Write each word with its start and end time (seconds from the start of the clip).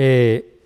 Eh, 0.00 0.60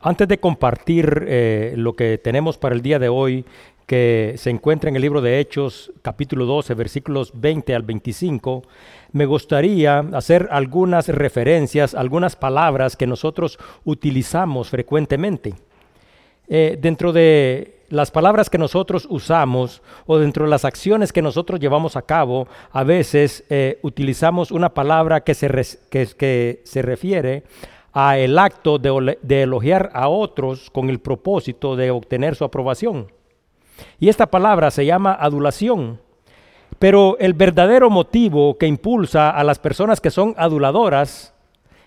antes 0.00 0.26
de 0.26 0.38
compartir 0.38 1.24
eh, 1.28 1.74
lo 1.76 1.94
que 1.94 2.18
tenemos 2.18 2.58
para 2.58 2.74
el 2.74 2.82
día 2.82 2.98
de 2.98 3.08
hoy, 3.08 3.44
que 3.86 4.34
se 4.36 4.50
encuentra 4.50 4.90
en 4.90 4.96
el 4.96 5.02
libro 5.02 5.20
de 5.20 5.38
Hechos, 5.38 5.92
capítulo 6.02 6.44
12, 6.44 6.74
versículos 6.74 7.30
20 7.34 7.74
al 7.76 7.84
25, 7.84 8.64
me 9.12 9.26
gustaría 9.26 10.00
hacer 10.12 10.48
algunas 10.50 11.06
referencias, 11.06 11.94
algunas 11.94 12.34
palabras 12.34 12.96
que 12.96 13.06
nosotros 13.06 13.60
utilizamos 13.84 14.70
frecuentemente. 14.70 15.54
Eh, 16.48 16.78
dentro 16.80 17.12
de 17.12 17.82
las 17.90 18.10
palabras 18.10 18.50
que 18.50 18.58
nosotros 18.58 19.06
usamos 19.08 19.82
o 20.06 20.18
dentro 20.18 20.44
de 20.44 20.50
las 20.50 20.64
acciones 20.64 21.12
que 21.12 21.22
nosotros 21.22 21.60
llevamos 21.60 21.96
a 21.96 22.02
cabo, 22.02 22.48
a 22.72 22.82
veces 22.82 23.44
utilizamos 23.82 24.50
una 24.50 24.74
palabra 24.74 25.20
que 25.22 25.34
se, 25.34 25.48
que, 25.88 26.60
se 26.64 26.82
refiere 26.82 27.44
a 27.92 28.18
el 28.18 28.38
acto 28.38 28.78
de, 28.78 29.42
elogiar 29.42 29.90
a 29.94 30.08
otros 30.08 30.70
con 30.70 30.90
el 30.90 31.00
propósito 31.00 31.76
de 31.76 31.90
obtener 31.90 32.34
su 32.34 32.44
aprobación. 32.44 33.10
Y 33.98 34.08
esta 34.08 34.26
palabra 34.26 34.70
se 34.70 34.86
llama 34.86 35.16
adulación. 35.18 36.00
Pero 36.78 37.16
el 37.18 37.34
verdadero 37.34 37.90
motivo 37.90 38.56
que 38.56 38.66
impulsa 38.66 39.30
a 39.30 39.42
las 39.42 39.58
personas 39.58 40.00
que 40.00 40.10
son 40.10 40.34
aduladoras 40.36 41.34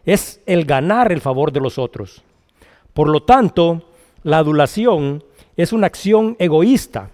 es 0.05 0.41
el 0.45 0.65
ganar 0.65 1.11
el 1.11 1.21
favor 1.21 1.51
de 1.51 1.61
los 1.61 1.77
otros. 1.77 2.23
Por 2.93 3.07
lo 3.07 3.23
tanto, 3.23 3.83
la 4.23 4.39
adulación 4.39 5.23
es 5.55 5.71
una 5.71 5.87
acción 5.87 6.35
egoísta. 6.39 7.11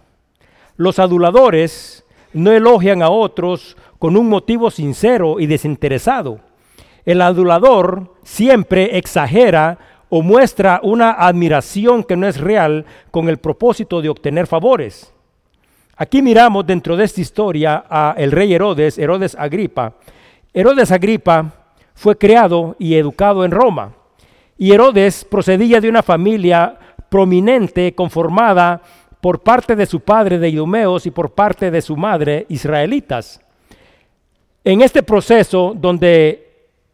Los 0.75 0.99
aduladores 0.99 2.03
no 2.33 2.51
elogian 2.51 3.01
a 3.01 3.09
otros 3.09 3.77
con 3.99 4.17
un 4.17 4.29
motivo 4.29 4.71
sincero 4.71 5.39
y 5.39 5.47
desinteresado. 5.47 6.39
El 7.05 7.21
adulador 7.21 8.15
siempre 8.27 8.97
exagera 8.97 9.77
o 10.09 10.21
muestra 10.21 10.81
una 10.83 11.11
admiración 11.11 12.03
que 12.03 12.17
no 12.17 12.27
es 12.27 12.37
real 12.37 12.85
con 13.09 13.29
el 13.29 13.37
propósito 13.37 14.01
de 14.01 14.09
obtener 14.09 14.47
favores. 14.47 15.13
Aquí 15.95 16.21
miramos 16.21 16.67
dentro 16.67 16.97
de 16.97 17.05
esta 17.05 17.21
historia 17.21 17.85
a 17.89 18.15
el 18.17 18.31
rey 18.31 18.53
Herodes, 18.53 18.97
Herodes 18.97 19.33
Agripa. 19.39 19.93
Herodes 20.53 20.91
Agripa 20.91 21.53
fue 21.95 22.17
creado 22.17 22.75
y 22.77 22.95
educado 22.95 23.45
en 23.45 23.51
Roma. 23.51 23.93
Y 24.57 24.73
Herodes 24.73 25.23
procedía 25.23 25.79
de 25.79 25.89
una 25.89 26.03
familia 26.03 26.77
prominente 27.09 27.95
conformada 27.95 28.81
por 29.21 29.39
parte 29.39 29.73
de 29.73 29.85
su 29.85 30.01
padre 30.01 30.37
de 30.37 30.49
Idumeos 30.49 31.05
y 31.05 31.11
por 31.11 31.31
parte 31.31 31.71
de 31.71 31.81
su 31.81 31.95
madre 31.95 32.45
israelitas. 32.49 33.39
En 34.65 34.81
este 34.81 35.01
proceso 35.01 35.73
donde 35.73 36.46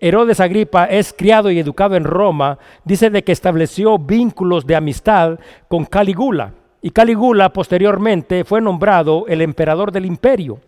Herodes 0.04 0.42
Agripa 0.42 0.84
es 0.84 1.14
criado 1.14 1.50
y 1.50 1.60
educado 1.60 1.96
en 1.96 2.04
Roma, 2.04 2.60
dice 2.84 3.10
de 3.10 3.24
que 3.24 3.32
estableció 3.32 3.98
vínculos 3.98 4.68
de 4.68 4.76
amistad 4.76 5.40
con 5.70 5.86
Caligula. 5.86 6.52
Y 6.82 6.90
Caligula 6.90 7.54
posteriormente 7.54 8.44
fue 8.44 8.60
nombrado 8.60 9.24
el 9.30 9.40
emperador 9.40 9.94
del 9.94 10.06
imperio. 10.06 10.60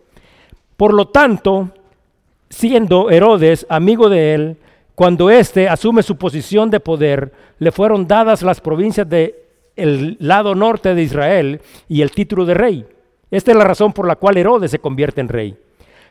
Por 0.78 0.94
lo 0.94 1.08
tanto, 1.08 1.68
siendo 2.48 3.10
Herodes 3.10 3.66
amigo 3.68 4.08
de 4.08 4.32
él, 4.32 4.56
cuando 4.94 5.28
éste 5.28 5.68
asume 5.68 6.02
su 6.02 6.16
posición 6.16 6.70
de 6.70 6.80
poder, 6.80 7.30
le 7.58 7.72
fueron 7.72 8.06
dadas 8.06 8.40
las 8.40 8.62
provincias 8.62 9.06
del 9.06 10.16
lado 10.18 10.54
norte 10.54 10.94
de 10.94 11.02
Israel 11.02 11.60
y 11.90 12.00
el 12.00 12.10
título 12.10 12.46
de 12.46 12.54
rey. 12.54 12.86
Esta 13.30 13.50
es 13.50 13.56
la 13.58 13.64
razón 13.64 13.92
por 13.92 14.08
la 14.08 14.16
cual 14.16 14.38
Herodes 14.38 14.70
se 14.70 14.78
convierte 14.78 15.20
en 15.20 15.28
rey. 15.28 15.58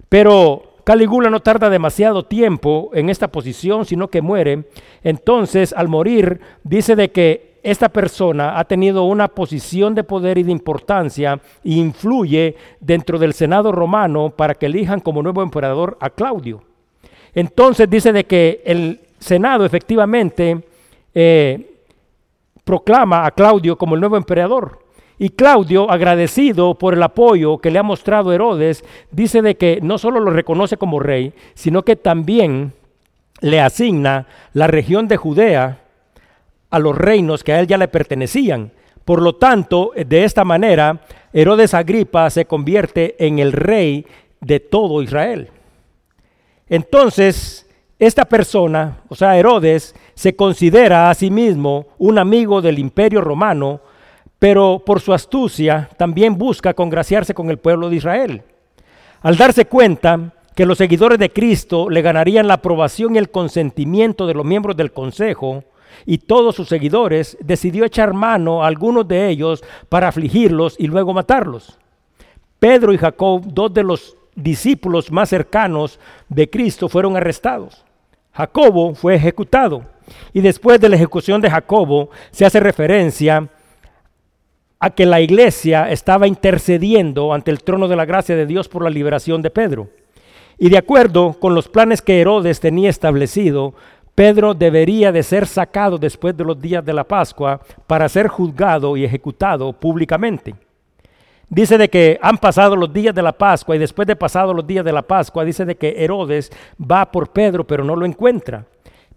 Pero 0.10 0.75
Caligula 0.86 1.32
no 1.32 1.40
tarda 1.40 1.72
demasiado 1.72 2.26
tiempo 2.26 2.92
en 2.94 3.10
esta 3.10 3.28
posición, 3.28 3.86
sino 3.86 4.08
que 4.08 4.22
muere. 4.22 4.66
Entonces, 5.04 5.74
al 5.74 5.88
morir, 5.88 6.40
dice 6.64 6.96
de 6.96 7.10
que 7.10 7.56
esta 7.64 7.90
persona 7.90 8.60
ha 8.60 8.66
tenido 8.66 9.06
una 9.06 9.28
posición 9.28 9.96
de 9.96 10.04
poder 10.04 10.38
y 10.38 10.44
de 10.44 10.52
importancia 10.52 11.42
e 11.64 11.72
influye 11.72 12.56
dentro 12.80 13.18
del 13.18 13.34
Senado 13.34 13.72
romano 13.72 14.30
para 14.30 14.54
que 14.54 14.68
elijan 14.68 15.00
como 15.00 15.24
nuevo 15.24 15.42
emperador 15.42 15.98
a 16.00 16.12
Claudio. 16.12 16.62
Entonces 17.34 17.90
dice 17.90 18.14
de 18.14 18.26
que 18.26 18.62
el 18.64 19.02
Senado 19.18 19.66
efectivamente 19.66 20.64
eh, 21.16 21.80
proclama 22.64 23.26
a 23.26 23.32
Claudio 23.32 23.76
como 23.76 23.96
el 23.96 24.02
nuevo 24.02 24.18
emperador. 24.18 24.85
Y 25.18 25.30
Claudio, 25.30 25.90
agradecido 25.90 26.76
por 26.76 26.94
el 26.94 27.04
apoyo 27.04 27.58
que 27.60 27.72
le 27.72 27.80
ha 27.80 27.84
mostrado 27.84 28.34
Herodes, 28.34 28.84
dice 29.12 29.42
de 29.42 29.56
que 29.56 29.80
no 29.82 29.98
solo 29.98 30.20
lo 30.20 30.32
reconoce 30.32 30.78
como 30.78 31.00
rey, 31.00 31.34
sino 31.54 31.84
que 31.84 31.96
también 31.96 32.74
le 33.42 33.62
asigna 33.62 34.28
la 34.54 34.68
región 34.68 35.08
de 35.08 35.18
Judea 35.18 35.80
a 36.70 36.80
los 36.80 36.98
reinos 36.98 37.44
que 37.44 37.54
a 37.54 37.60
él 37.60 37.68
ya 37.68 37.78
le 37.78 37.88
pertenecían. 37.88 38.72
Por 39.06 39.22
lo 39.22 39.36
tanto, 39.36 39.92
de 39.96 40.24
esta 40.24 40.44
manera, 40.44 41.02
Herodes 41.32 41.74
Agripa 41.74 42.30
se 42.30 42.46
convierte 42.46 43.16
en 43.26 43.40
el 43.40 43.52
rey 43.52 44.06
de 44.42 44.60
todo 44.60 45.02
Israel. 45.02 45.50
Entonces, 46.68 47.70
esta 48.00 48.26
persona, 48.26 48.98
o 49.08 49.16
sea, 49.16 49.38
Herodes, 49.38 49.96
se 50.16 50.36
considera 50.36 51.10
a 51.10 51.14
sí 51.14 51.30
mismo 51.30 51.88
un 51.98 52.18
amigo 52.18 52.62
del 52.62 52.80
imperio 52.80 53.22
romano, 53.22 53.82
pero 54.40 54.82
por 54.86 55.02
su 55.02 55.14
astucia 55.14 55.90
también 55.98 56.38
busca 56.38 56.74
congraciarse 56.74 57.34
con 57.34 57.50
el 57.50 57.58
pueblo 57.58 57.90
de 57.90 57.96
Israel. 57.96 58.44
Al 59.22 59.38
darse 59.38 59.66
cuenta 59.66 60.34
que 60.56 60.66
los 60.66 60.78
seguidores 60.78 61.20
de 61.20 61.32
Cristo 61.32 61.90
le 61.90 62.02
ganarían 62.02 62.48
la 62.48 62.56
aprobación 62.56 63.16
y 63.16 63.18
el 63.18 63.30
consentimiento 63.30 64.26
de 64.26 64.34
los 64.34 64.46
miembros 64.46 64.78
del 64.78 64.92
consejo 64.92 65.64
y 66.06 66.20
todos 66.20 66.56
sus 66.56 66.68
seguidores, 66.68 67.38
decidió 67.42 67.86
echar 67.86 68.14
mano 68.14 68.64
a 68.64 68.68
algunos 68.68 69.08
de 69.08 69.30
ellos 69.30 69.64
para 69.90 70.08
afligirlos 70.08 70.76
y 70.78 70.88
luego 70.88 71.14
matarlos. 71.14 71.78
Pedro 72.60 72.94
y 72.94 72.98
Jacob, 72.98 73.42
dos 73.46 73.74
de 73.74 73.84
los 73.84 74.16
discípulos 74.36 75.12
más 75.12 75.30
cercanos 75.30 76.00
de 76.30 76.50
Cristo, 76.50 76.90
fueron 76.90 77.16
arrestados. 77.16 77.84
Jacobo 78.34 78.94
fue 78.96 79.16
ejecutado 79.16 79.84
y 80.34 80.42
después 80.42 80.80
de 80.80 80.90
la 80.90 80.98
ejecución 80.98 81.42
de 81.42 81.50
Jacobo 81.50 82.10
se 82.32 82.46
hace 82.46 82.60
referencia 82.60 83.50
a 84.80 84.90
que 84.90 85.06
la 85.06 85.22
iglesia 85.22 85.90
estaba 85.90 86.28
intercediendo 86.28 87.34
ante 87.34 87.52
el 87.52 87.64
trono 87.64 87.88
de 87.88 87.96
la 87.96 88.06
gracia 88.06 88.36
de 88.36 88.46
Dios 88.46 88.68
por 88.68 88.84
la 88.84 88.90
liberación 88.90 89.42
de 89.42 89.50
Pedro. 89.50 89.90
Y 90.58 90.70
de 90.70 90.78
acuerdo 90.78 91.34
con 91.40 91.56
los 91.56 91.68
planes 91.68 92.02
que 92.02 92.22
Herodes 92.22 92.60
tenía 92.60 92.90
establecido, 92.90 93.74
Pedro 94.16 94.54
debería 94.54 95.12
de 95.12 95.24
ser 95.24 95.46
sacado 95.46 95.98
después 95.98 96.36
de 96.38 96.46
los 96.46 96.60
días 96.60 96.86
de 96.86 96.94
la 96.94 97.04
Pascua 97.04 97.60
para 97.86 98.08
ser 98.08 98.28
juzgado 98.28 98.96
y 98.96 99.04
ejecutado 99.04 99.74
públicamente. 99.74 100.56
Dice 101.50 101.78
de 101.78 101.90
que 101.90 102.18
han 102.22 102.38
pasado 102.38 102.76
los 102.76 102.92
días 102.92 103.14
de 103.14 103.22
la 103.22 103.34
Pascua 103.34 103.76
y 103.76 103.80
después 103.80 104.08
de 104.08 104.16
pasados 104.16 104.56
los 104.56 104.66
días 104.66 104.86
de 104.86 104.94
la 104.94 105.02
Pascua, 105.02 105.44
dice 105.44 105.66
de 105.66 105.76
que 105.76 106.04
Herodes 106.04 106.52
va 106.80 107.12
por 107.12 107.30
Pedro 107.30 107.68
pero 107.68 107.84
no 107.84 107.96
lo 107.96 108.06
encuentra. 108.06 108.66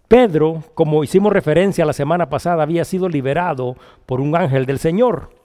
Pedro, 0.09 0.63
como 0.73 1.03
hicimos 1.03 1.31
referencia 1.31 1.85
la 1.85 1.93
semana 1.93 2.29
pasada, 2.29 2.63
había 2.63 2.83
sido 2.83 3.07
liberado 3.07 3.75
por 4.05 4.19
un 4.19 4.35
ángel 4.35 4.65
del 4.65 4.79
Señor. 4.79 5.38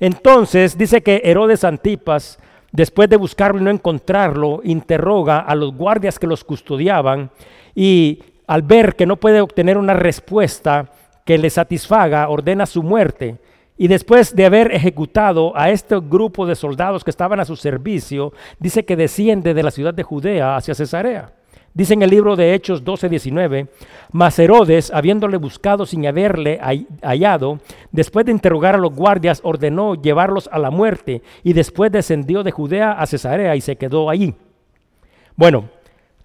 Entonces 0.00 0.76
dice 0.76 1.02
que 1.02 1.20
Herodes 1.24 1.62
Antipas, 1.62 2.38
después 2.72 3.08
de 3.10 3.16
buscarlo 3.16 3.60
y 3.60 3.64
no 3.64 3.70
encontrarlo, 3.70 4.60
interroga 4.64 5.40
a 5.40 5.54
los 5.54 5.74
guardias 5.74 6.18
que 6.18 6.26
los 6.26 6.42
custodiaban 6.42 7.30
y 7.74 8.22
al 8.46 8.62
ver 8.62 8.96
que 8.96 9.06
no 9.06 9.16
puede 9.16 9.40
obtener 9.40 9.78
una 9.78 9.94
respuesta 9.94 10.90
que 11.24 11.38
le 11.38 11.50
satisfaga, 11.50 12.28
ordena 12.28 12.66
su 12.66 12.82
muerte. 12.82 13.36
Y 13.76 13.88
después 13.88 14.34
de 14.34 14.46
haber 14.46 14.74
ejecutado 14.74 15.56
a 15.56 15.70
este 15.70 15.96
grupo 16.00 16.44
de 16.46 16.56
soldados 16.56 17.04
que 17.04 17.10
estaban 17.10 17.40
a 17.40 17.44
su 17.44 17.56
servicio, 17.56 18.32
dice 18.58 18.84
que 18.84 18.96
desciende 18.96 19.54
de 19.54 19.62
la 19.62 19.70
ciudad 19.70 19.94
de 19.94 20.02
Judea 20.02 20.56
hacia 20.56 20.74
Cesarea. 20.74 21.32
Dice 21.72 21.94
en 21.94 22.02
el 22.02 22.10
libro 22.10 22.34
de 22.34 22.54
Hechos 22.54 22.84
12:19, 22.84 23.68
mas 24.10 24.38
Herodes, 24.38 24.90
habiéndole 24.92 25.36
buscado 25.36 25.86
sin 25.86 26.04
haberle 26.06 26.58
hallado, 27.02 27.60
después 27.92 28.26
de 28.26 28.32
interrogar 28.32 28.74
a 28.74 28.78
los 28.78 28.92
guardias, 28.92 29.40
ordenó 29.44 29.94
llevarlos 29.94 30.48
a 30.52 30.58
la 30.58 30.70
muerte 30.70 31.22
y 31.44 31.52
después 31.52 31.92
descendió 31.92 32.42
de 32.42 32.50
Judea 32.50 32.92
a 32.92 33.06
Cesarea 33.06 33.54
y 33.54 33.60
se 33.60 33.76
quedó 33.76 34.10
allí. 34.10 34.34
Bueno, 35.36 35.68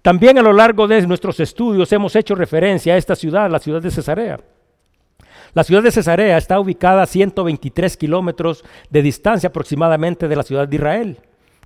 también 0.02 0.36
a 0.38 0.42
lo 0.42 0.52
largo 0.52 0.88
de 0.88 1.06
nuestros 1.06 1.38
estudios 1.38 1.92
hemos 1.92 2.16
hecho 2.16 2.34
referencia 2.34 2.94
a 2.94 2.96
esta 2.96 3.14
ciudad, 3.14 3.50
la 3.50 3.60
ciudad 3.60 3.80
de 3.80 3.90
Cesarea. 3.90 4.40
La 5.54 5.64
ciudad 5.64 5.82
de 5.82 5.90
Cesarea 5.90 6.36
está 6.36 6.60
ubicada 6.60 7.02
a 7.02 7.06
123 7.06 7.96
kilómetros 7.96 8.64
de 8.90 9.00
distancia 9.00 9.48
aproximadamente 9.48 10.28
de 10.28 10.36
la 10.36 10.42
ciudad 10.42 10.68
de 10.68 10.76
Israel, 10.76 11.18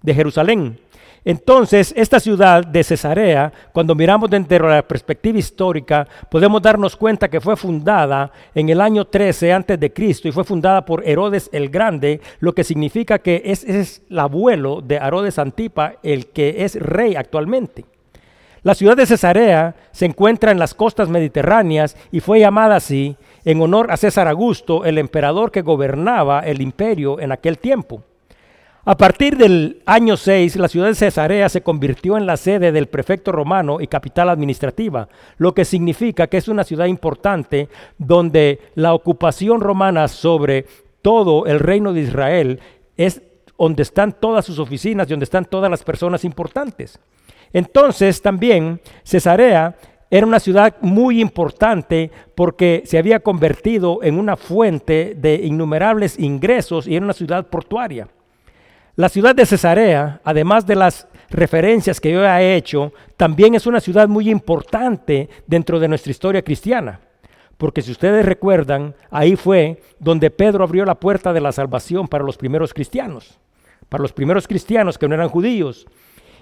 de 0.02 0.14
Jerusalén. 0.14 0.78
Entonces, 1.24 1.92
esta 1.96 2.18
ciudad 2.18 2.64
de 2.64 2.82
Cesarea, 2.82 3.52
cuando 3.72 3.94
miramos 3.94 4.30
dentro 4.30 4.68
de 4.68 4.76
la 4.76 4.82
perspectiva 4.82 5.38
histórica, 5.38 6.08
podemos 6.30 6.62
darnos 6.62 6.96
cuenta 6.96 7.28
que 7.28 7.40
fue 7.40 7.56
fundada 7.56 8.32
en 8.54 8.70
el 8.70 8.80
año 8.80 9.04
13 9.04 9.52
antes 9.52 9.78
de 9.78 9.92
Cristo 9.92 10.28
y 10.28 10.32
fue 10.32 10.44
fundada 10.44 10.84
por 10.84 11.06
Herodes 11.06 11.50
el 11.52 11.68
Grande, 11.68 12.20
lo 12.40 12.54
que 12.54 12.64
significa 12.64 13.18
que 13.18 13.42
es, 13.44 13.64
es 13.64 14.02
el 14.08 14.18
abuelo 14.18 14.80
de 14.80 14.96
Herodes 14.96 15.38
Antipa, 15.38 15.94
el 16.02 16.28
que 16.28 16.64
es 16.64 16.76
rey 16.76 17.16
actualmente. 17.16 17.84
La 18.62 18.74
ciudad 18.74 18.96
de 18.96 19.06
Cesarea 19.06 19.74
se 19.90 20.06
encuentra 20.06 20.52
en 20.52 20.58
las 20.58 20.74
costas 20.74 21.08
mediterráneas 21.08 21.96
y 22.12 22.20
fue 22.20 22.40
llamada 22.40 22.76
así 22.76 23.16
en 23.44 23.60
honor 23.60 23.90
a 23.90 23.96
César 23.96 24.28
Augusto, 24.28 24.84
el 24.84 24.98
emperador 24.98 25.50
que 25.50 25.62
gobernaba 25.62 26.40
el 26.40 26.60
imperio 26.60 27.20
en 27.20 27.32
aquel 27.32 27.58
tiempo. 27.58 28.04
A 28.90 28.96
partir 28.96 29.36
del 29.36 29.82
año 29.86 30.16
6, 30.16 30.56
la 30.56 30.66
ciudad 30.66 30.88
de 30.88 30.96
Cesarea 30.96 31.48
se 31.48 31.60
convirtió 31.60 32.16
en 32.16 32.26
la 32.26 32.36
sede 32.36 32.72
del 32.72 32.88
prefecto 32.88 33.30
romano 33.30 33.80
y 33.80 33.86
capital 33.86 34.28
administrativa, 34.28 35.06
lo 35.36 35.54
que 35.54 35.64
significa 35.64 36.26
que 36.26 36.38
es 36.38 36.48
una 36.48 36.64
ciudad 36.64 36.86
importante 36.86 37.68
donde 37.98 38.58
la 38.74 38.92
ocupación 38.92 39.60
romana 39.60 40.08
sobre 40.08 40.66
todo 41.02 41.46
el 41.46 41.60
reino 41.60 41.92
de 41.92 42.00
Israel 42.00 42.58
es 42.96 43.22
donde 43.56 43.84
están 43.84 44.10
todas 44.10 44.44
sus 44.44 44.58
oficinas 44.58 45.06
y 45.06 45.10
donde 45.10 45.22
están 45.22 45.44
todas 45.44 45.70
las 45.70 45.84
personas 45.84 46.24
importantes. 46.24 46.98
Entonces 47.52 48.20
también 48.20 48.80
Cesarea 49.04 49.76
era 50.10 50.26
una 50.26 50.40
ciudad 50.40 50.74
muy 50.80 51.20
importante 51.20 52.10
porque 52.34 52.82
se 52.86 52.98
había 52.98 53.20
convertido 53.20 54.00
en 54.02 54.18
una 54.18 54.34
fuente 54.34 55.14
de 55.16 55.36
innumerables 55.36 56.18
ingresos 56.18 56.88
y 56.88 56.96
era 56.96 57.04
una 57.04 57.14
ciudad 57.14 57.46
portuaria. 57.46 58.08
La 59.00 59.08
ciudad 59.08 59.34
de 59.34 59.46
Cesarea, 59.46 60.20
además 60.24 60.66
de 60.66 60.76
las 60.76 61.08
referencias 61.30 62.02
que 62.02 62.12
yo 62.12 62.22
he 62.22 62.54
hecho, 62.54 62.92
también 63.16 63.54
es 63.54 63.66
una 63.66 63.80
ciudad 63.80 64.08
muy 64.08 64.28
importante 64.28 65.30
dentro 65.46 65.80
de 65.80 65.88
nuestra 65.88 66.10
historia 66.10 66.42
cristiana. 66.42 67.00
Porque 67.56 67.80
si 67.80 67.92
ustedes 67.92 68.26
recuerdan, 68.26 68.94
ahí 69.10 69.36
fue 69.36 69.80
donde 69.98 70.30
Pedro 70.30 70.64
abrió 70.64 70.84
la 70.84 70.96
puerta 70.96 71.32
de 71.32 71.40
la 71.40 71.50
salvación 71.50 72.08
para 72.08 72.24
los 72.24 72.36
primeros 72.36 72.74
cristianos, 72.74 73.38
para 73.88 74.02
los 74.02 74.12
primeros 74.12 74.46
cristianos 74.46 74.98
que 74.98 75.08
no 75.08 75.14
eran 75.14 75.30
judíos. 75.30 75.86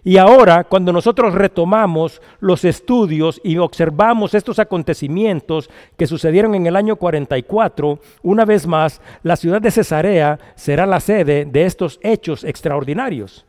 Y 0.04 0.16
ahora, 0.16 0.64
cuando 0.64 0.92
nosotros 0.92 1.34
retomamos 1.34 2.22
los 2.40 2.64
estudios 2.64 3.40
y 3.42 3.58
observamos 3.58 4.34
estos 4.34 4.58
acontecimientos 4.58 5.68
que 5.96 6.06
sucedieron 6.06 6.54
en 6.54 6.66
el 6.66 6.76
año 6.76 6.96
44, 6.96 7.98
una 8.22 8.44
vez 8.44 8.66
más, 8.66 9.00
la 9.22 9.36
ciudad 9.36 9.60
de 9.60 9.70
Cesarea 9.70 10.38
será 10.54 10.86
la 10.86 11.00
sede 11.00 11.44
de 11.44 11.64
estos 11.64 11.98
hechos 12.02 12.44
extraordinarios. 12.44 13.44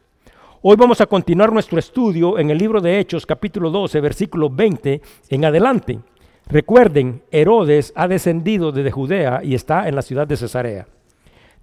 Hoy 0.61 0.75
vamos 0.75 0.99
a 0.99 1.05
continuar 1.05 1.53
nuestro 1.53 1.79
estudio 1.79 2.37
en 2.37 2.49
el 2.49 2.57
libro 2.57 2.81
de 2.81 2.99
Hechos 2.99 3.25
capítulo 3.25 3.69
12, 3.69 4.01
versículo 4.01 4.49
20 4.49 5.01
en 5.29 5.45
adelante. 5.45 5.99
Recuerden, 6.47 7.21
Herodes 7.31 7.93
ha 7.95 8.07
descendido 8.07 8.71
desde 8.71 8.91
Judea 8.91 9.41
y 9.43 9.53
está 9.53 9.87
en 9.87 9.95
la 9.95 10.01
ciudad 10.01 10.27
de 10.27 10.35
Cesarea. 10.35 10.87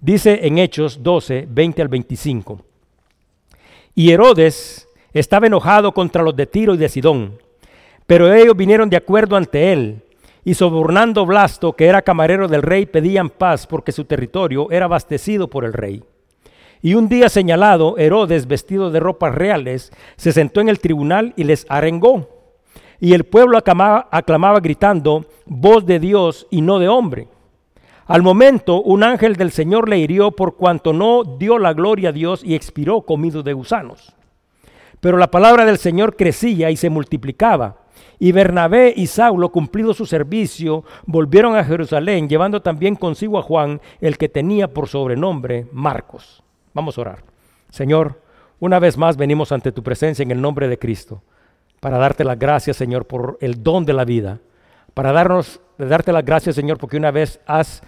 Dice 0.00 0.46
en 0.46 0.58
Hechos 0.58 1.02
12, 1.02 1.48
20 1.50 1.82
al 1.82 1.88
25. 1.88 2.62
Y 3.98 4.12
Herodes 4.12 4.87
estaba 5.14 5.46
enojado 5.46 5.93
contra 5.93 6.22
los 6.22 6.37
de 6.37 6.44
Tiro 6.44 6.75
y 6.75 6.76
de 6.76 6.90
Sidón, 6.90 7.38
pero 8.06 8.31
ellos 8.31 8.54
vinieron 8.54 8.90
de 8.90 8.98
acuerdo 8.98 9.37
ante 9.37 9.72
él, 9.72 10.02
y 10.44 10.52
sobornando 10.52 11.25
Blasto, 11.25 11.72
que 11.72 11.87
era 11.87 12.02
camarero 12.02 12.46
del 12.46 12.60
rey, 12.60 12.84
pedían 12.84 13.31
paz 13.31 13.66
porque 13.66 13.93
su 13.93 14.04
territorio 14.04 14.70
era 14.70 14.84
abastecido 14.84 15.48
por 15.48 15.64
el 15.64 15.72
rey. 15.72 16.04
Y 16.82 16.93
un 16.93 17.08
día 17.08 17.31
señalado, 17.31 17.96
Herodes, 17.96 18.46
vestido 18.46 18.90
de 18.90 19.00
ropas 19.00 19.34
reales, 19.34 19.90
se 20.16 20.31
sentó 20.31 20.60
en 20.60 20.69
el 20.69 20.78
tribunal 20.78 21.32
y 21.34 21.44
les 21.44 21.64
arengó. 21.70 22.28
Y 23.00 23.14
el 23.14 23.25
pueblo 23.25 23.56
aclamaba, 23.56 24.08
aclamaba 24.12 24.60
gritando, 24.60 25.25
voz 25.46 25.87
de 25.87 25.99
Dios 26.00 26.46
y 26.50 26.60
no 26.60 26.78
de 26.78 26.88
hombre. 26.88 27.28
Al 28.06 28.22
momento, 28.22 28.82
un 28.82 29.02
ángel 29.02 29.34
del 29.34 29.50
Señor 29.50 29.88
le 29.88 29.98
hirió 29.98 30.30
por 30.30 30.56
cuanto 30.56 30.92
no 30.92 31.24
dio 31.24 31.58
la 31.58 31.72
gloria 31.72 32.10
a 32.10 32.12
Dios 32.12 32.44
y 32.44 32.54
expiró 32.54 33.02
comido 33.02 33.42
de 33.42 33.52
gusanos. 33.52 34.14
Pero 35.00 35.18
la 35.18 35.30
palabra 35.30 35.64
del 35.64 35.78
Señor 35.78 36.16
crecía 36.16 36.70
y 36.70 36.76
se 36.76 36.88
multiplicaba. 36.88 37.78
Y 38.18 38.32
Bernabé 38.32 38.94
y 38.96 39.08
Saulo, 39.08 39.50
cumplido 39.50 39.92
su 39.92 40.06
servicio, 40.06 40.84
volvieron 41.04 41.56
a 41.56 41.64
Jerusalén, 41.64 42.28
llevando 42.28 42.62
también 42.62 42.94
consigo 42.94 43.38
a 43.38 43.42
Juan, 43.42 43.80
el 44.00 44.16
que 44.18 44.28
tenía 44.28 44.68
por 44.68 44.88
sobrenombre 44.88 45.66
Marcos. 45.72 46.42
Vamos 46.74 46.96
a 46.96 47.00
orar. 47.00 47.24
Señor, 47.70 48.22
una 48.60 48.78
vez 48.78 48.96
más 48.96 49.16
venimos 49.16 49.52
ante 49.52 49.72
tu 49.72 49.82
presencia 49.82 50.22
en 50.22 50.30
el 50.30 50.40
nombre 50.40 50.68
de 50.68 50.78
Cristo, 50.78 51.22
para 51.80 51.98
darte 51.98 52.24
las 52.24 52.38
gracias, 52.38 52.76
Señor, 52.76 53.06
por 53.06 53.36
el 53.40 53.62
don 53.62 53.84
de 53.84 53.92
la 53.92 54.04
vida, 54.04 54.40
para 54.94 55.12
darnos, 55.12 55.60
darte 55.76 56.12
las 56.12 56.24
gracias, 56.24 56.56
Señor, 56.56 56.78
porque 56.78 56.96
una 56.96 57.10
vez 57.10 57.40
has 57.46 57.82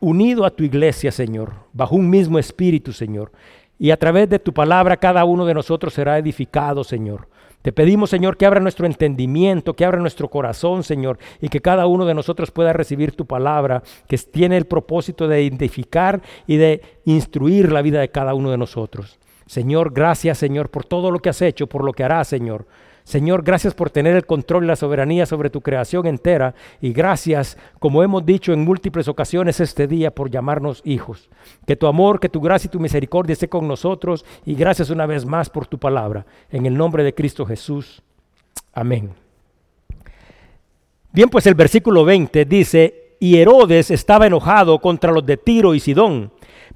unido 0.00 0.44
a 0.44 0.50
tu 0.50 0.64
iglesia, 0.64 1.10
Señor, 1.10 1.52
bajo 1.72 1.96
un 1.96 2.10
mismo 2.10 2.38
espíritu, 2.38 2.92
Señor. 2.92 3.32
Y 3.78 3.90
a 3.90 3.96
través 3.96 4.28
de 4.28 4.38
tu 4.38 4.52
palabra 4.52 4.96
cada 4.96 5.24
uno 5.24 5.46
de 5.46 5.54
nosotros 5.54 5.94
será 5.94 6.18
edificado, 6.18 6.84
Señor. 6.84 7.28
Te 7.64 7.72
pedimos, 7.72 8.10
Señor, 8.10 8.36
que 8.36 8.44
abra 8.44 8.60
nuestro 8.60 8.84
entendimiento, 8.84 9.74
que 9.74 9.86
abra 9.86 9.98
nuestro 9.98 10.28
corazón, 10.28 10.82
Señor, 10.82 11.18
y 11.40 11.48
que 11.48 11.60
cada 11.60 11.86
uno 11.86 12.04
de 12.04 12.12
nosotros 12.12 12.50
pueda 12.50 12.74
recibir 12.74 13.12
tu 13.12 13.24
palabra, 13.24 13.82
que 14.06 14.18
tiene 14.18 14.58
el 14.58 14.66
propósito 14.66 15.28
de 15.28 15.42
identificar 15.42 16.20
y 16.46 16.56
de 16.56 16.82
instruir 17.06 17.72
la 17.72 17.80
vida 17.80 18.00
de 18.00 18.10
cada 18.10 18.34
uno 18.34 18.50
de 18.50 18.58
nosotros. 18.58 19.18
Señor, 19.46 19.94
gracias, 19.94 20.36
Señor, 20.36 20.70
por 20.70 20.84
todo 20.84 21.10
lo 21.10 21.20
que 21.20 21.30
has 21.30 21.40
hecho, 21.40 21.66
por 21.66 21.84
lo 21.84 21.94
que 21.94 22.04
harás, 22.04 22.28
Señor. 22.28 22.66
Señor, 23.04 23.42
gracias 23.44 23.74
por 23.74 23.90
tener 23.90 24.16
el 24.16 24.24
control 24.24 24.64
y 24.64 24.66
la 24.66 24.76
soberanía 24.76 25.26
sobre 25.26 25.50
tu 25.50 25.60
creación 25.60 26.06
entera 26.06 26.54
y 26.80 26.94
gracias, 26.94 27.58
como 27.78 28.02
hemos 28.02 28.24
dicho 28.24 28.54
en 28.54 28.64
múltiples 28.64 29.08
ocasiones 29.08 29.60
este 29.60 29.86
día, 29.86 30.10
por 30.10 30.30
llamarnos 30.30 30.80
hijos. 30.86 31.28
Que 31.66 31.76
tu 31.76 31.86
amor, 31.86 32.18
que 32.18 32.30
tu 32.30 32.40
gracia 32.40 32.68
y 32.68 32.70
tu 32.70 32.80
misericordia 32.80 33.34
esté 33.34 33.48
con 33.48 33.68
nosotros 33.68 34.24
y 34.46 34.54
gracias 34.54 34.88
una 34.88 35.04
vez 35.04 35.26
más 35.26 35.50
por 35.50 35.66
tu 35.66 35.78
palabra. 35.78 36.24
En 36.50 36.64
el 36.64 36.74
nombre 36.74 37.04
de 37.04 37.14
Cristo 37.14 37.44
Jesús. 37.44 38.02
Amén. 38.72 39.10
Bien, 41.12 41.28
pues 41.28 41.46
el 41.46 41.54
versículo 41.54 42.06
20 42.06 42.46
dice, 42.46 43.16
y 43.20 43.36
Herodes 43.36 43.90
estaba 43.90 44.26
enojado 44.26 44.80
contra 44.80 45.12
los 45.12 45.24
de 45.24 45.36
Tiro 45.36 45.74
y 45.74 45.80
Sidón 45.80 46.32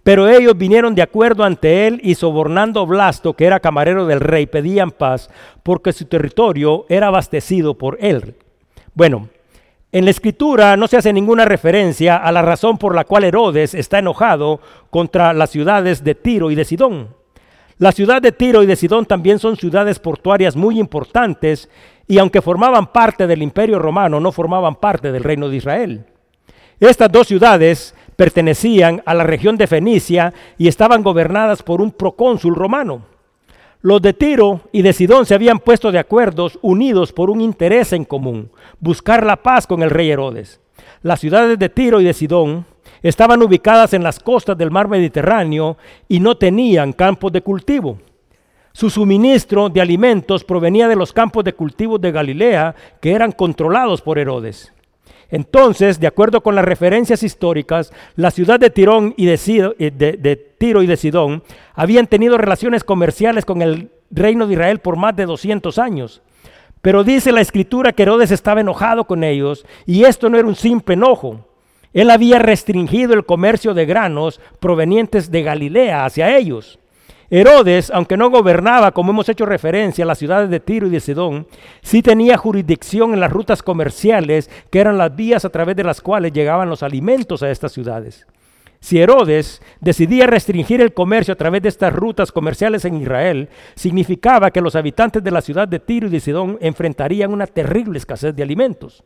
pero 0.09 0.27
ellos 0.27 0.57
vinieron 0.57 0.95
de 0.95 1.03
acuerdo 1.03 1.45
ante 1.45 1.87
él 1.87 2.01
y 2.03 2.15
sobornando 2.15 2.87
Blasto, 2.87 3.35
que 3.35 3.45
era 3.45 3.61
camarero 3.61 4.07
del 4.07 4.21
rey, 4.21 4.47
pedían 4.47 4.91
paz 4.91 5.29
porque 5.63 5.93
su 5.93 6.07
territorio 6.07 6.87
era 6.89 7.09
abastecido 7.09 7.77
por 7.77 7.99
él. 8.01 8.35
Bueno, 8.95 9.29
en 9.93 10.07
la 10.07 10.11
escritura 10.11 10.79
no 10.79 10.89
se 10.89 10.97
hace 10.97 11.13
ninguna 11.13 11.45
referencia 11.45 12.17
a 12.17 12.33
la 12.33 12.41
razón 12.41 12.79
por 12.79 12.95
la 12.95 13.05
cual 13.05 13.25
Herodes 13.25 13.75
está 13.75 13.99
enojado 13.99 14.63
contra 14.89 15.35
las 15.35 15.51
ciudades 15.51 16.03
de 16.03 16.15
Tiro 16.15 16.51
y 16.51 16.55
de 16.55 16.65
Sidón. 16.65 17.09
La 17.77 17.93
ciudad 17.93 18.23
de 18.23 18.33
Tiro 18.33 18.63
y 18.63 18.67
de 18.67 18.77
Sidón 18.77 19.05
también 19.05 19.39
son 19.39 19.59
ciudades 19.59 19.99
portuarias 19.99 20.57
muy 20.57 20.81
importantes 20.81 21.69
y 22.07 22.17
aunque 22.17 22.41
formaban 22.41 22.93
parte 22.95 23.27
del 23.27 23.43
imperio 23.43 23.79
romano, 23.79 24.21
no 24.21 24.33
formaban 24.33 24.77
parte 24.77 25.13
del 25.13 25.23
reino 25.23 25.51
de 25.51 25.57
Israel. 25.57 26.07
Estas 26.81 27.13
dos 27.13 27.27
ciudades 27.27 27.95
pertenecían 28.19 29.01
a 29.07 29.15
la 29.15 29.23
región 29.23 29.57
de 29.57 29.69
Fenicia 29.69 30.35
y 30.59 30.67
estaban 30.67 31.05
gobernadas 31.05 31.63
por 31.63 31.81
un 31.81 31.93
procónsul 31.93 32.57
romano. 32.57 33.03
Los 33.81 34.03
de 34.03 34.13
Tiro 34.13 34.63
y 34.73 34.83
de 34.83 34.93
Sidón 34.93 35.25
se 35.25 35.37
habían 35.37 35.61
puesto 35.61 35.93
de 35.93 36.01
acuerdo, 36.01 36.51
unidos 36.61 37.13
por 37.13 37.31
un 37.31 37.41
interés 37.41 37.93
en 37.93 38.05
común, 38.05 38.51
buscar 38.81 39.25
la 39.25 39.37
paz 39.37 39.69
con 39.69 39.85
el 39.85 39.91
rey 39.91 40.11
Herodes. 40.11 40.61
Las 41.01 41.21
ciudades 41.21 41.61
de 41.61 41.69
Tiro 41.69 42.01
y 42.01 42.05
de 42.07 42.13
Sidón 42.13 42.67
estaban 43.05 43.41
ubicadas 43.41 43.93
en 43.93 44.03
las 44.03 44.19
costas 44.19 44.59
del 44.59 44.73
mar 44.73 44.89
Mediterráneo 44.89 45.77
y 46.09 46.19
no 46.19 46.37
tenían 46.37 46.93
campos 46.93 47.31
de 47.31 47.43
cultivo. 47.43 48.01
Su 48.73 48.91
suministro 48.91 49.69
de 49.69 49.81
alimentos 49.81 50.43
provenía 50.43 50.89
de 50.89 50.97
los 50.97 51.13
campos 51.13 51.45
de 51.45 51.53
cultivo 51.53 51.99
de 51.99 52.11
Galilea 52.11 52.75
que 53.01 53.13
eran 53.13 53.31
controlados 53.31 54.03
por 54.03 54.19
Herodes. 54.19 54.73
Entonces, 55.31 56.01
de 56.01 56.07
acuerdo 56.07 56.43
con 56.43 56.55
las 56.55 56.65
referencias 56.65 57.23
históricas, 57.23 57.93
la 58.17 58.31
ciudad 58.31 58.59
de, 58.59 58.71
Tirón 58.71 59.15
y 59.17 59.29
eh, 59.29 59.93
de, 59.95 60.37
Tiro 60.59 60.83
y 60.83 60.87
de 60.87 60.97
Sidón 60.97 61.43
habían 61.75 62.07
tenido 62.07 62.39
relaciones 62.39 62.83
comerciales 62.83 63.45
con 63.45 63.61
el 63.61 63.91
reino 64.11 64.47
de 64.47 64.55
Israel 64.55 64.79
por 64.79 64.97
más 64.97 65.15
de 65.17 65.27
200 65.27 65.79
años. 65.79 66.23
Pero 66.81 67.05
dice 67.05 67.33
la 67.33 67.41
escritura 67.41 67.93
que 67.93 68.05
Herodes 68.05 68.31
estaba 68.31 68.61
enojado 68.61 69.05
con 69.05 69.23
ellos 69.23 69.67
y 69.85 70.05
esto 70.05 70.31
no 70.31 70.39
era 70.39 70.49
un 70.49 70.55
simple 70.55 70.95
enojo. 70.95 71.45
Él 71.93 72.11
había 72.11 72.39
restringido 72.39 73.15
el 73.15 73.27
comercio 73.27 73.75
de 73.75 73.85
granos 73.85 74.41
provenientes 74.61 75.31
de 75.31 75.43
Galilea 75.43 76.05
hacia 76.05 76.37
ellos. 76.37 76.79
Herodes, 77.31 77.91
aunque 77.91 78.17
no 78.17 78.31
gobernaba, 78.31 78.93
como 78.93 79.13
hemos 79.13 79.29
hecho 79.29 79.45
referencia, 79.45 80.07
las 80.07 80.19
ciudades 80.19 80.49
de 80.49 80.61
Tiro 80.61 80.87
y 80.87 80.91
de 80.91 81.01
Sidón, 81.01 81.47
sí 81.83 82.01
tenía 82.01 82.39
jurisdicción 82.39 83.13
en 83.13 83.21
las 83.21 83.31
rutas 83.31 83.63
comerciales, 83.63 84.51
que 84.71 84.81
eran 84.81 84.97
las 84.97 85.15
vías 85.15 85.45
a 85.45 85.51
través 85.51 85.77
de 85.77 85.85
las 85.85 86.01
cuales 86.01 86.33
llegaban 86.33 86.71
los 86.71 86.83
alimentos 86.83 87.43
a 87.43 87.51
estas 87.51 87.73
ciudades. 87.73 88.27
Si 88.81 88.99
Herodes 88.99 89.61
decidía 89.81 90.27
restringir 90.27 90.81
el 90.81 90.95
comercio 90.95 91.35
a 91.35 91.37
través 91.37 91.63
de 91.63 91.69
estas 91.69 91.93
rutas 91.93 92.33
comerciales 92.33 92.85
en 92.85 92.97
Israel, 93.03 93.49
significaba 93.75 94.51
que 94.51 94.61
los 94.61 94.77
habitantes 94.77 95.23
de 95.23 95.31
la 95.31 95.43
ciudad 95.43 95.69
de 95.69 95.81
Tiro 95.81 96.07
y 96.07 96.11
de 96.11 96.21
Sidón 96.21 96.57
enfrentarían 96.61 97.33
una 97.33 97.47
terrible 97.47 97.99
escasez 97.99 98.35
de 98.35 98.43
alimentos. 98.43 99.05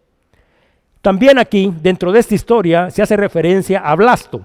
También 1.00 1.38
aquí, 1.38 1.72
dentro 1.80 2.12
de 2.12 2.20
esta 2.20 2.34
historia, 2.34 2.90
se 2.90 3.02
hace 3.02 3.16
referencia 3.16 3.80
a 3.80 3.96
Blasto. 3.96 4.42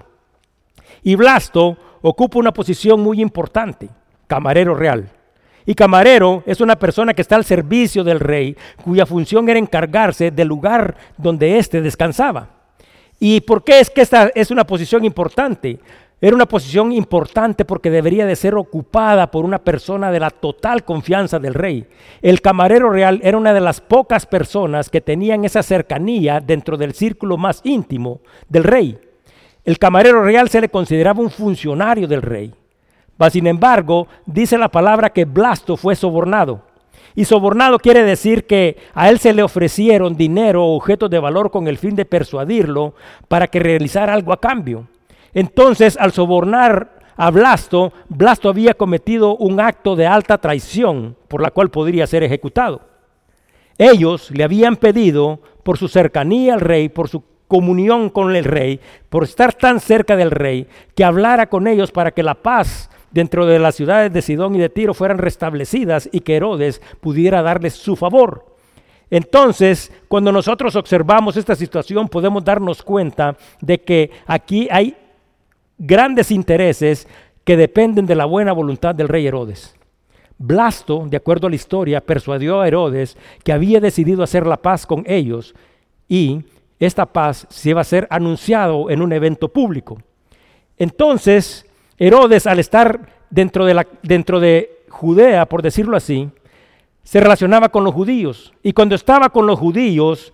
Y 1.02 1.14
Blasto 1.14 1.76
ocupa 2.02 2.38
una 2.38 2.52
posición 2.52 3.00
muy 3.00 3.20
importante, 3.20 3.88
camarero 4.26 4.74
real. 4.74 5.08
Y 5.66 5.74
camarero 5.74 6.42
es 6.46 6.60
una 6.62 6.76
persona 6.76 7.12
que 7.12 7.20
está 7.20 7.36
al 7.36 7.44
servicio 7.44 8.02
del 8.02 8.20
rey, 8.20 8.56
cuya 8.82 9.04
función 9.04 9.48
era 9.48 9.58
encargarse 9.58 10.30
del 10.30 10.48
lugar 10.48 10.96
donde 11.18 11.58
éste 11.58 11.82
descansaba. 11.82 12.48
¿Y 13.20 13.42
por 13.42 13.64
qué 13.64 13.80
es 13.80 13.90
que 13.90 14.00
esta 14.00 14.30
es 14.34 14.50
una 14.50 14.64
posición 14.64 15.04
importante? 15.04 15.78
Era 16.20 16.34
una 16.34 16.46
posición 16.46 16.90
importante 16.90 17.64
porque 17.64 17.90
debería 17.90 18.26
de 18.26 18.34
ser 18.34 18.54
ocupada 18.54 19.30
por 19.30 19.44
una 19.44 19.58
persona 19.58 20.10
de 20.10 20.18
la 20.18 20.30
total 20.30 20.84
confianza 20.84 21.38
del 21.38 21.54
rey. 21.54 21.86
El 22.22 22.40
camarero 22.40 22.90
real 22.90 23.20
era 23.22 23.36
una 23.36 23.52
de 23.52 23.60
las 23.60 23.80
pocas 23.80 24.26
personas 24.26 24.90
que 24.90 25.00
tenían 25.00 25.44
esa 25.44 25.62
cercanía 25.62 26.40
dentro 26.40 26.76
del 26.76 26.94
círculo 26.94 27.36
más 27.36 27.60
íntimo 27.62 28.20
del 28.48 28.64
rey. 28.64 28.98
El 29.64 29.78
camarero 29.78 30.22
real 30.22 30.48
se 30.48 30.60
le 30.60 30.68
consideraba 30.68 31.20
un 31.20 31.30
funcionario 31.30 32.08
del 32.08 32.22
rey. 32.22 32.54
sin 33.30 33.46
embargo, 33.46 34.06
dice 34.26 34.56
la 34.56 34.68
palabra 34.68 35.10
que 35.10 35.24
Blasto 35.24 35.76
fue 35.76 35.94
sobornado. 35.96 36.62
Y 37.14 37.24
sobornado 37.24 37.78
quiere 37.78 38.04
decir 38.04 38.46
que 38.46 38.76
a 38.94 39.08
él 39.08 39.18
se 39.18 39.32
le 39.32 39.42
ofrecieron 39.42 40.16
dinero 40.16 40.64
o 40.64 40.76
objetos 40.76 41.10
de 41.10 41.18
valor 41.18 41.50
con 41.50 41.66
el 41.66 41.76
fin 41.76 41.96
de 41.96 42.04
persuadirlo 42.04 42.94
para 43.26 43.48
que 43.48 43.58
realizara 43.58 44.14
algo 44.14 44.32
a 44.32 44.40
cambio. 44.40 44.86
Entonces, 45.34 45.96
al 45.98 46.12
sobornar 46.12 46.98
a 47.16 47.30
Blasto, 47.30 47.92
Blasto 48.08 48.48
había 48.48 48.74
cometido 48.74 49.36
un 49.36 49.58
acto 49.58 49.96
de 49.96 50.06
alta 50.06 50.38
traición 50.38 51.16
por 51.26 51.42
la 51.42 51.50
cual 51.50 51.70
podría 51.70 52.06
ser 52.06 52.22
ejecutado. 52.22 52.82
Ellos 53.76 54.30
le 54.30 54.44
habían 54.44 54.76
pedido, 54.76 55.40
por 55.64 55.78
su 55.78 55.88
cercanía 55.88 56.54
al 56.54 56.60
rey, 56.60 56.88
por 56.88 57.08
su 57.08 57.22
comunión 57.48 58.10
con 58.10 58.36
el 58.36 58.44
rey, 58.44 58.80
por 59.08 59.24
estar 59.24 59.54
tan 59.54 59.80
cerca 59.80 60.16
del 60.16 60.30
rey, 60.30 60.66
que 60.94 61.04
hablara 61.04 61.48
con 61.48 61.66
ellos 61.66 61.90
para 61.90 62.12
que 62.12 62.22
la 62.22 62.34
paz 62.34 62.90
dentro 63.10 63.46
de 63.46 63.58
las 63.58 63.74
ciudades 63.74 64.12
de 64.12 64.22
Sidón 64.22 64.54
y 64.54 64.58
de 64.58 64.68
Tiro 64.68 64.94
fueran 64.94 65.18
restablecidas 65.18 66.08
y 66.12 66.20
que 66.20 66.36
Herodes 66.36 66.80
pudiera 67.00 67.42
darles 67.42 67.74
su 67.74 67.96
favor. 67.96 68.44
Entonces, 69.10 69.90
cuando 70.06 70.30
nosotros 70.30 70.76
observamos 70.76 71.36
esta 71.36 71.56
situación, 71.56 72.08
podemos 72.08 72.44
darnos 72.44 72.82
cuenta 72.82 73.36
de 73.60 73.80
que 73.80 74.10
aquí 74.26 74.68
hay 74.70 74.96
grandes 75.78 76.30
intereses 76.30 77.08
que 77.44 77.56
dependen 77.56 78.04
de 78.04 78.14
la 78.14 78.26
buena 78.26 78.52
voluntad 78.52 78.94
del 78.94 79.08
rey 79.08 79.26
Herodes. 79.26 79.74
Blasto, 80.36 81.06
de 81.08 81.16
acuerdo 81.16 81.46
a 81.46 81.50
la 81.50 81.56
historia, 81.56 82.00
persuadió 82.00 82.60
a 82.60 82.68
Herodes 82.68 83.16
que 83.42 83.52
había 83.52 83.80
decidido 83.80 84.22
hacer 84.22 84.46
la 84.46 84.58
paz 84.58 84.86
con 84.86 85.02
ellos 85.06 85.54
y 86.08 86.44
esta 86.78 87.06
paz 87.06 87.46
se 87.50 87.70
iba 87.70 87.80
a 87.80 87.84
ser 87.84 88.06
anunciado 88.10 88.90
en 88.90 89.02
un 89.02 89.12
evento 89.12 89.48
público. 89.48 89.98
Entonces, 90.76 91.66
Herodes, 91.98 92.46
al 92.46 92.58
estar 92.60 93.00
dentro 93.30 93.64
de, 93.64 93.74
la, 93.74 93.86
dentro 94.02 94.40
de 94.40 94.84
Judea, 94.88 95.46
por 95.46 95.62
decirlo 95.62 95.96
así, 95.96 96.30
se 97.02 97.20
relacionaba 97.20 97.70
con 97.70 97.84
los 97.84 97.94
judíos. 97.94 98.52
Y 98.62 98.72
cuando 98.72 98.94
estaba 98.94 99.30
con 99.30 99.46
los 99.46 99.58
judíos, 99.58 100.32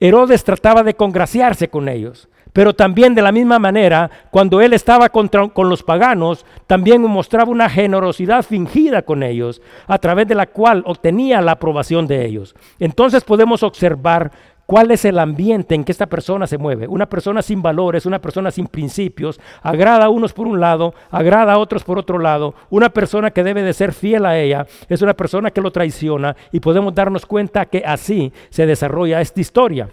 Herodes 0.00 0.42
trataba 0.42 0.82
de 0.82 0.94
congraciarse 0.94 1.68
con 1.68 1.88
ellos. 1.88 2.28
Pero 2.54 2.72
también 2.72 3.16
de 3.16 3.22
la 3.22 3.32
misma 3.32 3.58
manera, 3.58 4.10
cuando 4.30 4.60
él 4.60 4.72
estaba 4.74 5.08
contra, 5.08 5.48
con 5.48 5.68
los 5.68 5.82
paganos, 5.82 6.46
también 6.68 7.02
mostraba 7.02 7.50
una 7.50 7.68
generosidad 7.68 8.44
fingida 8.44 9.02
con 9.02 9.24
ellos, 9.24 9.60
a 9.88 9.98
través 9.98 10.28
de 10.28 10.36
la 10.36 10.46
cual 10.46 10.84
obtenía 10.86 11.40
la 11.40 11.52
aprobación 11.52 12.06
de 12.06 12.24
ellos. 12.24 12.54
Entonces 12.78 13.24
podemos 13.24 13.64
observar 13.64 14.30
cuál 14.66 14.90
es 14.90 15.04
el 15.04 15.18
ambiente 15.18 15.74
en 15.74 15.84
que 15.84 15.92
esta 15.92 16.06
persona 16.06 16.46
se 16.46 16.58
mueve. 16.58 16.88
Una 16.88 17.06
persona 17.06 17.42
sin 17.42 17.62
valores, 17.62 18.06
una 18.06 18.20
persona 18.20 18.50
sin 18.50 18.66
principios, 18.66 19.40
agrada 19.62 20.06
a 20.06 20.10
unos 20.10 20.32
por 20.32 20.46
un 20.46 20.60
lado, 20.60 20.94
agrada 21.10 21.54
a 21.54 21.58
otros 21.58 21.84
por 21.84 21.98
otro 21.98 22.18
lado. 22.18 22.54
Una 22.70 22.90
persona 22.90 23.30
que 23.30 23.44
debe 23.44 23.62
de 23.62 23.72
ser 23.72 23.92
fiel 23.92 24.26
a 24.26 24.38
ella 24.38 24.66
es 24.88 25.02
una 25.02 25.14
persona 25.14 25.50
que 25.50 25.60
lo 25.60 25.70
traiciona 25.70 26.36
y 26.52 26.60
podemos 26.60 26.94
darnos 26.94 27.26
cuenta 27.26 27.66
que 27.66 27.82
así 27.84 28.32
se 28.50 28.66
desarrolla 28.66 29.20
esta 29.20 29.40
historia. 29.40 29.88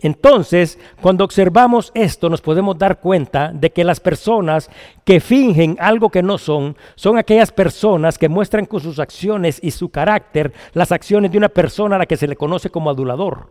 Entonces, 0.00 0.78
cuando 1.00 1.24
observamos 1.24 1.90
esto, 1.94 2.28
nos 2.28 2.42
podemos 2.42 2.76
dar 2.76 3.00
cuenta 3.00 3.50
de 3.52 3.70
que 3.70 3.82
las 3.82 3.98
personas 3.98 4.70
que 5.04 5.20
fingen 5.20 5.76
algo 5.80 6.10
que 6.10 6.22
no 6.22 6.36
son, 6.36 6.76
son 6.96 7.16
aquellas 7.16 7.50
personas 7.50 8.18
que 8.18 8.28
muestran 8.28 8.66
con 8.66 8.80
sus 8.80 8.98
acciones 8.98 9.58
y 9.62 9.70
su 9.70 9.88
carácter 9.88 10.52
las 10.74 10.92
acciones 10.92 11.32
de 11.32 11.38
una 11.38 11.48
persona 11.48 11.96
a 11.96 11.98
la 11.98 12.06
que 12.06 12.18
se 12.18 12.28
le 12.28 12.36
conoce 12.36 12.68
como 12.68 12.90
adulador. 12.90 13.50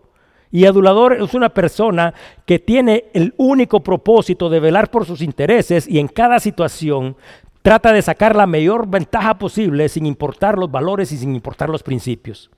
Y 0.51 0.65
adulador 0.65 1.13
es 1.13 1.33
una 1.33 1.49
persona 1.49 2.13
que 2.45 2.59
tiene 2.59 3.05
el 3.13 3.33
único 3.37 3.81
propósito 3.81 4.49
de 4.49 4.59
velar 4.59 4.89
por 4.89 5.05
sus 5.05 5.21
intereses 5.21 5.87
y 5.87 5.99
en 5.99 6.07
cada 6.07 6.39
situación 6.39 7.17
trata 7.61 7.91
de 7.91 8.01
sacar 8.01 8.35
la 8.35 8.45
mayor 8.45 8.87
ventaja 8.87 9.37
posible 9.39 9.89
sin 9.89 10.05
importar 10.05 10.57
los 10.57 10.69
valores 10.69 11.11
y 11.11 11.17
sin 11.17 11.35
importar 11.35 11.69
los 11.69 11.83
principios. 11.83 12.51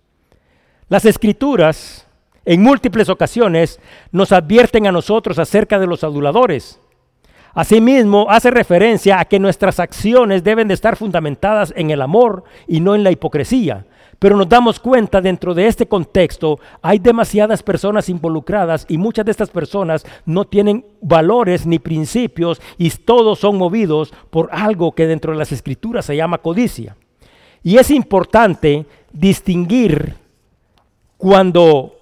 Las 0.89 1.05
escrituras 1.05 2.07
en 2.45 2.61
múltiples 2.61 3.09
ocasiones 3.09 3.79
nos 4.11 4.31
advierten 4.31 4.87
a 4.87 4.91
nosotros 4.91 5.39
acerca 5.39 5.79
de 5.79 5.87
los 5.87 6.03
aduladores. 6.03 6.79
Asimismo, 7.53 8.27
hace 8.29 8.51
referencia 8.51 9.19
a 9.19 9.25
que 9.25 9.39
nuestras 9.39 9.79
acciones 9.79 10.43
deben 10.43 10.67
de 10.67 10.73
estar 10.73 10.95
fundamentadas 10.95 11.73
en 11.75 11.89
el 11.89 12.01
amor 12.01 12.43
y 12.67 12.79
no 12.79 12.93
en 12.93 13.03
la 13.03 13.11
hipocresía. 13.11 13.85
Pero 14.19 14.35
nos 14.35 14.49
damos 14.49 14.79
cuenta 14.79 15.21
dentro 15.21 15.53
de 15.53 15.67
este 15.67 15.87
contexto 15.87 16.59
hay 16.81 16.97
demasiadas 16.97 17.61
personas 17.61 18.09
involucradas 18.09 18.85
y 18.89 18.97
muchas 18.97 19.25
de 19.25 19.31
estas 19.31 19.49
personas 19.49 20.05
no 20.25 20.45
tienen 20.45 20.85
valores 21.01 21.67
ni 21.67 21.77
principios 21.77 22.59
y 22.77 22.89
todos 22.89 23.39
son 23.39 23.57
movidos 23.57 24.11
por 24.31 24.49
algo 24.51 24.93
que 24.93 25.05
dentro 25.05 25.31
de 25.31 25.37
las 25.37 25.51
escrituras 25.51 26.05
se 26.05 26.15
llama 26.15 26.39
codicia. 26.39 26.95
Y 27.63 27.77
es 27.77 27.91
importante 27.91 28.85
distinguir 29.11 30.15
cuando 31.17 31.97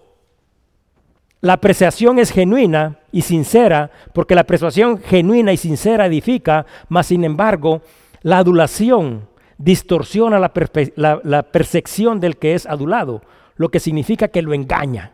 la 1.42 1.54
apreciación 1.54 2.18
es 2.18 2.32
genuina 2.32 3.00
y 3.12 3.22
sincera, 3.22 3.92
porque 4.14 4.36
la 4.36 4.42
apreciación 4.42 5.00
genuina 5.00 5.54
y 5.54 5.58
sincera 5.58 6.08
edifica, 6.08 6.66
mas 6.90 7.08
sin 7.08 7.24
embargo, 7.24 7.82
la 8.22 8.40
adulación 8.40 9.28
distorsiona 9.58 10.40
la, 10.40 11.44
percepción 11.44 12.20
del 12.20 12.38
que 12.38 12.56
es 12.56 12.66
adulado, 12.66 13.22
lo 13.56 13.70
que 13.70 13.80
significa 13.80 14.28
que 14.28 14.42
lo 14.42 14.54
engaña. 14.54 15.12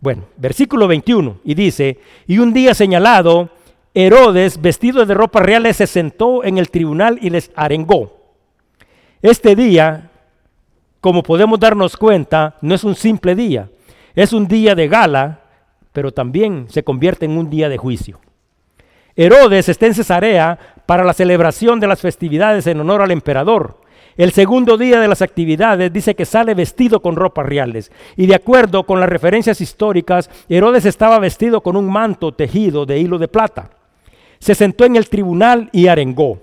Bueno, 0.00 0.24
versículo 0.36 0.88
21, 0.88 1.40
y 1.44 1.54
dice, 1.54 1.98
y 2.26 2.38
un 2.38 2.52
día 2.52 2.74
señalado, 2.74 3.50
Herodes, 3.92 4.60
vestido 4.60 5.04
de 5.04 5.14
ropas 5.14 5.42
reales, 5.42 5.76
se 5.76 5.86
sentó 5.86 6.44
en 6.44 6.58
el 6.58 6.70
tribunal 6.70 7.18
y 7.20 7.30
les 7.30 7.50
arengó. 7.54 8.16
Este 9.20 9.56
día, 9.56 10.10
como 11.00 11.22
podemos 11.22 11.58
darnos 11.58 11.96
cuenta, 11.96 12.56
no 12.62 12.74
es 12.74 12.84
un 12.84 12.94
simple 12.94 13.34
día, 13.34 13.68
es 14.14 14.32
un 14.32 14.46
día 14.46 14.74
de 14.74 14.88
gala, 14.88 15.40
pero 15.92 16.12
también 16.12 16.66
se 16.68 16.84
convierte 16.84 17.26
en 17.26 17.36
un 17.36 17.50
día 17.50 17.68
de 17.68 17.78
juicio. 17.78 18.20
Herodes 19.20 19.68
está 19.68 19.84
en 19.84 19.92
Cesarea 19.92 20.58
para 20.86 21.04
la 21.04 21.12
celebración 21.12 21.78
de 21.78 21.86
las 21.86 22.00
festividades 22.00 22.66
en 22.66 22.80
honor 22.80 23.02
al 23.02 23.10
emperador. 23.10 23.82
El 24.16 24.32
segundo 24.32 24.78
día 24.78 24.98
de 24.98 25.08
las 25.08 25.20
actividades 25.20 25.92
dice 25.92 26.14
que 26.14 26.24
sale 26.24 26.54
vestido 26.54 27.02
con 27.02 27.16
ropas 27.16 27.44
reales. 27.44 27.92
Y 28.16 28.24
de 28.26 28.34
acuerdo 28.34 28.86
con 28.86 28.98
las 28.98 29.10
referencias 29.10 29.60
históricas, 29.60 30.30
Herodes 30.48 30.86
estaba 30.86 31.18
vestido 31.18 31.60
con 31.60 31.76
un 31.76 31.92
manto 31.92 32.32
tejido 32.32 32.86
de 32.86 32.98
hilo 32.98 33.18
de 33.18 33.28
plata. 33.28 33.68
Se 34.38 34.54
sentó 34.54 34.86
en 34.86 34.96
el 34.96 35.10
tribunal 35.10 35.68
y 35.70 35.88
arengó. 35.88 36.38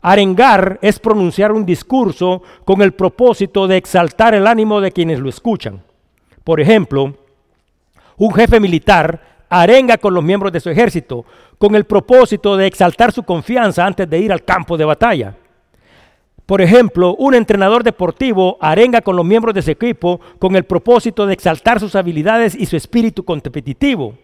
Arengar 0.00 0.78
es 0.82 1.00
pronunciar 1.00 1.50
un 1.50 1.66
discurso 1.66 2.42
con 2.64 2.80
el 2.80 2.92
propósito 2.92 3.66
de 3.66 3.76
exaltar 3.76 4.36
el 4.36 4.46
ánimo 4.46 4.80
de 4.80 4.92
quienes 4.92 5.18
lo 5.18 5.28
escuchan. 5.28 5.82
Por 6.44 6.60
ejemplo, 6.60 7.12
un 8.18 8.32
jefe 8.32 8.60
militar 8.60 9.33
arenga 9.48 9.98
con 9.98 10.14
los 10.14 10.24
miembros 10.24 10.52
de 10.52 10.60
su 10.60 10.70
ejército 10.70 11.24
con 11.58 11.74
el 11.74 11.84
propósito 11.84 12.56
de 12.56 12.66
exaltar 12.66 13.12
su 13.12 13.22
confianza 13.22 13.86
antes 13.86 14.08
de 14.08 14.18
ir 14.18 14.32
al 14.32 14.44
campo 14.44 14.76
de 14.76 14.84
batalla. 14.84 15.34
Por 16.46 16.60
ejemplo, 16.60 17.14
un 17.16 17.34
entrenador 17.34 17.82
deportivo 17.82 18.58
arenga 18.60 19.00
con 19.00 19.16
los 19.16 19.24
miembros 19.24 19.54
de 19.54 19.62
su 19.62 19.70
equipo 19.70 20.20
con 20.38 20.56
el 20.56 20.64
propósito 20.64 21.26
de 21.26 21.32
exaltar 21.32 21.80
sus 21.80 21.94
habilidades 21.94 22.54
y 22.54 22.66
su 22.66 22.76
espíritu 22.76 23.24
competitivo. 23.24 24.14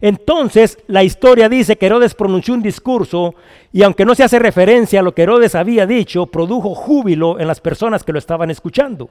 Entonces, 0.00 0.78
la 0.86 1.02
historia 1.02 1.48
dice 1.48 1.76
que 1.76 1.86
Herodes 1.86 2.14
pronunció 2.14 2.54
un 2.54 2.62
discurso 2.62 3.34
y 3.72 3.82
aunque 3.82 4.04
no 4.04 4.14
se 4.14 4.24
hace 4.24 4.38
referencia 4.38 5.00
a 5.00 5.02
lo 5.02 5.14
que 5.14 5.22
Herodes 5.22 5.54
había 5.54 5.86
dicho, 5.86 6.26
produjo 6.26 6.74
júbilo 6.74 7.40
en 7.40 7.46
las 7.46 7.60
personas 7.60 8.04
que 8.04 8.12
lo 8.12 8.18
estaban 8.18 8.50
escuchando. 8.50 9.08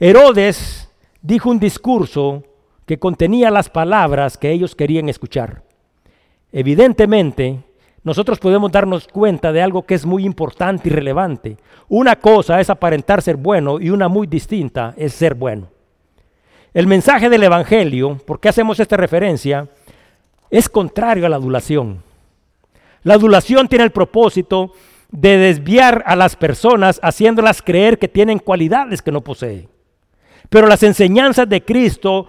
Herodes 0.00 0.88
dijo 1.20 1.50
un 1.50 1.58
discurso 1.58 2.42
que 2.86 2.98
contenía 2.98 3.50
las 3.50 3.68
palabras 3.68 4.36
que 4.36 4.50
ellos 4.50 4.74
querían 4.74 5.08
escuchar. 5.08 5.62
Evidentemente, 6.52 7.60
nosotros 8.04 8.38
podemos 8.38 8.72
darnos 8.72 9.06
cuenta 9.06 9.52
de 9.52 9.62
algo 9.62 9.84
que 9.84 9.94
es 9.94 10.04
muy 10.04 10.24
importante 10.24 10.88
y 10.88 10.92
relevante. 10.92 11.56
Una 11.88 12.16
cosa 12.16 12.60
es 12.60 12.68
aparentar 12.68 13.22
ser 13.22 13.36
bueno 13.36 13.80
y 13.80 13.90
una 13.90 14.08
muy 14.08 14.26
distinta 14.26 14.92
es 14.96 15.12
ser 15.12 15.34
bueno. 15.34 15.68
El 16.74 16.86
mensaje 16.86 17.28
del 17.28 17.44
Evangelio, 17.44 18.18
¿por 18.26 18.40
qué 18.40 18.48
hacemos 18.48 18.80
esta 18.80 18.96
referencia? 18.96 19.68
Es 20.50 20.68
contrario 20.68 21.26
a 21.26 21.28
la 21.28 21.36
adulación. 21.36 22.02
La 23.04 23.14
adulación 23.14 23.68
tiene 23.68 23.84
el 23.84 23.90
propósito 23.90 24.72
de 25.10 25.36
desviar 25.36 26.02
a 26.06 26.16
las 26.16 26.34
personas 26.34 26.98
haciéndolas 27.02 27.62
creer 27.62 27.98
que 27.98 28.08
tienen 28.08 28.38
cualidades 28.38 29.02
que 29.02 29.12
no 29.12 29.20
poseen. 29.20 29.68
Pero 30.48 30.66
las 30.66 30.82
enseñanzas 30.82 31.48
de 31.48 31.62
Cristo 31.62 32.26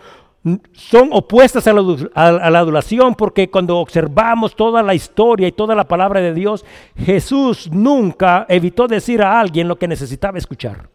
son 0.74 1.10
opuestas 1.12 1.68
a 1.68 1.74
la, 1.74 2.60
adulación 2.60 3.16
porque 3.16 3.50
cuando 3.50 3.78
observamos 3.78 4.56
toda 4.56 4.84
la 4.84 4.94
historia 4.94 5.48
y 5.48 5.54
toda 5.54 5.74
la 5.74 5.86
palabra 5.86 6.20
de 6.20 6.34
Dios, 6.34 6.66
Jesús 6.98 7.70
nunca 7.72 8.46
evitó 8.50 8.88
decir 8.88 9.22
a 9.22 9.40
alguien 9.40 9.68
lo 9.68 9.78
que 9.78 9.88
necesitaba 9.88 10.38
escuchar. 10.38 10.90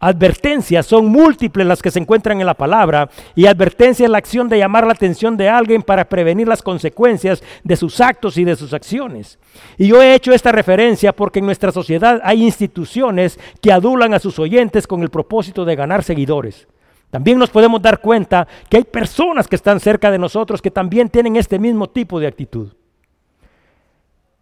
Advertencias 0.00 0.86
son 0.86 1.06
múltiples 1.06 1.66
las 1.66 1.80
que 1.80 1.90
se 1.90 1.98
encuentran 1.98 2.40
en 2.40 2.46
la 2.46 2.54
palabra 2.54 3.08
y 3.34 3.46
advertencia 3.46 4.04
es 4.04 4.10
la 4.10 4.18
acción 4.18 4.48
de 4.48 4.58
llamar 4.58 4.86
la 4.86 4.92
atención 4.92 5.36
de 5.36 5.48
alguien 5.48 5.82
para 5.82 6.08
prevenir 6.08 6.48
las 6.48 6.62
consecuencias 6.62 7.42
de 7.62 7.76
sus 7.76 8.00
actos 8.00 8.36
y 8.36 8.44
de 8.44 8.56
sus 8.56 8.74
acciones. 8.74 9.38
Y 9.78 9.88
yo 9.88 10.02
he 10.02 10.14
hecho 10.14 10.32
esta 10.32 10.52
referencia 10.52 11.14
porque 11.14 11.38
en 11.38 11.46
nuestra 11.46 11.70
sociedad 11.70 12.20
hay 12.24 12.42
instituciones 12.42 13.38
que 13.60 13.72
adulan 13.72 14.14
a 14.14 14.18
sus 14.18 14.38
oyentes 14.38 14.86
con 14.86 15.02
el 15.02 15.10
propósito 15.10 15.64
de 15.64 15.76
ganar 15.76 16.02
seguidores. 16.02 16.66
También 17.10 17.38
nos 17.38 17.50
podemos 17.50 17.80
dar 17.80 18.00
cuenta 18.00 18.46
que 18.68 18.78
hay 18.78 18.84
personas 18.84 19.46
que 19.46 19.56
están 19.56 19.78
cerca 19.80 20.10
de 20.10 20.18
nosotros 20.18 20.60
que 20.60 20.70
también 20.70 21.08
tienen 21.08 21.36
este 21.36 21.58
mismo 21.58 21.88
tipo 21.88 22.18
de 22.18 22.26
actitud. 22.26 22.72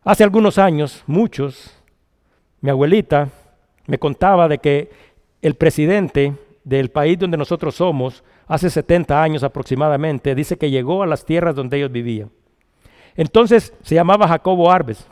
Hace 0.05 0.25
algunos 0.25 0.59
años, 0.59 1.03
muchos, 1.07 1.71
mi 2.61 2.71
abuelita 2.71 3.29
me 3.87 3.99
contaba 3.99 4.49
de 4.49 4.59
que 4.59 4.91
el 5.43 5.55
presidente 5.55 6.35
del 6.65 6.91
país 6.91 7.19
donde 7.19 7.37
nosotros 7.37 7.75
somos, 7.75 8.25
hace 8.47 8.71
70 8.71 9.23
años 9.23 9.43
aproximadamente, 9.43 10.35
dice 10.35 10.57
que 10.57 10.71
llegó 10.71 11.03
a 11.03 11.07
las 11.07 11.25
tierras 11.25 11.55
donde 11.55 11.77
ellos 11.77 11.93
vivían. 11.93 12.31
Entonces 13.17 13.75
se 13.83 13.95
llamaba 13.95 14.29
Jacobo 14.29 14.71
Arbes. 14.71 15.07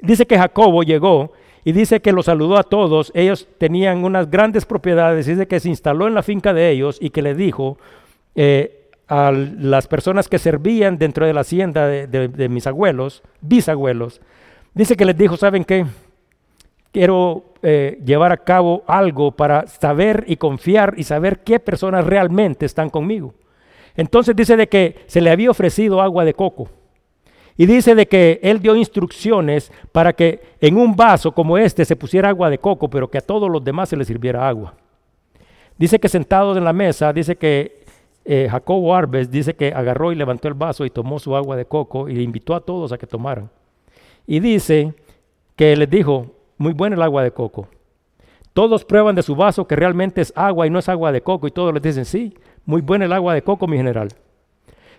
Dice 0.00 0.26
que 0.26 0.38
Jacobo 0.38 0.82
llegó 0.82 1.32
y 1.64 1.72
dice 1.72 2.00
que 2.00 2.12
los 2.12 2.26
saludó 2.26 2.56
a 2.56 2.64
todos. 2.64 3.12
Ellos 3.14 3.48
tenían 3.58 4.04
unas 4.04 4.30
grandes 4.30 4.64
propiedades. 4.64 5.26
Dice 5.26 5.46
que 5.46 5.60
se 5.60 5.68
instaló 5.68 6.08
en 6.08 6.14
la 6.14 6.22
finca 6.22 6.52
de 6.52 6.70
ellos 6.70 6.98
y 7.00 7.10
que 7.10 7.22
le 7.22 7.34
dijo 7.34 7.78
eh, 8.34 8.88
a 9.08 9.30
las 9.30 9.86
personas 9.86 10.28
que 10.28 10.38
servían 10.38 10.98
dentro 10.98 11.26
de 11.26 11.34
la 11.34 11.42
hacienda 11.42 11.86
de, 11.86 12.48
mis 12.48 12.66
abuelos, 12.66 13.22
bisabuelos, 13.40 14.20
dice 14.74 14.96
que 14.96 15.04
les 15.04 15.16
dijo, 15.16 15.36
¿saben 15.36 15.64
qué? 15.64 15.84
Quiero 16.92 17.44
eh, 17.62 18.00
llevar 18.04 18.32
a 18.32 18.38
cabo 18.38 18.82
algo 18.86 19.32
para 19.32 19.66
saber 19.66 20.24
y 20.26 20.36
confiar 20.36 20.94
y 20.96 21.04
saber 21.04 21.40
qué 21.40 21.60
personas 21.60 22.06
realmente 22.06 22.66
están 22.66 22.90
conmigo. 22.90 23.34
Entonces 23.96 24.34
dice 24.34 24.56
de 24.56 24.68
que 24.68 24.96
se 25.06 25.20
le 25.20 25.30
había 25.30 25.50
ofrecido 25.50 26.00
agua 26.00 26.24
de 26.24 26.34
coco. 26.34 26.68
Y 27.56 27.66
dice 27.66 27.94
de 27.94 28.06
que 28.06 28.40
él 28.42 28.60
dio 28.60 28.74
instrucciones 28.74 29.70
para 29.92 30.12
que 30.12 30.40
en 30.60 30.76
un 30.76 30.96
vaso 30.96 31.32
como 31.32 31.58
este 31.58 31.84
se 31.84 31.96
pusiera 31.96 32.30
agua 32.30 32.48
de 32.50 32.58
coco, 32.58 32.88
pero 32.88 33.10
que 33.10 33.18
a 33.18 33.22
todos 33.22 33.50
los 33.50 33.62
demás 33.62 33.88
se 33.88 33.96
les 33.96 34.06
sirviera 34.06 34.48
agua. 34.48 34.74
Dice 35.76 35.98
que 35.98 36.08
sentado 36.08 36.56
en 36.56 36.64
la 36.64 36.72
mesa, 36.72 37.12
dice 37.12 37.36
que 37.36 37.82
eh, 38.24 38.48
Jacobo 38.50 38.94
Arbes 38.94 39.30
dice 39.30 39.54
que 39.54 39.72
agarró 39.72 40.12
y 40.12 40.14
levantó 40.14 40.48
el 40.48 40.54
vaso 40.54 40.84
y 40.84 40.90
tomó 40.90 41.18
su 41.18 41.34
agua 41.34 41.56
de 41.56 41.64
coco 41.64 42.08
y 42.08 42.22
invitó 42.22 42.54
a 42.54 42.60
todos 42.60 42.92
a 42.92 42.98
que 42.98 43.06
tomaran. 43.06 43.50
Y 44.26 44.40
dice 44.40 44.94
que 45.56 45.76
les 45.76 45.90
dijo, 45.90 46.26
muy 46.56 46.72
buena 46.72 46.96
el 46.96 47.02
agua 47.02 47.22
de 47.22 47.32
coco. 47.32 47.68
Todos 48.52 48.84
prueban 48.84 49.14
de 49.14 49.22
su 49.22 49.34
vaso 49.34 49.66
que 49.66 49.76
realmente 49.76 50.20
es 50.20 50.32
agua 50.36 50.66
y 50.66 50.70
no 50.70 50.78
es 50.78 50.88
agua 50.88 51.10
de 51.10 51.22
coco 51.22 51.46
y 51.46 51.50
todos 51.50 51.72
les 51.74 51.82
dicen, 51.82 52.04
sí, 52.04 52.34
muy 52.64 52.80
buena 52.80 53.06
el 53.06 53.12
agua 53.12 53.34
de 53.34 53.42
coco, 53.42 53.66
mi 53.66 53.76
general. 53.76 54.08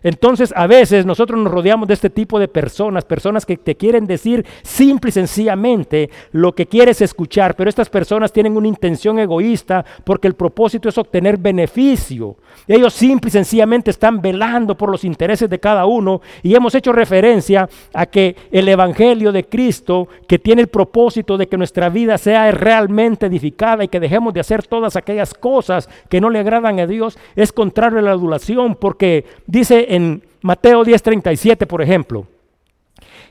Entonces 0.03 0.53
a 0.55 0.67
veces 0.67 1.05
nosotros 1.05 1.39
nos 1.39 1.51
rodeamos 1.51 1.87
de 1.87 1.93
este 1.93 2.09
tipo 2.09 2.39
de 2.39 2.47
personas, 2.47 3.05
personas 3.05 3.45
que 3.45 3.57
te 3.57 3.75
quieren 3.75 4.05
decir 4.05 4.45
simple 4.61 5.09
y 5.09 5.13
sencillamente 5.13 6.09
lo 6.31 6.53
que 6.53 6.67
quieres 6.67 7.01
escuchar, 7.01 7.55
pero 7.55 7.69
estas 7.69 7.89
personas 7.89 8.31
tienen 8.31 8.57
una 8.57 8.67
intención 8.67 9.17
egoísta 9.19 9.85
porque 10.03 10.27
el 10.27 10.35
propósito 10.35 10.89
es 10.89 10.97
obtener 10.97 11.37
beneficio. 11.37 12.35
Ellos 12.67 12.93
simple 12.93 13.29
y 13.29 13.31
sencillamente 13.31 13.91
están 13.91 14.21
velando 14.21 14.75
por 14.77 14.89
los 14.89 15.03
intereses 15.03 15.49
de 15.49 15.59
cada 15.59 15.85
uno 15.85 16.21
y 16.41 16.55
hemos 16.55 16.75
hecho 16.75 16.91
referencia 16.91 17.69
a 17.93 18.05
que 18.05 18.35
el 18.51 18.67
Evangelio 18.67 19.31
de 19.31 19.45
Cristo, 19.45 20.07
que 20.27 20.39
tiene 20.39 20.61
el 20.61 20.67
propósito 20.67 21.37
de 21.37 21.47
que 21.47 21.57
nuestra 21.57 21.89
vida 21.89 22.17
sea 22.17 22.51
realmente 22.51 23.25
edificada 23.25 23.83
y 23.83 23.87
que 23.87 23.99
dejemos 23.99 24.33
de 24.33 24.39
hacer 24.39 24.65
todas 24.65 24.95
aquellas 24.95 25.33
cosas 25.33 25.89
que 26.09 26.21
no 26.21 26.29
le 26.29 26.39
agradan 26.39 26.79
a 26.79 26.87
Dios, 26.87 27.17
es 27.35 27.51
contrario 27.51 27.99
a 27.99 28.01
la 28.01 28.11
adulación 28.11 28.75
porque 28.75 29.25
dice 29.47 29.92
en 29.95 30.23
Mateo 30.41 30.83
10:37, 30.83 31.65
por 31.65 31.81
ejemplo, 31.81 32.27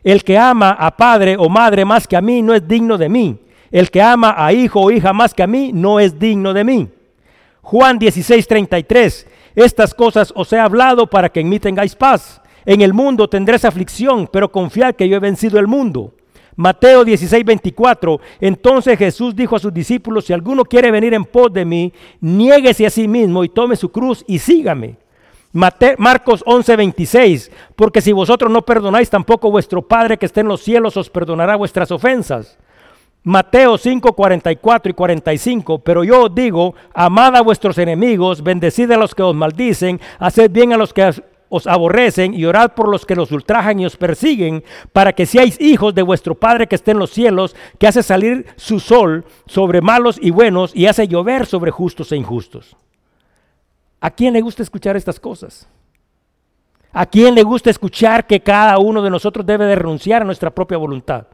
el 0.05 0.25
que 0.25 0.37
ama 0.37 0.71
a 0.71 0.97
padre 0.97 1.37
o 1.39 1.49
madre 1.49 1.85
más 1.85 2.07
que 2.07 2.17
a 2.17 2.21
mí 2.21 2.43
no 2.43 2.55
es 2.55 2.67
digno 2.67 2.99
de 2.99 3.09
mí. 3.09 3.39
El 3.71 3.91
que 3.91 4.03
ama 4.03 4.35
a 4.37 4.53
hijo 4.53 4.81
o 4.81 4.91
hija 4.91 5.13
más 5.13 5.33
que 5.33 5.43
a 5.43 5.47
mí 5.47 5.71
no 5.73 5.99
es 5.99 6.19
digno 6.19 6.53
de 6.53 6.65
mí. 6.65 6.89
Juan 7.63 7.99
16:33, 7.99 9.27
estas 9.55 9.95
cosas 9.95 10.33
os 10.37 10.53
he 10.53 10.59
hablado 10.59 11.07
para 11.07 11.29
que 11.29 11.41
en 11.41 11.49
mí 11.49 11.59
tengáis 11.59 11.95
paz. 11.95 12.41
En 12.65 12.81
el 12.81 12.93
mundo 12.93 13.29
tendréis 13.29 13.65
aflicción, 13.65 14.29
pero 14.31 14.51
confiad 14.51 14.95
que 14.95 15.09
yo 15.09 15.17
he 15.17 15.21
vencido 15.21 15.59
el 15.59 15.67
mundo. 15.67 16.13
Mateo 16.55 17.05
16:24, 17.05 18.21
entonces 18.41 18.99
Jesús 18.99 19.35
dijo 19.35 19.57
a 19.57 19.59
sus 19.59 19.73
discípulos, 19.73 20.27
si 20.27 20.33
alguno 20.33 20.65
quiere 20.65 20.91
venir 20.91 21.15
en 21.15 21.25
pos 21.25 21.53
de 21.53 21.65
mí, 21.65 21.93
niéguese 22.21 22.87
a 22.87 22.91
sí 22.91 23.09
mismo 23.09 23.43
y 23.43 23.49
tome 23.49 23.75
su 23.75 23.91
cruz 23.91 24.23
y 24.27 24.39
sígame. 24.39 24.97
Marcos 25.53 26.43
11:26, 26.47 27.51
porque 27.77 28.01
si 28.01 28.13
vosotros 28.13 28.51
no 28.51 28.63
perdonáis, 28.63 29.11
tampoco 29.11 29.51
vuestro 29.51 29.83
Padre 29.83 30.17
que 30.17 30.27
está 30.27 30.41
en 30.41 30.49
los 30.49 30.63
cielos 30.63 30.97
os 30.97 31.11
perdonará 31.11 31.57
vuestras 31.57 31.91
ofensas. 31.91 32.59
Mateo 33.25 33.79
5, 33.79 34.15
44 34.15 34.91
y 34.91 34.95
45, 34.95 35.79
pero 35.79 36.03
yo 36.03 36.25
os 36.25 36.35
digo, 36.35 36.75
amad 36.93 37.37
a 37.37 37.43
vuestros 37.43 37.79
enemigos, 37.79 38.43
bendecid 38.43 38.91
a 38.91 38.97
los 38.97 39.15
que 39.15 39.23
os 39.23 39.35
maldicen, 39.35 40.01
haced 40.19 40.51
bien 40.51 40.73
a 40.73 40.77
los 40.77 40.93
que 40.93 41.09
os 41.49 41.67
aborrecen 41.69 42.35
y 42.35 42.47
orad 42.47 42.73
por 42.73 42.89
los 42.89 43.07
que 43.07 43.15
los 43.15 43.31
ultrajan 43.31 43.79
y 43.79 43.87
os 43.87 43.97
persiguen, 43.97 44.65
para 44.93 45.13
que 45.13 45.27
seáis 45.27 45.61
hijos 45.61 45.95
de 45.95 46.03
vuestro 46.03 46.35
Padre 46.35 46.67
que 46.67 46.75
está 46.75 46.91
en 46.91 46.99
los 46.99 47.11
cielos, 47.11 47.55
que 47.79 47.87
hace 47.87 48.03
salir 48.03 48.47
su 48.57 48.81
sol 48.81 49.25
sobre 49.47 49.83
malos 49.83 50.19
y 50.21 50.31
buenos 50.31 50.75
y 50.75 50.87
hace 50.87 51.07
llover 51.07 51.47
sobre 51.47 51.71
justos 51.71 52.11
e 52.11 52.17
injustos. 52.17 52.75
¿A 54.05 54.11
quién 54.11 54.33
le 54.33 54.41
gusta 54.41 54.65
escuchar 54.65 54.97
estas 54.97 55.21
cosas? 55.21 55.69
¿A 56.93 57.07
quién 57.07 57.37
le 57.37 57.45
gusta 57.45 57.71
escuchar 57.71 58.27
que 58.27 58.41
cada 58.41 58.77
uno 58.79 59.01
de 59.01 59.09
nosotros 59.09 59.47
debe 59.47 59.65
de 59.65 59.77
renunciar 59.77 60.23
a 60.23 60.25
nuestra 60.25 60.51
propia 60.51 60.77
voluntad? 60.77 61.29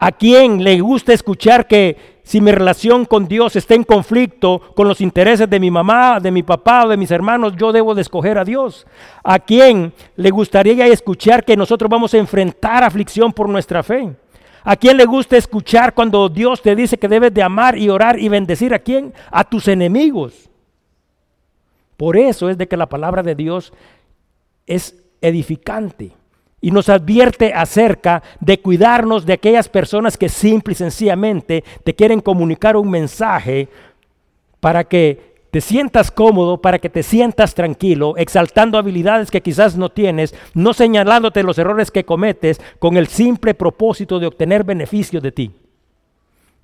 ¿A 0.00 0.10
quién 0.10 0.64
le 0.64 0.80
gusta 0.80 1.12
escuchar 1.12 1.68
que 1.68 2.18
si 2.24 2.40
mi 2.40 2.50
relación 2.50 3.04
con 3.04 3.28
Dios 3.28 3.54
está 3.54 3.76
en 3.76 3.84
conflicto 3.84 4.60
con 4.74 4.88
los 4.88 5.00
intereses 5.00 5.48
de 5.48 5.60
mi 5.60 5.70
mamá, 5.70 6.18
de 6.18 6.32
mi 6.32 6.42
papá 6.42 6.86
o 6.86 6.88
de 6.88 6.96
mis 6.96 7.12
hermanos, 7.12 7.54
yo 7.56 7.70
debo 7.70 7.94
de 7.94 8.02
escoger 8.02 8.36
a 8.36 8.44
Dios? 8.44 8.84
¿A 9.22 9.38
quién 9.38 9.92
le 10.16 10.30
gustaría 10.30 10.88
escuchar 10.88 11.44
que 11.44 11.56
nosotros 11.56 11.88
vamos 11.88 12.12
a 12.14 12.18
enfrentar 12.18 12.82
aflicción 12.82 13.32
por 13.32 13.48
nuestra 13.48 13.84
fe? 13.84 14.12
¿A 14.64 14.74
quién 14.74 14.96
le 14.96 15.04
gusta 15.04 15.36
escuchar 15.36 15.94
cuando 15.94 16.28
Dios 16.28 16.60
te 16.60 16.74
dice 16.74 16.98
que 16.98 17.06
debes 17.06 17.32
de 17.32 17.44
amar 17.44 17.78
y 17.78 17.90
orar 17.90 18.18
y 18.18 18.28
bendecir 18.28 18.74
a 18.74 18.80
quién? 18.80 19.14
A 19.30 19.44
tus 19.44 19.68
enemigos. 19.68 20.50
Por 21.96 22.16
eso 22.16 22.48
es 22.48 22.58
de 22.58 22.66
que 22.66 22.76
la 22.76 22.88
palabra 22.88 23.22
de 23.22 23.34
Dios 23.34 23.72
es 24.66 24.96
edificante 25.20 26.12
y 26.60 26.70
nos 26.70 26.88
advierte 26.88 27.52
acerca 27.52 28.22
de 28.40 28.58
cuidarnos 28.60 29.26
de 29.26 29.34
aquellas 29.34 29.68
personas 29.68 30.16
que 30.16 30.28
simple 30.28 30.72
y 30.72 30.76
sencillamente 30.76 31.62
te 31.84 31.94
quieren 31.94 32.20
comunicar 32.20 32.76
un 32.76 32.90
mensaje 32.90 33.68
para 34.60 34.84
que 34.84 35.34
te 35.50 35.60
sientas 35.60 36.10
cómodo, 36.10 36.60
para 36.60 36.78
que 36.78 36.88
te 36.88 37.02
sientas 37.02 37.54
tranquilo, 37.54 38.16
exaltando 38.16 38.76
habilidades 38.76 39.30
que 39.30 39.40
quizás 39.40 39.76
no 39.76 39.90
tienes, 39.90 40.34
no 40.54 40.72
señalándote 40.72 41.42
los 41.42 41.58
errores 41.58 41.90
que 41.90 42.04
cometes 42.04 42.60
con 42.78 42.96
el 42.96 43.06
simple 43.06 43.54
propósito 43.54 44.18
de 44.18 44.26
obtener 44.26 44.64
beneficio 44.64 45.20
de 45.20 45.32
ti. 45.32 45.52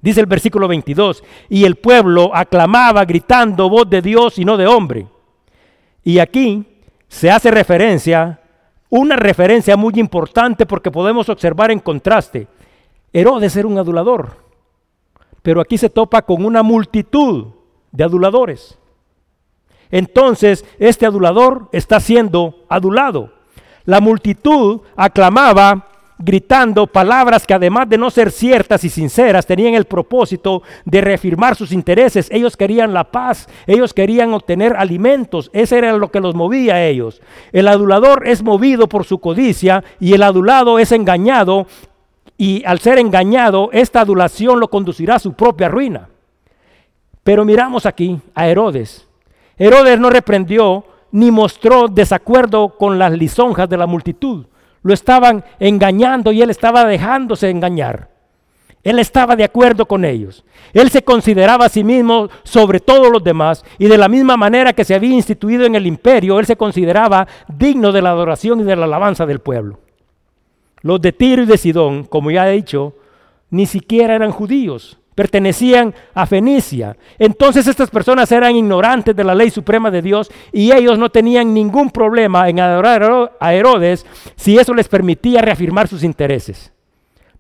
Dice 0.00 0.20
el 0.20 0.26
versículo 0.26 0.66
22, 0.66 1.22
y 1.50 1.64
el 1.64 1.76
pueblo 1.76 2.34
aclamaba 2.34 3.04
gritando 3.04 3.68
voz 3.68 3.88
de 3.88 4.00
Dios 4.00 4.38
y 4.38 4.44
no 4.44 4.56
de 4.56 4.66
hombre. 4.66 5.06
Y 6.02 6.18
aquí 6.18 6.66
se 7.08 7.30
hace 7.30 7.50
referencia, 7.50 8.40
una 8.88 9.16
referencia 9.16 9.76
muy 9.76 9.94
importante 9.96 10.66
porque 10.66 10.90
podemos 10.90 11.28
observar 11.28 11.70
en 11.70 11.80
contraste. 11.80 12.48
Herodes 13.12 13.56
era 13.56 13.68
un 13.68 13.78
adulador, 13.78 14.36
pero 15.42 15.60
aquí 15.60 15.76
se 15.76 15.90
topa 15.90 16.22
con 16.22 16.44
una 16.44 16.62
multitud 16.62 17.48
de 17.90 18.04
aduladores. 18.04 18.78
Entonces, 19.90 20.64
este 20.78 21.06
adulador 21.06 21.68
está 21.72 21.98
siendo 21.98 22.64
adulado. 22.68 23.32
La 23.84 24.00
multitud 24.00 24.82
aclamaba 24.94 25.89
gritando 26.20 26.86
palabras 26.86 27.46
que 27.46 27.54
además 27.54 27.88
de 27.88 27.98
no 27.98 28.10
ser 28.10 28.30
ciertas 28.30 28.84
y 28.84 28.90
sinceras, 28.90 29.46
tenían 29.46 29.74
el 29.74 29.86
propósito 29.86 30.62
de 30.84 31.00
reafirmar 31.00 31.56
sus 31.56 31.72
intereses. 31.72 32.28
Ellos 32.30 32.56
querían 32.56 32.92
la 32.92 33.10
paz, 33.10 33.48
ellos 33.66 33.94
querían 33.94 34.34
obtener 34.34 34.76
alimentos, 34.76 35.50
ese 35.52 35.78
era 35.78 35.92
lo 35.94 36.10
que 36.10 36.20
los 36.20 36.34
movía 36.34 36.74
a 36.74 36.84
ellos. 36.84 37.20
El 37.52 37.68
adulador 37.68 38.28
es 38.28 38.42
movido 38.42 38.88
por 38.88 39.04
su 39.04 39.18
codicia 39.18 39.82
y 39.98 40.12
el 40.12 40.22
adulado 40.22 40.78
es 40.78 40.92
engañado 40.92 41.66
y 42.36 42.62
al 42.64 42.78
ser 42.78 42.98
engañado, 42.98 43.68
esta 43.72 44.00
adulación 44.00 44.60
lo 44.60 44.68
conducirá 44.68 45.16
a 45.16 45.18
su 45.18 45.34
propia 45.34 45.68
ruina. 45.68 46.08
Pero 47.22 47.44
miramos 47.44 47.84
aquí 47.84 48.18
a 48.34 48.48
Herodes. 48.48 49.06
Herodes 49.58 50.00
no 50.00 50.08
reprendió 50.08 50.84
ni 51.12 51.30
mostró 51.30 51.88
desacuerdo 51.88 52.76
con 52.78 52.98
las 52.98 53.12
lisonjas 53.12 53.68
de 53.68 53.76
la 53.76 53.86
multitud. 53.86 54.46
Lo 54.82 54.94
estaban 54.94 55.44
engañando 55.58 56.32
y 56.32 56.42
él 56.42 56.50
estaba 56.50 56.84
dejándose 56.84 57.50
engañar. 57.50 58.08
Él 58.82 58.98
estaba 58.98 59.36
de 59.36 59.44
acuerdo 59.44 59.86
con 59.86 60.04
ellos. 60.04 60.44
Él 60.72 60.90
se 60.90 61.02
consideraba 61.02 61.66
a 61.66 61.68
sí 61.68 61.84
mismo 61.84 62.28
sobre 62.44 62.80
todos 62.80 63.12
los 63.12 63.22
demás 63.22 63.64
y 63.78 63.86
de 63.86 63.98
la 63.98 64.08
misma 64.08 64.36
manera 64.36 64.72
que 64.72 64.84
se 64.84 64.94
había 64.94 65.14
instituido 65.14 65.66
en 65.66 65.74
el 65.74 65.86
imperio, 65.86 66.38
él 66.38 66.46
se 66.46 66.56
consideraba 66.56 67.26
digno 67.48 67.92
de 67.92 68.00
la 68.00 68.10
adoración 68.10 68.60
y 68.60 68.64
de 68.64 68.76
la 68.76 68.84
alabanza 68.84 69.26
del 69.26 69.40
pueblo. 69.40 69.80
Los 70.80 71.00
de 71.02 71.12
Tiro 71.12 71.42
y 71.42 71.46
de 71.46 71.58
Sidón, 71.58 72.04
como 72.04 72.30
ya 72.30 72.48
he 72.48 72.54
dicho, 72.54 72.94
ni 73.50 73.66
siquiera 73.66 74.14
eran 74.14 74.30
judíos, 74.30 74.99
pertenecían 75.20 75.94
a 76.14 76.24
Fenicia. 76.24 76.96
Entonces 77.18 77.66
estas 77.66 77.90
personas 77.90 78.32
eran 78.32 78.56
ignorantes 78.56 79.14
de 79.14 79.22
la 79.22 79.34
ley 79.34 79.50
suprema 79.50 79.90
de 79.90 80.00
Dios 80.00 80.30
y 80.50 80.72
ellos 80.72 80.98
no 80.98 81.10
tenían 81.10 81.52
ningún 81.52 81.90
problema 81.90 82.48
en 82.48 82.58
adorar 82.58 83.30
a 83.38 83.52
Herodes 83.52 84.06
si 84.34 84.56
eso 84.56 84.72
les 84.72 84.88
permitía 84.88 85.42
reafirmar 85.42 85.88
sus 85.88 86.04
intereses. 86.04 86.72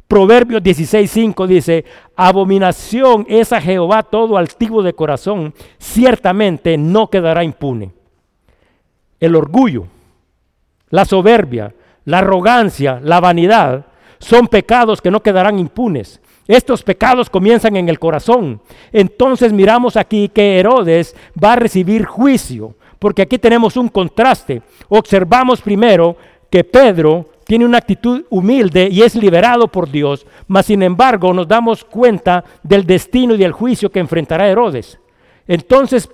Proverbios 0.06 0.62
16:5 0.62 1.46
dice, 1.46 1.86
abominación 2.16 3.24
es 3.30 3.50
a 3.50 3.62
Jehová 3.62 4.02
todo 4.02 4.36
altivo 4.36 4.82
de 4.82 4.92
corazón, 4.92 5.54
ciertamente 5.78 6.76
no 6.76 7.08
quedará 7.08 7.44
impune. 7.44 7.92
El 9.20 9.36
orgullo, 9.36 9.86
la 10.90 11.06
soberbia, 11.06 11.72
la 12.04 12.18
arrogancia, 12.18 13.00
la 13.02 13.20
vanidad, 13.20 13.86
son 14.18 14.48
pecados 14.48 15.00
que 15.00 15.10
no 15.10 15.22
quedarán 15.22 15.58
impunes. 15.58 16.20
Estos 16.50 16.82
pecados 16.82 17.30
comienzan 17.30 17.76
en 17.76 17.88
el 17.88 18.00
corazón. 18.00 18.60
Entonces 18.90 19.52
miramos 19.52 19.96
aquí 19.96 20.28
que 20.28 20.58
Herodes 20.58 21.14
va 21.42 21.52
a 21.52 21.56
recibir 21.56 22.04
juicio, 22.04 22.74
porque 22.98 23.22
aquí 23.22 23.38
tenemos 23.38 23.76
un 23.76 23.86
contraste. 23.86 24.60
Observamos 24.88 25.60
primero 25.60 26.16
que 26.50 26.64
Pedro 26.64 27.26
tiene 27.44 27.64
una 27.64 27.78
actitud 27.78 28.24
humilde 28.30 28.88
y 28.90 29.02
es 29.02 29.14
liberado 29.14 29.68
por 29.68 29.88
Dios, 29.88 30.26
mas 30.48 30.66
sin 30.66 30.82
embargo 30.82 31.32
nos 31.32 31.46
damos 31.46 31.84
cuenta 31.84 32.44
del 32.64 32.84
destino 32.84 33.36
y 33.36 33.38
del 33.38 33.52
juicio 33.52 33.88
que 33.88 34.00
enfrentará 34.00 34.48
Herodes. 34.48 34.98
Entonces 35.46 36.10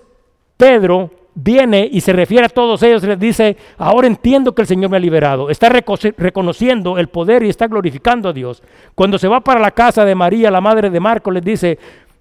Pedro 0.59 1.11
viene 1.37 1.89
y 1.93 2.01
se 2.01 2.13
refiere 2.13 2.47
a 2.47 2.49
todos 2.49 2.83
ellos 2.83 3.05
y 3.05 3.09
les 3.09 3.21
dice, 3.21 3.57
ahora 3.79 4.09
entiendo 4.09 4.55
que 4.55 4.63
el 4.63 4.69
Señor 4.69 4.91
me 4.91 4.97
ha 4.97 5.01
liberado. 5.01 5.51
Está 5.51 5.69
reconociendo 5.69 6.99
el 6.99 7.09
poder 7.09 7.45
y 7.45 7.49
está 7.49 7.69
glorificando 7.69 8.31
a 8.31 8.33
Dios. 8.33 8.63
Cuando 8.95 9.19
se 9.19 9.29
va 9.29 9.41
para 9.41 9.61
la 9.61 9.71
casa 9.71 10.05
de 10.05 10.15
María, 10.15 10.51
la 10.51 10.61
madre 10.61 10.91
de 10.91 10.99
Marco, 10.99 11.31
les 11.31 11.45
dice, 11.45 11.79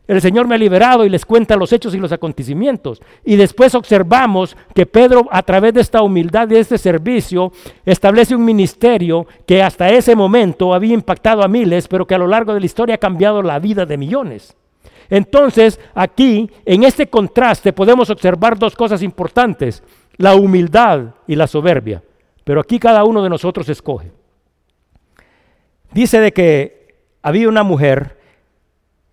el 0.07 0.21
Señor 0.21 0.47
me 0.47 0.55
ha 0.55 0.59
liberado 0.59 1.05
y 1.05 1.09
les 1.09 1.25
cuenta 1.25 1.55
los 1.55 1.73
hechos 1.73 1.95
y 1.95 1.97
los 1.97 2.11
acontecimientos. 2.11 3.01
Y 3.23 3.37
después 3.37 3.73
observamos 3.73 4.55
que 4.75 4.85
Pedro, 4.85 5.27
a 5.31 5.41
través 5.41 5.73
de 5.73 5.81
esta 5.81 6.03
humildad 6.03 6.49
y 6.51 6.57
este 6.57 6.77
servicio, 6.77 7.51
establece 7.85 8.35
un 8.35 8.45
ministerio 8.45 9.25
que 9.47 9.63
hasta 9.63 9.89
ese 9.89 10.15
momento 10.15 10.73
había 10.73 10.93
impactado 10.93 11.41
a 11.41 11.47
miles, 11.47 11.87
pero 11.87 12.05
que 12.05 12.15
a 12.15 12.19
lo 12.19 12.27
largo 12.27 12.53
de 12.53 12.59
la 12.59 12.65
historia 12.65 12.95
ha 12.95 12.99
cambiado 12.99 13.41
la 13.41 13.57
vida 13.59 13.85
de 13.85 13.97
millones. 13.97 14.55
Entonces, 15.09 15.79
aquí, 15.93 16.49
en 16.65 16.83
este 16.83 17.07
contraste, 17.07 17.73
podemos 17.73 18.09
observar 18.09 18.57
dos 18.57 18.75
cosas 18.75 19.01
importantes, 19.03 19.83
la 20.17 20.35
humildad 20.35 21.15
y 21.27 21.35
la 21.35 21.47
soberbia. 21.47 22.03
Pero 22.43 22.61
aquí 22.61 22.79
cada 22.79 23.03
uno 23.03 23.23
de 23.23 23.29
nosotros 23.29 23.67
escoge. 23.69 24.11
Dice 25.91 26.19
de 26.19 26.31
que 26.31 26.95
había 27.21 27.49
una 27.49 27.63
mujer 27.63 28.17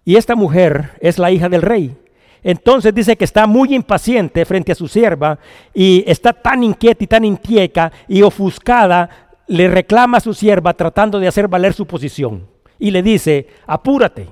y 0.04 0.16
esta 0.16 0.34
mujer 0.34 0.90
es 1.00 1.18
la 1.18 1.30
hija 1.30 1.48
del 1.48 1.62
rey. 1.62 1.96
Entonces 2.42 2.92
dice 2.92 3.16
que 3.16 3.24
está 3.24 3.46
muy 3.46 3.74
impaciente 3.74 4.44
frente 4.44 4.72
a 4.72 4.74
su 4.74 4.88
sierva 4.88 5.38
y 5.72 6.04
está 6.06 6.32
tan 6.32 6.64
inquieta 6.64 7.04
y 7.04 7.06
tan 7.06 7.24
inquieta 7.24 7.92
y 8.08 8.22
ofuscada, 8.22 9.08
le 9.46 9.68
reclama 9.68 10.18
a 10.18 10.20
su 10.20 10.34
sierva 10.34 10.74
tratando 10.74 11.20
de 11.20 11.28
hacer 11.28 11.46
valer 11.46 11.72
su 11.72 11.86
posición. 11.86 12.48
Y 12.78 12.90
le 12.90 13.02
dice, 13.02 13.46
apúrate, 13.66 14.28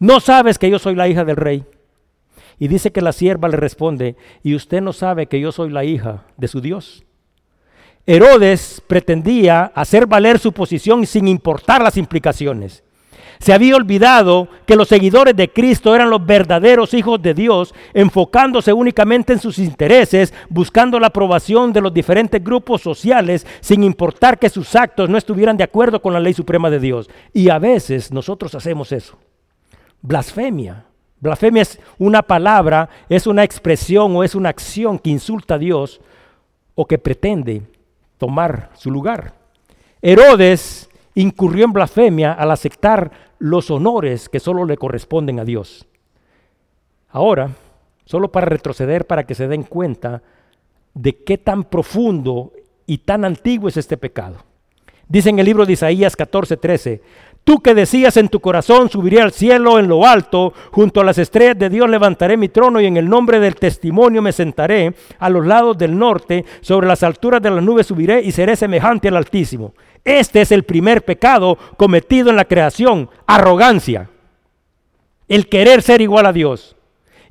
¿No 0.00 0.18
sabes 0.18 0.58
que 0.58 0.70
yo 0.70 0.78
soy 0.78 0.94
la 0.94 1.08
hija 1.08 1.26
del 1.26 1.36
rey? 1.36 1.62
Y 2.58 2.68
dice 2.68 2.90
que 2.90 3.02
la 3.02 3.12
sierva 3.12 3.48
le 3.48 3.58
responde, 3.58 4.16
¿y 4.42 4.54
usted 4.54 4.80
no 4.80 4.94
sabe 4.94 5.26
que 5.26 5.38
yo 5.40 5.52
soy 5.52 5.68
la 5.68 5.84
hija 5.84 6.24
de 6.38 6.48
su 6.48 6.62
Dios? 6.62 7.04
Herodes 8.06 8.82
pretendía 8.86 9.70
hacer 9.74 10.06
valer 10.06 10.38
su 10.38 10.52
posición 10.52 11.06
sin 11.06 11.28
importar 11.28 11.82
las 11.82 11.98
implicaciones. 11.98 12.82
Se 13.40 13.52
había 13.52 13.76
olvidado 13.76 14.48
que 14.66 14.74
los 14.74 14.88
seguidores 14.88 15.36
de 15.36 15.50
Cristo 15.50 15.94
eran 15.94 16.08
los 16.08 16.24
verdaderos 16.24 16.94
hijos 16.94 17.20
de 17.20 17.34
Dios, 17.34 17.74
enfocándose 17.92 18.72
únicamente 18.72 19.34
en 19.34 19.38
sus 19.38 19.58
intereses, 19.58 20.32
buscando 20.48 20.98
la 20.98 21.08
aprobación 21.08 21.74
de 21.74 21.82
los 21.82 21.92
diferentes 21.92 22.42
grupos 22.42 22.80
sociales, 22.80 23.46
sin 23.60 23.84
importar 23.84 24.38
que 24.38 24.48
sus 24.48 24.74
actos 24.74 25.10
no 25.10 25.18
estuvieran 25.18 25.58
de 25.58 25.64
acuerdo 25.64 26.00
con 26.00 26.14
la 26.14 26.20
ley 26.20 26.32
suprema 26.32 26.70
de 26.70 26.80
Dios. 26.80 27.10
Y 27.34 27.50
a 27.50 27.58
veces 27.58 28.10
nosotros 28.12 28.54
hacemos 28.54 28.92
eso. 28.92 29.18
Blasfemia. 30.02 30.84
Blasfemia 31.20 31.62
es 31.62 31.78
una 31.98 32.22
palabra, 32.22 32.88
es 33.08 33.26
una 33.26 33.44
expresión 33.44 34.16
o 34.16 34.24
es 34.24 34.34
una 34.34 34.48
acción 34.48 34.98
que 34.98 35.10
insulta 35.10 35.54
a 35.54 35.58
Dios 35.58 36.00
o 36.74 36.86
que 36.86 36.98
pretende 36.98 37.62
tomar 38.16 38.70
su 38.74 38.90
lugar. 38.90 39.34
Herodes 40.00 40.88
incurrió 41.14 41.64
en 41.64 41.72
blasfemia 41.72 42.32
al 42.32 42.50
aceptar 42.50 43.10
los 43.38 43.70
honores 43.70 44.28
que 44.28 44.40
solo 44.40 44.64
le 44.64 44.76
corresponden 44.76 45.40
a 45.40 45.44
Dios. 45.44 45.86
Ahora, 47.10 47.50
solo 48.04 48.30
para 48.32 48.46
retroceder 48.46 49.06
para 49.06 49.26
que 49.26 49.34
se 49.34 49.48
den 49.48 49.64
cuenta 49.64 50.22
de 50.94 51.16
qué 51.16 51.38
tan 51.38 51.64
profundo 51.64 52.52
y 52.86 52.98
tan 52.98 53.24
antiguo 53.24 53.68
es 53.68 53.76
este 53.76 53.96
pecado. 53.96 54.38
Dice 55.08 55.30
en 55.30 55.38
el 55.38 55.46
libro 55.46 55.66
de 55.66 55.72
Isaías 55.72 56.16
14:13, 56.16 57.00
Tú 57.44 57.60
que 57.60 57.74
decías 57.74 58.16
en 58.16 58.28
tu 58.28 58.40
corazón, 58.40 58.90
subiré 58.90 59.20
al 59.20 59.32
cielo 59.32 59.78
en 59.78 59.88
lo 59.88 60.06
alto, 60.06 60.52
junto 60.70 61.00
a 61.00 61.04
las 61.04 61.18
estrellas 61.18 61.58
de 61.58 61.70
Dios 61.70 61.88
levantaré 61.88 62.36
mi 62.36 62.48
trono 62.48 62.80
y 62.80 62.86
en 62.86 62.96
el 62.96 63.08
nombre 63.08 63.40
del 63.40 63.56
testimonio 63.56 64.22
me 64.22 64.32
sentaré 64.32 64.94
a 65.18 65.30
los 65.30 65.46
lados 65.46 65.76
del 65.78 65.98
norte, 65.98 66.44
sobre 66.60 66.86
las 66.86 67.02
alturas 67.02 67.42
de 67.42 67.50
las 67.50 67.64
nubes 67.64 67.86
subiré 67.86 68.22
y 68.22 68.32
seré 68.32 68.56
semejante 68.56 69.08
al 69.08 69.16
Altísimo. 69.16 69.74
Este 70.04 70.40
es 70.42 70.52
el 70.52 70.64
primer 70.64 71.04
pecado 71.04 71.58
cometido 71.76 72.30
en 72.30 72.36
la 72.36 72.44
creación, 72.44 73.10
arrogancia, 73.26 74.10
el 75.28 75.48
querer 75.48 75.82
ser 75.82 76.00
igual 76.00 76.26
a 76.26 76.32
Dios. 76.32 76.76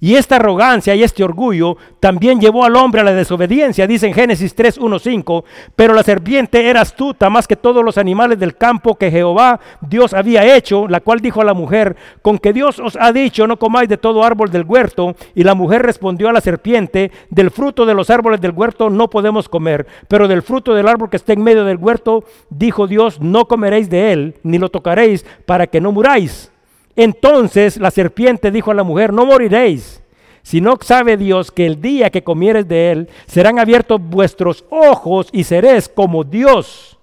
Y 0.01 0.15
esta 0.15 0.37
arrogancia 0.37 0.95
y 0.95 1.03
este 1.03 1.23
orgullo 1.23 1.75
también 1.99 2.39
llevó 2.39 2.63
al 2.63 2.75
hombre 2.77 3.01
a 3.01 3.03
la 3.03 3.13
desobediencia, 3.13 3.85
dice 3.85 4.07
en 4.07 4.13
Génesis 4.13 4.55
3, 4.55 4.79
5, 5.01 5.45
pero 5.75 5.93
la 5.93 6.03
serpiente 6.03 6.69
era 6.69 6.81
astuta 6.81 7.29
más 7.29 7.47
que 7.47 7.57
todos 7.57 7.83
los 7.83 7.97
animales 7.97 8.39
del 8.39 8.55
campo 8.55 8.95
que 8.95 9.11
Jehová 9.11 9.59
Dios 9.81 10.13
había 10.13 10.55
hecho, 10.55 10.87
la 10.87 11.01
cual 11.01 11.19
dijo 11.19 11.41
a 11.41 11.45
la 11.45 11.53
mujer, 11.53 11.97
con 12.21 12.37
que 12.37 12.53
Dios 12.53 12.79
os 12.79 12.97
ha 12.99 13.11
dicho, 13.11 13.45
no 13.45 13.57
comáis 13.57 13.89
de 13.89 13.97
todo 13.97 14.23
árbol 14.23 14.51
del 14.51 14.63
huerto, 14.63 15.15
y 15.35 15.43
la 15.43 15.55
mujer 15.55 15.81
respondió 15.81 16.29
a 16.29 16.33
la 16.33 16.41
serpiente, 16.41 17.11
del 17.29 17.51
fruto 17.51 17.85
de 17.85 17.93
los 17.93 18.09
árboles 18.09 18.39
del 18.39 18.51
huerto 18.51 18.89
no 18.89 19.09
podemos 19.09 19.49
comer, 19.49 19.85
pero 20.07 20.29
del 20.29 20.43
fruto 20.43 20.73
del 20.73 20.87
árbol 20.87 21.09
que 21.09 21.17
está 21.17 21.33
en 21.33 21.43
medio 21.43 21.65
del 21.65 21.77
huerto, 21.77 22.23
dijo 22.49 22.87
Dios, 22.87 23.19
no 23.19 23.45
comeréis 23.45 23.89
de 23.89 24.13
él, 24.13 24.35
ni 24.43 24.57
lo 24.57 24.69
tocaréis, 24.69 25.25
para 25.45 25.67
que 25.67 25.81
no 25.81 25.91
muráis. 25.91 26.51
Entonces 26.95 27.77
la 27.77 27.91
serpiente 27.91 28.51
dijo 28.51 28.71
a 28.71 28.75
la 28.75 28.83
mujer, 28.83 29.13
no 29.13 29.25
moriréis, 29.25 30.01
sino 30.41 30.77
sabe 30.81 31.17
Dios 31.17 31.51
que 31.51 31.65
el 31.65 31.81
día 31.81 32.09
que 32.09 32.23
comieres 32.23 32.67
de 32.67 32.91
él 32.91 33.09
serán 33.25 33.59
abiertos 33.59 34.01
vuestros 34.01 34.65
ojos 34.69 35.29
y 35.31 35.43
seréis 35.43 35.87
como 35.87 36.23
Dios. 36.23 36.97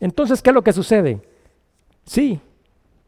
Entonces, 0.00 0.42
¿qué 0.42 0.50
es 0.50 0.54
lo 0.54 0.62
que 0.62 0.72
sucede? 0.72 1.20
Sí, 2.04 2.40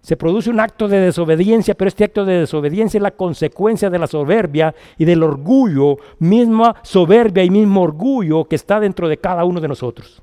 se 0.00 0.16
produce 0.16 0.50
un 0.50 0.60
acto 0.60 0.86
de 0.86 1.00
desobediencia, 1.00 1.74
pero 1.74 1.88
este 1.88 2.04
acto 2.04 2.24
de 2.24 2.40
desobediencia 2.40 2.98
es 2.98 3.02
la 3.02 3.10
consecuencia 3.10 3.88
de 3.88 3.98
la 3.98 4.06
soberbia 4.06 4.74
y 4.98 5.06
del 5.06 5.22
orgullo, 5.22 5.96
misma 6.18 6.76
soberbia 6.82 7.42
y 7.42 7.50
mismo 7.50 7.82
orgullo 7.82 8.44
que 8.44 8.54
está 8.54 8.80
dentro 8.80 9.08
de 9.08 9.16
cada 9.16 9.44
uno 9.44 9.60
de 9.60 9.68
nosotros. 9.68 10.22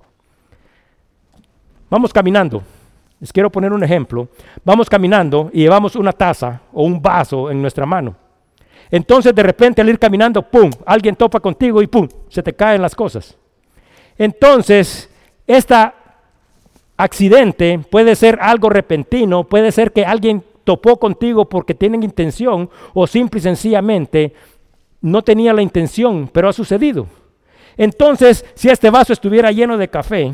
Vamos 1.90 2.14
caminando. 2.14 2.62
Les 3.22 3.32
quiero 3.32 3.52
poner 3.52 3.72
un 3.72 3.84
ejemplo. 3.84 4.28
Vamos 4.66 4.90
caminando 4.90 5.52
y 5.54 5.60
llevamos 5.60 5.96
una 5.96 6.12
taza 6.12 6.60
o 6.74 6.84
un 6.84 7.00
vaso 7.00 7.52
en 7.52 7.62
nuestra 7.62 7.86
mano. 7.86 8.16
Entonces 8.90 9.34
de 9.34 9.44
repente 9.44 9.80
al 9.80 9.90
ir 9.90 10.00
caminando, 10.00 10.42
¡pum!, 10.42 10.72
alguien 10.86 11.16
topa 11.16 11.40
contigo 11.40 11.84
y 11.84 11.88
¡pum!, 11.88 12.08
se 12.28 12.42
te 12.42 12.54
caen 12.54 12.82
las 12.82 12.96
cosas. 12.96 13.38
Entonces, 14.18 15.08
este 15.46 15.76
accidente 16.98 17.80
puede 17.90 18.16
ser 18.16 18.40
algo 18.42 18.70
repentino, 18.70 19.44
puede 19.44 19.72
ser 19.72 19.92
que 19.92 20.04
alguien 20.04 20.44
topó 20.64 20.98
contigo 20.98 21.48
porque 21.48 21.76
tienen 21.76 22.04
intención 22.04 22.70
o 22.94 23.06
simple 23.06 23.40
y 23.40 23.44
sencillamente 23.44 24.34
no 25.00 25.22
tenía 25.22 25.54
la 25.54 25.62
intención, 25.62 26.28
pero 26.32 26.50
ha 26.50 26.54
sucedido. 26.54 27.08
Entonces, 27.78 28.46
si 28.56 28.70
este 28.70 28.90
vaso 28.90 29.14
estuviera 29.14 29.52
lleno 29.52 29.78
de 29.78 29.90
café, 29.90 30.34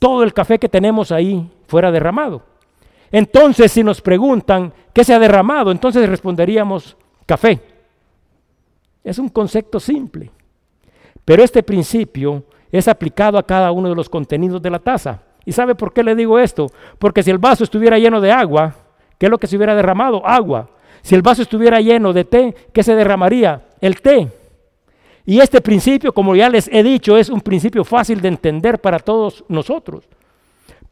todo 0.00 0.24
el 0.24 0.34
café 0.34 0.58
que 0.58 0.68
tenemos 0.68 1.12
ahí 1.12 1.48
fuera 1.68 1.92
derramado. 1.92 2.42
Entonces, 3.12 3.70
si 3.70 3.84
nos 3.84 4.00
preguntan 4.00 4.72
qué 4.92 5.04
se 5.04 5.14
ha 5.14 5.18
derramado, 5.20 5.70
entonces 5.70 6.08
responderíamos 6.08 6.96
café. 7.26 7.60
Es 9.04 9.18
un 9.18 9.28
concepto 9.28 9.78
simple, 9.78 10.30
pero 11.24 11.44
este 11.44 11.62
principio 11.62 12.42
es 12.72 12.88
aplicado 12.88 13.38
a 13.38 13.46
cada 13.46 13.72
uno 13.72 13.88
de 13.88 13.94
los 13.94 14.08
contenidos 14.08 14.60
de 14.62 14.70
la 14.70 14.78
taza. 14.78 15.22
¿Y 15.44 15.52
sabe 15.52 15.74
por 15.74 15.92
qué 15.92 16.02
le 16.02 16.14
digo 16.14 16.38
esto? 16.38 16.66
Porque 16.98 17.22
si 17.22 17.30
el 17.30 17.38
vaso 17.38 17.64
estuviera 17.64 17.98
lleno 17.98 18.20
de 18.20 18.32
agua, 18.32 18.74
¿qué 19.18 19.26
es 19.26 19.30
lo 19.30 19.38
que 19.38 19.46
se 19.46 19.56
hubiera 19.56 19.74
derramado? 19.74 20.26
Agua. 20.26 20.70
Si 21.02 21.14
el 21.14 21.22
vaso 21.22 21.42
estuviera 21.42 21.80
lleno 21.80 22.12
de 22.12 22.24
té, 22.24 22.54
¿qué 22.72 22.82
se 22.82 22.94
derramaría? 22.94 23.66
El 23.80 24.00
té. 24.00 24.30
Y 25.30 25.38
este 25.38 25.60
principio, 25.60 26.12
como 26.12 26.34
ya 26.34 26.48
les 26.48 26.66
he 26.72 26.82
dicho, 26.82 27.16
es 27.16 27.28
un 27.28 27.40
principio 27.40 27.84
fácil 27.84 28.20
de 28.20 28.26
entender 28.26 28.80
para 28.80 28.98
todos 28.98 29.44
nosotros. 29.46 30.02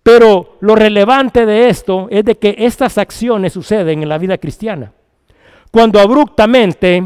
Pero 0.01 0.59
lo 0.61 0.77
relevante 0.77 1.45
de 1.45 1.69
esto 1.69 2.07
es 2.09 2.25
de 2.25 2.37
que 2.37 2.55
estas 2.57 2.99
acciones 2.99 3.53
suceden 3.53 4.01
en 4.01 4.09
la 4.09 4.17
vida 4.17 4.39
cristiana. 4.39 4.93
Cuando 5.73 5.99
abruptamente 5.99 7.03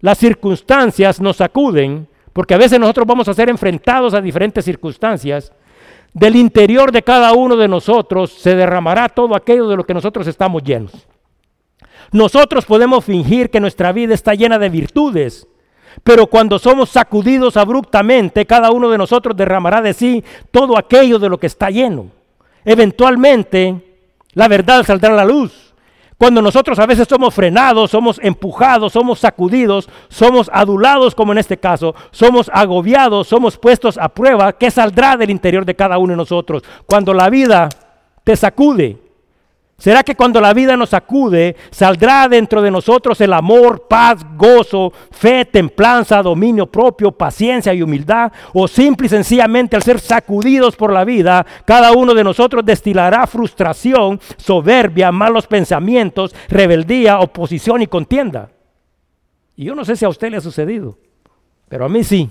las 0.00 0.18
circunstancias 0.18 1.22
nos 1.22 1.38
sacuden, 1.38 2.06
porque 2.34 2.52
a 2.52 2.58
veces 2.58 2.78
nosotros 2.78 3.06
vamos 3.06 3.28
a 3.28 3.32
ser 3.32 3.48
enfrentados 3.48 4.12
a 4.12 4.20
diferentes 4.20 4.62
circunstancias, 4.66 5.54
del 6.12 6.36
interior 6.36 6.92
de 6.92 7.02
cada 7.02 7.32
uno 7.32 7.56
de 7.56 7.66
nosotros 7.66 8.30
se 8.30 8.54
derramará 8.54 9.08
todo 9.08 9.34
aquello 9.34 9.68
de 9.68 9.76
lo 9.76 9.84
que 9.84 9.94
nosotros 9.94 10.26
estamos 10.26 10.62
llenos. 10.62 10.92
Nosotros 12.12 12.66
podemos 12.66 13.06
fingir 13.06 13.48
que 13.48 13.58
nuestra 13.58 13.90
vida 13.90 14.12
está 14.12 14.34
llena 14.34 14.58
de 14.58 14.68
virtudes, 14.68 15.48
pero 16.04 16.26
cuando 16.26 16.58
somos 16.58 16.90
sacudidos 16.90 17.56
abruptamente, 17.56 18.46
cada 18.46 18.70
uno 18.70 18.88
de 18.88 18.98
nosotros 18.98 19.36
derramará 19.36 19.80
de 19.80 19.94
sí 19.94 20.24
todo 20.50 20.78
aquello 20.78 21.18
de 21.18 21.28
lo 21.28 21.38
que 21.38 21.46
está 21.46 21.70
lleno. 21.70 22.06
Eventualmente, 22.64 23.82
la 24.34 24.48
verdad 24.48 24.84
saldrá 24.84 25.12
a 25.12 25.16
la 25.16 25.24
luz. 25.24 25.74
Cuando 26.18 26.42
nosotros 26.42 26.80
a 26.80 26.86
veces 26.86 27.06
somos 27.08 27.32
frenados, 27.32 27.92
somos 27.92 28.18
empujados, 28.20 28.92
somos 28.92 29.20
sacudidos, 29.20 29.88
somos 30.08 30.50
adulados 30.52 31.14
como 31.14 31.30
en 31.30 31.38
este 31.38 31.58
caso, 31.58 31.94
somos 32.10 32.50
agobiados, 32.52 33.28
somos 33.28 33.56
puestos 33.56 33.96
a 33.96 34.08
prueba, 34.08 34.52
¿qué 34.52 34.68
saldrá 34.68 35.16
del 35.16 35.30
interior 35.30 35.64
de 35.64 35.76
cada 35.76 35.96
uno 35.98 36.14
de 36.14 36.16
nosotros? 36.16 36.64
Cuando 36.86 37.14
la 37.14 37.30
vida 37.30 37.68
te 38.24 38.34
sacude, 38.34 38.98
¿Será 39.80 40.02
que 40.02 40.16
cuando 40.16 40.40
la 40.40 40.52
vida 40.52 40.76
nos 40.76 40.88
sacude, 40.88 41.54
saldrá 41.70 42.26
dentro 42.28 42.60
de 42.60 42.70
nosotros 42.70 43.20
el 43.20 43.32
amor, 43.32 43.86
paz, 43.86 44.26
gozo, 44.36 44.92
fe, 45.12 45.44
templanza, 45.44 46.20
dominio 46.20 46.66
propio, 46.66 47.12
paciencia 47.12 47.72
y 47.72 47.80
humildad? 47.80 48.32
¿O 48.52 48.66
simple 48.66 49.06
y 49.06 49.10
sencillamente 49.10 49.76
al 49.76 49.84
ser 49.84 50.00
sacudidos 50.00 50.74
por 50.74 50.92
la 50.92 51.04
vida, 51.04 51.46
cada 51.64 51.92
uno 51.92 52.12
de 52.12 52.24
nosotros 52.24 52.64
destilará 52.64 53.24
frustración, 53.28 54.20
soberbia, 54.36 55.12
malos 55.12 55.46
pensamientos, 55.46 56.34
rebeldía, 56.48 57.20
oposición 57.20 57.80
y 57.80 57.86
contienda? 57.86 58.50
Y 59.54 59.66
yo 59.66 59.76
no 59.76 59.84
sé 59.84 59.94
si 59.94 60.04
a 60.04 60.08
usted 60.08 60.32
le 60.32 60.38
ha 60.38 60.40
sucedido, 60.40 60.98
pero 61.68 61.84
a 61.84 61.88
mí 61.88 62.02
sí. 62.02 62.28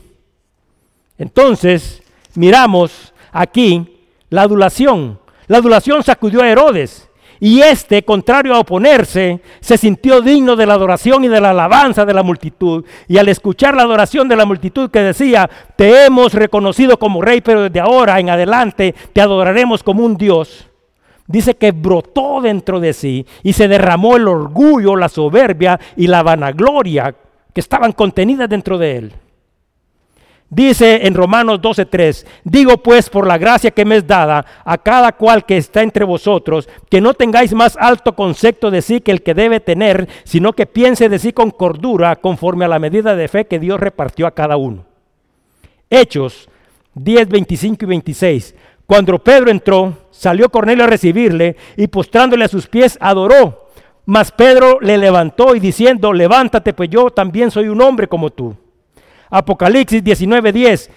Entonces, 1.18 2.04
miramos 2.36 3.14
aquí 3.32 4.06
la 4.30 4.42
adulación. 4.42 5.18
La 5.48 5.60
adulación 5.60 6.04
sacudió 6.04 6.42
a 6.42 6.50
Herodes. 6.50 7.07
Y 7.39 7.62
este, 7.62 8.04
contrario 8.04 8.56
a 8.56 8.60
oponerse, 8.60 9.41
se 9.60 9.78
sintió 9.78 10.21
digno 10.21 10.56
de 10.56 10.65
la 10.65 10.73
adoración 10.73 11.23
y 11.23 11.28
de 11.28 11.39
la 11.39 11.52
alabanza 11.52 12.06
de 12.06 12.13
la 12.13 12.23
multitud. 12.23 12.84
Y 13.08 13.17
al 13.17 13.30
escuchar 13.30 13.76
la 13.76 13.84
adoración 13.84 14.28
de 14.28 14.36
la 14.36 14.45
multitud 14.45 14.89
que 14.89 15.00
decía, 15.00 15.50
te 15.76 16.06
hemos 16.06 16.34
reconocido 16.34 16.97
como 16.97 17.21
rey, 17.21 17.41
pero 17.41 17.63
desde 17.63 17.80
ahora 17.80 18.19
en 18.19 18.30
adelante 18.30 18.95
te 19.13 19.21
adoraremos 19.21 19.84
como 19.84 20.04
un 20.04 20.17
Dios, 20.17 20.67
dice 21.28 21.56
que 21.56 21.71
brotó 21.71 22.41
dentro 22.41 22.80
de 22.80 22.93
sí 22.93 23.26
y 23.43 23.54
se 23.54 23.67
derramó 23.67 24.15
el 24.15 24.28
orgullo, 24.28 24.95
la 24.95 25.10
soberbia 25.10 25.80
y 25.95 26.08
la 26.08 26.23
vanagloria 26.23 27.13
que 27.54 27.60
estaban 27.60 27.91
contenidas 27.91 28.50
dentro 28.50 28.78
de 28.78 28.97
él. 28.97 29.13
Dice 30.50 31.06
en 31.06 31.14
Romanos 31.14 31.60
12:3, 31.62 32.26
digo 32.46 32.78
pues 32.78 33.10
por 33.10 33.28
la 33.28 33.38
gracia 33.38 33.72
que 33.72 33.84
me 33.84 33.98
es 33.98 34.08
dada 34.08 34.46
a 34.64 34.78
cada 34.78 35.12
cual 35.12 35.46
que 35.46 35.58
está 35.58 35.82
entre 35.82 36.06
vosotros, 36.06 36.70
que 36.90 37.02
no 37.02 37.14
tengáis 37.14 37.54
más 37.54 37.76
alto 37.78 38.16
concepto 38.16 38.72
de 38.72 38.82
sí 38.82 39.02
que 39.02 39.12
el 39.12 39.24
que 39.24 39.34
debe 39.34 39.60
tener, 39.60 40.08
sino 40.24 40.54
que 40.54 40.66
piense 40.66 41.10
de 41.10 41.20
sí 41.20 41.34
con 41.34 41.52
cordura, 41.52 42.16
conforme 42.16 42.64
a 42.64 42.70
la 42.70 42.80
medida 42.80 43.16
de 43.18 43.28
fe 43.28 43.46
que 43.46 43.60
Dios 43.60 43.78
repartió 43.78 44.26
a 44.26 44.32
cada 44.32 44.56
uno. 44.56 44.86
Hechos 45.90 46.48
10, 46.96 47.28
25 47.28 47.84
y 47.84 47.88
26. 47.88 48.56
Cuando 48.86 49.20
Pedro 49.20 49.52
entró, 49.52 49.98
salió 50.12 50.50
Cornelio 50.50 50.86
a 50.86 50.88
recibirle 50.88 51.58
y 51.76 51.88
postrándole 51.88 52.46
a 52.46 52.48
sus 52.48 52.68
pies 52.68 52.98
adoró. 53.02 53.68
Mas 54.06 54.32
Pedro 54.32 54.80
le 54.80 54.98
levantó 54.98 55.56
y 55.56 55.60
diciendo, 55.60 56.14
levántate, 56.14 56.74
pues 56.74 56.90
yo 56.90 57.10
también 57.10 57.52
soy 57.52 57.68
un 57.68 57.82
hombre 57.82 58.08
como 58.08 58.30
tú. 58.30 58.56
Apocalipsis 59.30 60.04
19:10. 60.04 60.90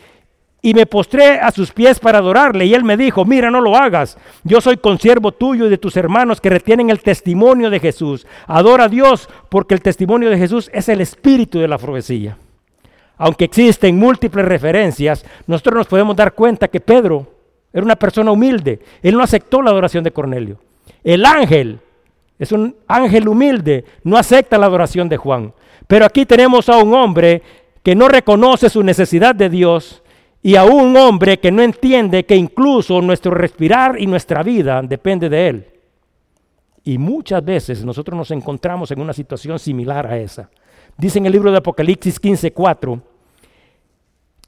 Y 0.63 0.75
me 0.75 0.85
postré 0.85 1.41
a 1.41 1.51
sus 1.51 1.73
pies 1.73 1.99
para 1.99 2.19
adorarle. 2.19 2.67
Y 2.67 2.75
él 2.75 2.85
me 2.85 2.99
dijo, 2.99 3.25
mira, 3.25 3.51
no 3.51 3.63
lo 3.63 3.77
hagas. 3.77 4.19
Yo 4.45 4.61
soy 4.61 4.77
consiervo 4.77 5.33
tuyo 5.33 5.67
y 5.67 5.71
de 5.71 5.79
tus 5.79 5.97
hermanos 5.97 6.39
que 6.41 6.51
retienen 6.51 6.91
el 6.91 7.01
testimonio 7.01 7.71
de 7.71 7.81
Jesús. 7.81 8.27
Adora 8.47 8.85
a 8.85 8.89
Dios 8.89 9.29
porque 9.49 9.75
el 9.75 9.81
testimonio 9.81 10.29
de 10.29 10.37
Jesús 10.37 10.71
es 10.75 10.91
el 10.91 11.01
espíritu 11.01 11.59
de 11.61 11.69
la 11.69 11.79
profecía. 11.79 12.37
Aunque 13.17 13.47
existen 13.47 13.99
múltiples 13.99 14.45
referencias, 14.45 15.25
nosotros 15.47 15.77
nos 15.77 15.87
podemos 15.87 16.15
dar 16.15 16.35
cuenta 16.35 16.69
que 16.69 16.81
Pedro 16.81 17.27
era 17.73 17.85
una 17.85 17.97
persona 17.97 18.31
humilde. 18.31 18.81
Él 19.03 19.15
no 19.15 19.23
aceptó 19.23 19.63
la 19.63 19.71
adoración 19.71 20.05
de 20.05 20.11
Cornelio. 20.11 20.59
El 21.03 21.25
ángel 21.25 21.81
es 22.39 22.53
un 22.53 22.75
ángel 22.89 23.29
humilde, 23.29 23.85
no 24.03 24.17
acepta 24.17 24.59
la 24.59 24.67
adoración 24.67 25.09
de 25.09 25.19
Juan. 25.19 25.53
Pero 25.87 26.07
aquí 26.07 26.25
tenemos 26.25 26.69
a 26.69 26.79
un 26.79 26.95
hombre 26.95 27.43
que 27.83 27.95
no 27.95 28.09
reconoce 28.09 28.69
su 28.69 28.83
necesidad 28.83 29.35
de 29.35 29.49
Dios 29.49 30.03
y 30.43 30.57
a 30.57 30.65
un 30.65 30.97
hombre 30.97 31.39
que 31.39 31.51
no 31.51 31.63
entiende 31.63 32.25
que 32.25 32.37
incluso 32.37 33.01
nuestro 33.01 33.33
respirar 33.33 34.01
y 34.01 34.07
nuestra 34.07 34.43
vida 34.43 34.83
depende 34.83 35.29
de 35.29 35.49
Él. 35.49 35.67
Y 36.85 36.99
muchas 36.99 37.45
veces 37.45 37.85
nosotros 37.85 38.17
nos 38.17 38.31
encontramos 38.31 38.91
en 38.91 39.01
una 39.01 39.13
situación 39.13 39.59
similar 39.59 40.07
a 40.07 40.19
esa. 40.19 40.49
Dice 40.97 41.19
en 41.19 41.27
el 41.27 41.33
libro 41.33 41.51
de 41.51 41.59
Apocalipsis 41.59 42.21
15:4, 42.21 43.01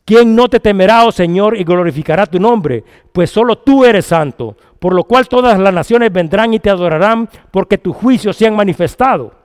¿quién 0.05 0.35
no 0.35 0.49
te 0.49 0.61
temerá, 0.61 1.05
oh 1.05 1.13
Señor, 1.13 1.57
y 1.57 1.65
glorificará 1.65 2.27
tu 2.27 2.39
nombre? 2.39 2.85
Pues 3.13 3.31
solo 3.31 3.59
tú 3.59 3.85
eres 3.85 4.07
santo, 4.07 4.57
por 4.79 4.95
lo 4.95 5.05
cual 5.05 5.29
todas 5.29 5.59
las 5.59 5.75
naciones 5.75 6.13
vendrán 6.13 6.55
y 6.55 6.59
te 6.59 6.71
adorarán, 6.71 7.29
porque 7.51 7.79
tus 7.79 7.95
juicios 7.95 8.37
se 8.37 8.47
han 8.47 8.57
manifestado. 8.57 9.42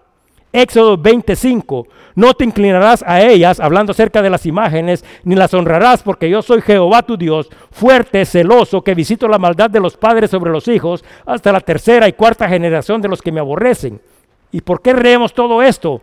Éxodo 0.57 0.97
25, 0.97 1.87
no 2.15 2.33
te 2.33 2.43
inclinarás 2.43 3.03
a 3.05 3.21
ellas, 3.21 3.59
hablando 3.59 3.91
acerca 3.91 4.23
de 4.23 4.29
las 4.31 4.47
imágenes, 4.47 5.05
ni 5.23 5.35
las 5.35 5.53
honrarás, 5.53 6.01
porque 6.01 6.29
yo 6.29 6.41
soy 6.41 6.61
Jehová 6.61 7.03
tu 7.03 7.15
Dios, 7.15 7.47
fuerte, 7.71 8.25
celoso, 8.25 8.81
que 8.81 8.95
visito 8.95 9.27
la 9.27 9.37
maldad 9.37 9.69
de 9.69 9.79
los 9.79 9.97
padres 9.97 10.31
sobre 10.31 10.51
los 10.51 10.67
hijos, 10.67 11.05
hasta 11.27 11.51
la 11.51 11.59
tercera 11.59 12.07
y 12.07 12.13
cuarta 12.13 12.49
generación 12.49 13.01
de 13.01 13.07
los 13.07 13.21
que 13.21 13.31
me 13.31 13.39
aborrecen. 13.39 14.01
¿Y 14.51 14.61
por 14.61 14.81
qué 14.81 14.95
leemos 14.95 15.33
todo 15.33 15.61
esto? 15.61 16.01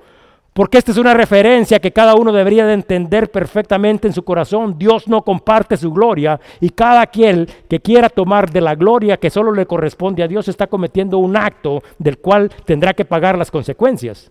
Porque 0.53 0.79
esta 0.79 0.93
es 0.93 0.99
una 0.99 1.15
referencia 1.15 1.81
que 1.81 1.93
cada 1.93 2.15
uno 2.15 2.33
debería 2.33 2.65
de 2.65 2.75
entender 2.75 3.33
perfectamente 3.33 4.07
en 4.07 4.15
su 4.15 4.23
corazón. 4.23 4.79
Dios 4.79 5.09
no 5.09 5.23
comparte 5.23 5.77
su 5.77 5.93
gloria 5.93 6.41
y 6.61 6.71
cada 6.71 7.01
aquel 7.01 7.51
que 7.69 7.81
quiera 7.81 8.09
tomar 8.09 8.53
de 8.53 8.61
la 8.61 8.77
gloria 8.77 9.17
que 9.17 9.31
solo 9.31 9.51
le 9.51 9.67
corresponde 9.67 10.23
a 10.23 10.29
Dios 10.29 10.47
está 10.47 10.69
cometiendo 10.69 11.19
un 11.19 11.37
acto 11.37 11.83
del 11.99 12.19
cual 12.19 12.53
tendrá 12.65 12.95
que 12.95 13.05
pagar 13.05 13.37
las 13.37 13.51
consecuencias. 13.51 14.31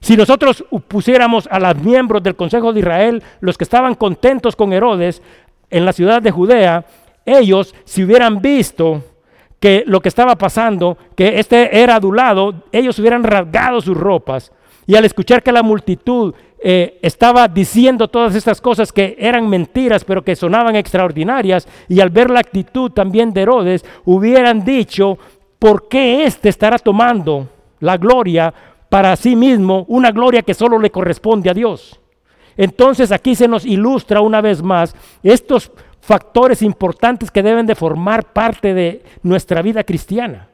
Si 0.00 0.16
nosotros 0.16 0.64
pusiéramos 0.88 1.46
a 1.50 1.60
los 1.60 1.76
miembros 1.82 2.22
del 2.22 2.36
Consejo 2.36 2.72
de 2.72 2.80
Israel, 2.80 3.22
los 3.40 3.58
que 3.58 3.64
estaban 3.64 3.94
contentos 3.94 4.56
con 4.56 4.72
Herodes 4.72 5.22
en 5.68 5.84
la 5.84 5.92
ciudad 5.92 6.22
de 6.22 6.30
Judea, 6.30 6.84
ellos 7.26 7.74
si 7.84 8.02
hubieran 8.02 8.40
visto 8.40 9.02
que 9.60 9.84
lo 9.86 10.00
que 10.00 10.08
estaba 10.08 10.36
pasando, 10.36 10.96
que 11.14 11.38
este 11.38 11.82
era 11.82 11.96
adulado, 11.96 12.64
ellos 12.72 12.98
hubieran 12.98 13.22
rasgado 13.22 13.80
sus 13.82 13.96
ropas. 13.96 14.52
Y 14.86 14.96
al 14.96 15.04
escuchar 15.04 15.42
que 15.42 15.52
la 15.52 15.62
multitud 15.62 16.34
eh, 16.62 16.98
estaba 17.02 17.46
diciendo 17.46 18.08
todas 18.08 18.34
estas 18.34 18.60
cosas 18.60 18.90
que 18.92 19.16
eran 19.18 19.48
mentiras, 19.48 20.04
pero 20.04 20.24
que 20.24 20.34
sonaban 20.34 20.76
extraordinarias, 20.76 21.68
y 21.88 22.00
al 22.00 22.08
ver 22.08 22.30
la 22.30 22.40
actitud 22.40 22.90
también 22.90 23.34
de 23.34 23.42
Herodes, 23.42 23.84
hubieran 24.06 24.64
dicho, 24.64 25.18
¿por 25.58 25.88
qué 25.88 26.24
éste 26.24 26.48
estará 26.48 26.78
tomando 26.78 27.46
la 27.80 27.98
gloria 27.98 28.52
para 28.90 29.16
sí 29.16 29.34
mismo 29.36 29.86
una 29.88 30.10
gloria 30.10 30.42
que 30.42 30.52
solo 30.52 30.78
le 30.78 30.90
corresponde 30.90 31.48
a 31.48 31.54
Dios. 31.54 31.98
Entonces 32.58 33.12
aquí 33.12 33.34
se 33.34 33.48
nos 33.48 33.64
ilustra 33.64 34.20
una 34.20 34.42
vez 34.42 34.62
más 34.62 34.94
estos 35.22 35.72
factores 36.02 36.60
importantes 36.60 37.30
que 37.30 37.42
deben 37.42 37.64
de 37.64 37.74
formar 37.74 38.32
parte 38.32 38.74
de 38.74 39.02
nuestra 39.22 39.62
vida 39.62 39.84
cristiana. 39.84 40.48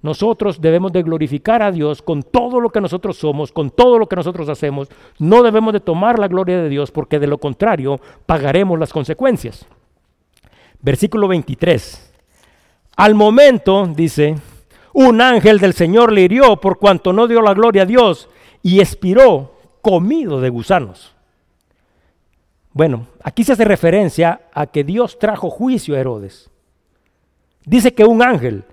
Nosotros 0.00 0.60
debemos 0.60 0.92
de 0.92 1.02
glorificar 1.02 1.62
a 1.62 1.72
Dios 1.72 2.02
con 2.02 2.22
todo 2.22 2.60
lo 2.60 2.70
que 2.70 2.80
nosotros 2.80 3.16
somos, 3.16 3.50
con 3.50 3.70
todo 3.70 3.98
lo 3.98 4.06
que 4.06 4.16
nosotros 4.16 4.48
hacemos. 4.48 4.88
No 5.18 5.42
debemos 5.42 5.72
de 5.72 5.80
tomar 5.80 6.18
la 6.18 6.28
gloria 6.28 6.62
de 6.62 6.68
Dios 6.68 6.90
porque 6.90 7.18
de 7.18 7.26
lo 7.26 7.38
contrario 7.38 7.98
pagaremos 8.26 8.78
las 8.78 8.92
consecuencias. 8.92 9.66
Versículo 10.80 11.26
23. 11.26 12.12
Al 12.96 13.14
momento, 13.14 13.86
dice, 13.86 14.36
un 14.94 15.20
ángel 15.20 15.58
del 15.58 15.74
Señor 15.74 16.12
le 16.12 16.22
hirió 16.22 16.56
por 16.56 16.78
cuanto 16.78 17.12
no 17.12 17.26
dio 17.26 17.42
la 17.42 17.52
gloria 17.52 17.82
a 17.82 17.86
Dios 17.86 18.28
y 18.62 18.80
expiró 18.80 19.52
comido 19.82 20.40
de 20.40 20.48
gusanos. 20.48 21.14
Bueno, 22.72 23.08
aquí 23.22 23.44
se 23.44 23.52
hace 23.52 23.64
referencia 23.64 24.42
a 24.52 24.66
que 24.66 24.82
Dios 24.82 25.18
trajo 25.18 25.50
juicio 25.50 25.94
a 25.94 26.00
Herodes. 26.00 26.50
Dice 27.64 27.92
que 27.92 28.04
un 28.04 28.22
ángel. 28.22 28.64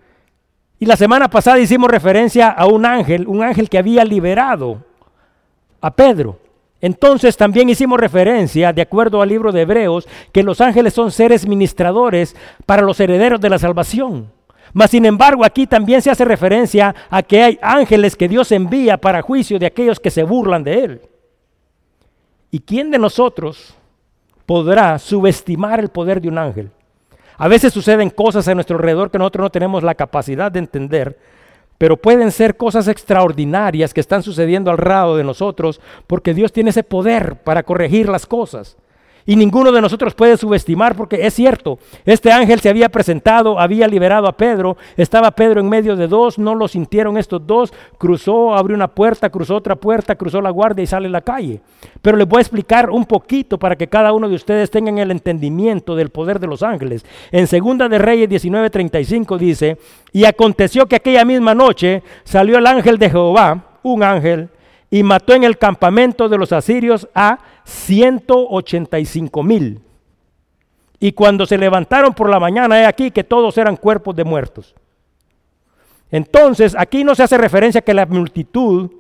Y 0.80 0.86
la 0.86 0.96
semana 0.96 1.30
pasada 1.30 1.60
hicimos 1.60 1.90
referencia 1.90 2.50
a 2.50 2.66
un 2.66 2.86
ángel, 2.86 3.28
un 3.28 3.44
ángel 3.44 3.70
que 3.70 3.78
había 3.78 4.04
liberado 4.06 4.84
a 5.82 5.92
Pedro. 5.92 6.40
Entonces 6.82 7.38
también 7.38 7.70
hicimos 7.70 8.00
referencia, 8.00 8.74
de 8.74 8.82
acuerdo 8.82 9.22
al 9.22 9.30
libro 9.30 9.52
de 9.52 9.62
Hebreos, 9.62 10.08
que 10.32 10.44
los 10.44 10.62
ángeles 10.62 10.94
son 10.94 11.12
seres 11.12 11.48
ministradores 11.48 12.36
para 12.66 12.82
los 12.82 13.00
herederos 13.00 13.40
de 13.40 13.50
la 13.50 13.60
salvación. 13.60 14.32
Mas 14.74 14.92
sin 14.92 15.06
embargo 15.06 15.44
aquí 15.44 15.68
también 15.68 16.02
se 16.02 16.10
hace 16.10 16.26
referencia 16.26 16.96
a 17.10 17.22
que 17.24 17.42
hay 17.42 17.60
ángeles 17.62 18.16
que 18.16 18.28
Dios 18.28 18.52
envía 18.52 18.98
para 18.98 19.22
juicio 19.22 19.60
de 19.60 19.66
aquellos 19.66 20.00
que 20.00 20.12
se 20.12 20.24
burlan 20.24 20.64
de 20.64 20.84
Él. 20.84 21.02
¿Y 22.50 22.60
quién 22.60 22.92
de 22.92 23.00
nosotros 23.00 23.76
podrá 24.46 25.00
subestimar 25.00 25.80
el 25.80 25.90
poder 25.90 26.22
de 26.22 26.28
un 26.28 26.38
ángel? 26.38 26.72
A 27.38 27.48
veces 27.48 27.74
suceden 27.74 28.10
cosas 28.10 28.48
a 28.48 28.56
nuestro 28.56 28.78
alrededor 28.78 29.10
que 29.10 29.18
nosotros 29.18 29.46
no 29.46 29.50
tenemos 29.50 29.84
la 29.84 29.96
capacidad 29.96 30.52
de 30.52 30.60
entender 30.60 31.18
pero 31.82 31.98
pueden 31.98 32.30
ser 32.30 32.58
cosas 32.58 32.88
extraordinarias 32.88 33.92
que 33.92 34.02
están 34.02 34.22
sucediendo 34.22 34.70
al 34.70 34.78
lado 34.78 35.18
de 35.18 35.24
nosotros 35.24 35.82
porque 36.06 36.36
Dios 36.36 36.52
tiene 36.54 36.70
ese 36.70 36.84
poder 36.84 37.38
para 37.38 37.64
corregir 37.64 38.08
las 38.08 38.28
cosas. 38.28 38.78
Y 39.26 39.36
ninguno 39.36 39.72
de 39.72 39.82
nosotros 39.82 40.14
puede 40.14 40.38
subestimar 40.38 40.96
porque 40.96 41.26
es 41.26 41.34
cierto, 41.34 41.80
este 42.06 42.32
ángel 42.32 42.60
se 42.60 42.70
había 42.70 42.90
presentado, 42.90 43.60
había 43.60 43.88
liberado 43.88 44.28
a 44.28 44.36
Pedro, 44.36 44.78
estaba 44.98 45.32
Pedro 45.32 45.60
en 45.60 45.70
medio 45.70 45.96
de 45.96 46.08
dos, 46.08 46.40
no 46.40 46.56
lo 46.56 46.68
sintieron 46.68 47.18
estos 47.18 47.46
dos, 47.46 47.74
cruzó, 47.98 48.56
abrió 48.56 48.76
una 48.76 48.88
puerta, 48.88 49.30
cruzó 49.30 49.56
otra 49.56 49.76
puerta, 49.76 50.16
cruzó 50.16 50.42
la 50.42 50.50
guardia 50.50 50.84
y 50.84 50.88
sale 50.88 51.08
a 51.08 51.12
la 51.12 51.22
calle. 51.22 51.62
Pero 52.02 52.18
les 52.18 52.28
voy 52.28 52.40
a 52.40 52.42
explicar 52.42 52.90
un 52.90 53.06
poquito 53.06 53.58
para 53.58 53.76
que 53.76 53.88
cada 53.88 54.14
uno 54.14 54.28
de 54.28 54.36
ustedes 54.36 54.72
tengan 54.72 54.98
el 54.98 55.12
entendimiento 55.12 55.96
del 55.96 56.10
poder 56.10 56.40
de 56.40 56.48
los 56.48 56.64
ángeles. 56.64 57.06
En 57.32 57.48
Segunda 57.48 57.88
de 57.88 58.00
Reyes 58.00 58.30
19:35 58.30 59.38
dice, 59.38 59.78
y 60.12 60.26
aconteció 60.26 60.86
que 60.88 60.96
aquella 60.96 61.26
misma 61.26 61.54
noche 61.54 62.04
salió 62.24 62.58
el 62.58 62.68
ángel 62.68 62.98
de 62.98 63.10
Jehová, 63.10 63.66
un 63.84 64.04
ángel, 64.04 64.50
y 64.92 65.02
mató 65.04 65.34
en 65.34 65.46
el 65.46 65.58
campamento 65.58 66.28
de 66.28 66.38
los 66.38 66.52
asirios 66.52 67.08
a 67.16 67.40
185 67.64 69.42
mil. 69.42 69.80
Y 71.00 71.14
cuando 71.14 71.46
se 71.46 71.58
levantaron 71.58 72.14
por 72.14 72.30
la 72.30 72.40
mañana, 72.40 72.80
he 72.80 72.86
aquí 72.86 73.10
que 73.10 73.24
todos 73.24 73.58
eran 73.58 73.78
cuerpos 73.78 74.16
de 74.16 74.26
muertos. 74.26 74.76
Entonces, 76.12 76.76
aquí 76.78 77.06
no 77.06 77.16
se 77.16 77.24
hace 77.24 77.38
referencia 77.38 77.80
a 77.80 77.84
que 77.84 77.94
la 77.94 78.06
multitud, 78.06 78.92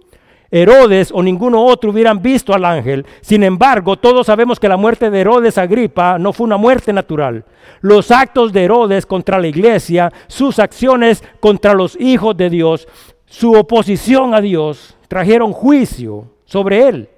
Herodes 0.49 1.11
o 1.13 1.21
ninguno 1.21 1.63
otro 1.63 1.91
hubieran 1.91 2.21
visto 2.21 2.53
al 2.53 2.65
ángel. 2.65 3.05
Sin 3.21 3.43
embargo, 3.43 3.97
todos 3.97 4.27
sabemos 4.27 4.59
que 4.59 4.67
la 4.67 4.77
muerte 4.77 5.09
de 5.09 5.21
Herodes 5.21 5.57
Agripa 5.57 6.17
no 6.17 6.33
fue 6.33 6.45
una 6.45 6.57
muerte 6.57 6.91
natural. 6.91 7.45
Los 7.81 8.11
actos 8.11 8.51
de 8.51 8.63
Herodes 8.63 9.05
contra 9.05 9.39
la 9.39 9.47
iglesia, 9.47 10.11
sus 10.27 10.59
acciones 10.59 11.23
contra 11.39 11.73
los 11.73 11.99
hijos 11.99 12.35
de 12.35 12.49
Dios, 12.49 12.87
su 13.25 13.53
oposición 13.53 14.33
a 14.33 14.41
Dios, 14.41 14.97
trajeron 15.11 15.51
juicio 15.51 16.31
sobre 16.45 16.87
él. 16.87 17.09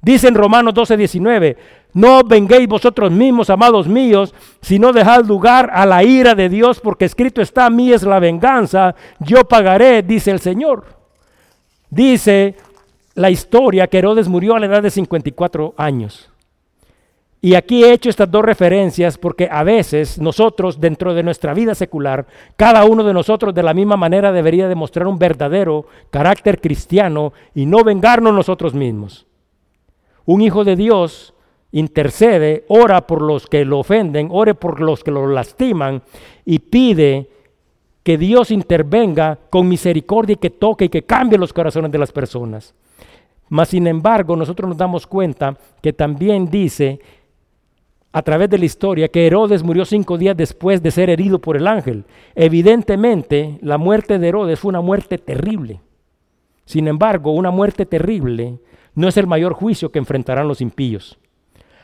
Dice 0.00 0.26
en 0.26 0.34
Romanos 0.34 0.72
12, 0.72 0.96
19, 0.96 1.56
no 1.92 2.24
venguéis 2.24 2.66
vosotros 2.66 3.12
mismos, 3.12 3.50
amados 3.50 3.86
míos, 3.86 4.34
sino 4.62 4.90
dejad 4.90 5.26
lugar 5.26 5.68
a 5.74 5.84
la 5.84 6.02
ira 6.02 6.34
de 6.34 6.48
Dios, 6.48 6.80
porque 6.80 7.04
escrito 7.04 7.42
está, 7.42 7.66
a 7.66 7.70
mí 7.70 7.92
es 7.92 8.04
la 8.04 8.20
venganza, 8.20 8.94
yo 9.18 9.44
pagaré, 9.44 10.02
dice 10.02 10.30
el 10.30 10.40
Señor. 10.40 10.86
Dice 11.90 12.54
la 13.14 13.28
historia 13.28 13.86
que 13.86 13.98
Herodes 13.98 14.28
murió 14.28 14.54
a 14.54 14.58
la 14.58 14.64
edad 14.64 14.82
de 14.82 14.88
54 14.88 15.74
años. 15.76 16.30
Y 17.46 17.54
aquí 17.54 17.84
he 17.84 17.92
hecho 17.92 18.10
estas 18.10 18.28
dos 18.28 18.44
referencias 18.44 19.18
porque 19.18 19.48
a 19.48 19.62
veces 19.62 20.18
nosotros, 20.18 20.80
dentro 20.80 21.14
de 21.14 21.22
nuestra 21.22 21.54
vida 21.54 21.76
secular, 21.76 22.26
cada 22.56 22.84
uno 22.84 23.04
de 23.04 23.14
nosotros 23.14 23.54
de 23.54 23.62
la 23.62 23.72
misma 23.72 23.96
manera 23.96 24.32
debería 24.32 24.66
demostrar 24.66 25.06
un 25.06 25.16
verdadero 25.16 25.86
carácter 26.10 26.60
cristiano 26.60 27.32
y 27.54 27.64
no 27.64 27.84
vengarnos 27.84 28.34
nosotros 28.34 28.74
mismos. 28.74 29.28
Un 30.24 30.42
hijo 30.42 30.64
de 30.64 30.74
Dios 30.74 31.34
intercede, 31.70 32.64
ora 32.66 33.06
por 33.06 33.22
los 33.22 33.46
que 33.46 33.64
lo 33.64 33.78
ofenden, 33.78 34.26
ore 34.32 34.54
por 34.54 34.80
los 34.80 35.04
que 35.04 35.12
lo 35.12 35.28
lastiman 35.28 36.02
y 36.44 36.58
pide 36.58 37.30
que 38.02 38.18
Dios 38.18 38.50
intervenga 38.50 39.38
con 39.50 39.68
misericordia 39.68 40.32
y 40.32 40.38
que 40.38 40.50
toque 40.50 40.86
y 40.86 40.88
que 40.88 41.04
cambie 41.04 41.38
los 41.38 41.52
corazones 41.52 41.92
de 41.92 41.98
las 41.98 42.10
personas. 42.10 42.74
Mas 43.48 43.68
sin 43.68 43.86
embargo, 43.86 44.34
nosotros 44.34 44.68
nos 44.68 44.78
damos 44.78 45.06
cuenta 45.06 45.56
que 45.80 45.92
también 45.92 46.50
dice 46.50 46.98
a 48.16 48.22
través 48.22 48.48
de 48.48 48.56
la 48.56 48.64
historia 48.64 49.08
que 49.08 49.26
Herodes 49.26 49.62
murió 49.62 49.84
cinco 49.84 50.16
días 50.16 50.34
después 50.34 50.82
de 50.82 50.90
ser 50.90 51.10
herido 51.10 51.38
por 51.38 51.54
el 51.54 51.66
ángel. 51.66 52.06
Evidentemente, 52.34 53.58
la 53.60 53.76
muerte 53.76 54.18
de 54.18 54.28
Herodes 54.28 54.58
fue 54.58 54.70
una 54.70 54.80
muerte 54.80 55.18
terrible. 55.18 55.82
Sin 56.64 56.88
embargo, 56.88 57.32
una 57.32 57.50
muerte 57.50 57.84
terrible 57.84 58.58
no 58.94 59.06
es 59.06 59.18
el 59.18 59.26
mayor 59.26 59.52
juicio 59.52 59.92
que 59.92 59.98
enfrentarán 59.98 60.48
los 60.48 60.62
impíos. 60.62 61.18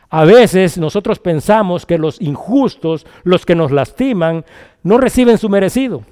A 0.08 0.24
veces 0.24 0.78
nosotros 0.78 1.18
pensamos 1.18 1.84
que 1.84 1.98
los 1.98 2.18
injustos, 2.18 3.06
los 3.24 3.44
que 3.44 3.54
nos 3.54 3.70
lastiman, 3.70 4.46
no 4.82 4.96
reciben 4.96 5.36
su 5.36 5.50
merecido. 5.50 6.02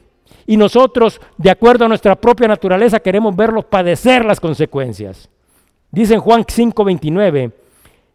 Y 0.47 0.59
nosotros, 0.59 1.19
de 1.39 1.49
acuerdo 1.49 1.87
a 1.87 1.89
nuestra 1.89 2.15
propia 2.15 2.47
naturaleza, 2.47 3.01
queremos 3.01 3.35
verlos 3.35 3.65
padecer 3.65 4.27
las 4.27 4.39
consecuencias. 4.39 5.31
Dice 5.91 6.13
en 6.13 6.21
Juan 6.21 6.45
5:29, 6.45 7.53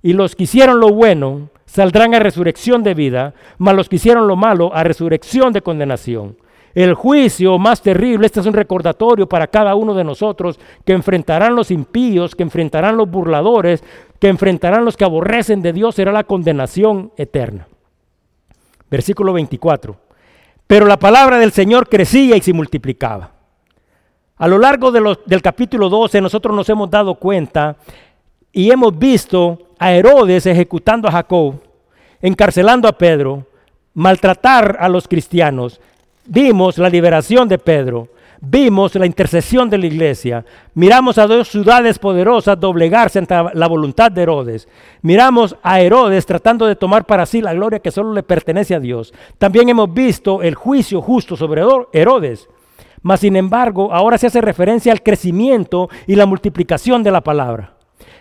y 0.04 0.14
los 0.14 0.36
que 0.36 0.44
hicieron 0.44 0.80
lo 0.80 0.90
bueno 0.90 1.50
saldrán 1.66 2.14
a 2.14 2.20
resurrección 2.20 2.84
de 2.84 2.94
vida, 2.94 3.34
mas 3.58 3.76
los 3.76 3.90
que 3.90 3.98
hicieron 3.98 4.28
lo 4.28 4.36
malo 4.36 4.74
a 4.74 4.84
resurrección 4.84 5.54
de 5.54 5.62
condenación. 5.62 6.38
El 6.74 6.94
juicio 6.94 7.58
más 7.58 7.82
terrible, 7.82 8.26
este 8.26 8.42
es 8.42 8.46
un 8.46 8.54
recordatorio 8.54 9.30
para 9.30 9.48
cada 9.48 9.76
uno 9.76 9.94
de 9.94 10.04
nosotros, 10.04 10.60
que 10.86 10.92
enfrentarán 10.92 11.56
los 11.56 11.72
impíos, 11.72 12.36
que 12.36 12.44
enfrentarán 12.44 12.98
los 12.98 13.10
burladores, 13.10 13.82
que 14.20 14.28
enfrentarán 14.28 14.84
los 14.84 14.98
que 14.98 15.06
aborrecen 15.06 15.62
de 15.62 15.72
Dios, 15.72 15.96
será 15.96 16.12
la 16.12 16.26
condenación 16.26 17.14
eterna. 17.16 17.68
Versículo 18.92 19.32
24. 19.32 19.96
Pero 20.68 20.86
la 20.86 20.98
palabra 20.98 21.38
del 21.38 21.52
Señor 21.52 21.88
crecía 21.88 22.36
y 22.36 22.42
se 22.42 22.54
multiplicaba. 22.54 23.32
A 24.38 24.48
lo 24.50 24.58
largo 24.58 24.92
del 24.92 25.42
capítulo 25.42 25.88
12 25.88 26.20
nosotros 26.20 26.54
nos 26.54 26.68
hemos 26.68 26.90
dado 26.90 27.16
cuenta 27.16 27.78
y 28.56 28.72
hemos 28.72 28.98
visto 28.98 29.60
a 29.78 29.92
Herodes 29.92 30.46
ejecutando 30.46 31.10
a 31.10 31.12
Jacob, 31.12 31.56
encarcelando 32.22 32.88
a 32.88 32.98
Pedro, 32.98 33.46
maltratar 33.94 34.78
a 34.80 34.88
los 34.88 35.10
cristianos. 35.10 35.82
Vimos 36.26 36.78
la 36.78 36.90
liberación 36.90 37.50
de 37.50 37.58
Pedro, 37.58 38.08
vimos 38.40 38.96
la 38.96 39.06
intercesión 39.06 39.70
de 39.70 39.78
la 39.78 39.88
iglesia, 39.88 40.46
miramos 40.74 41.18
a 41.18 41.28
dos 41.28 41.50
ciudades 41.50 42.00
poderosas 42.00 42.58
doblegarse 42.58 43.20
ante 43.20 43.36
la 43.54 43.68
voluntad 43.68 44.10
de 44.10 44.22
Herodes, 44.22 44.70
miramos 45.02 45.58
a 45.62 45.82
Herodes 45.82 46.26
tratando 46.26 46.66
de 46.66 46.78
tomar 46.78 47.04
para 47.04 47.26
sí 47.26 47.42
la 47.42 47.54
gloria 47.54 47.80
que 47.80 47.92
solo 47.92 48.14
le 48.14 48.24
pertenece 48.24 48.74
a 48.74 48.80
Dios. 48.80 49.14
También 49.38 49.68
hemos 49.68 49.94
visto 49.94 50.42
el 50.42 50.56
juicio 50.56 51.02
justo 51.02 51.36
sobre 51.36 51.62
Herodes. 51.92 52.48
Mas 53.02 53.20
sin 53.20 53.36
embargo, 53.36 53.94
ahora 53.94 54.18
se 54.18 54.28
hace 54.28 54.40
referencia 54.40 54.94
al 54.94 55.04
crecimiento 55.04 55.90
y 56.08 56.16
la 56.16 56.26
multiplicación 56.26 57.04
de 57.04 57.12
la 57.12 57.22
palabra 57.22 57.75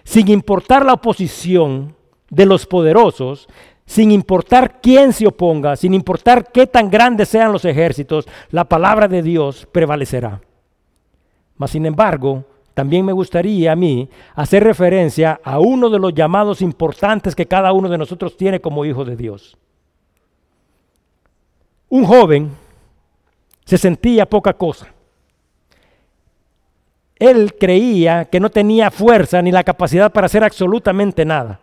sin 0.05 0.29
importar 0.29 0.85
la 0.85 0.93
oposición 0.93 1.97
de 2.31 2.47
los 2.47 2.67
poderosos, 2.67 3.49
sin 3.87 4.11
importar 4.11 4.81
quién 4.81 5.13
se 5.13 5.27
oponga, 5.27 5.77
sin 5.77 5.95
importar 5.95 6.51
qué 6.53 6.67
tan 6.67 6.91
grandes 6.91 7.29
sean 7.29 7.53
los 7.53 7.65
ejércitos, 7.65 8.27
la 8.51 8.65
palabra 8.65 9.09
de 9.09 9.23
Dios 9.23 9.67
prevalecerá. 9.73 10.41
Mas 11.57 11.71
sin 11.71 11.87
embargo, 11.87 12.45
también 12.75 13.05
me 13.05 13.13
gustaría 13.13 13.73
a 13.73 13.77
mí 13.77 14.09
hacer 14.35 14.65
referencia 14.65 15.41
a 15.45 15.61
uno 15.61 15.89
de 15.91 15.99
los 15.99 16.15
llamados 16.15 16.61
importantes 16.61 17.35
que 17.35 17.47
cada 17.47 17.73
uno 17.73 17.89
de 17.89 17.99
nosotros 17.99 18.37
tiene 18.37 18.61
como 18.61 18.85
hijo 18.85 19.05
de 19.05 19.17
Dios. 19.17 19.57
Un 21.89 22.05
joven 22.05 22.51
se 23.65 23.79
sentía 23.79 24.27
poca 24.27 24.55
cosa 24.55 24.94
él 27.25 27.55
creía 27.59 28.27
que 28.27 28.41
no 28.41 28.51
tenía 28.51 28.91
fuerza 28.91 29.41
ni 29.43 29.53
la 29.53 29.65
capacidad 29.65 30.13
para 30.13 30.27
hacer 30.27 30.45
absolutamente 30.45 31.25
nada. 31.25 31.61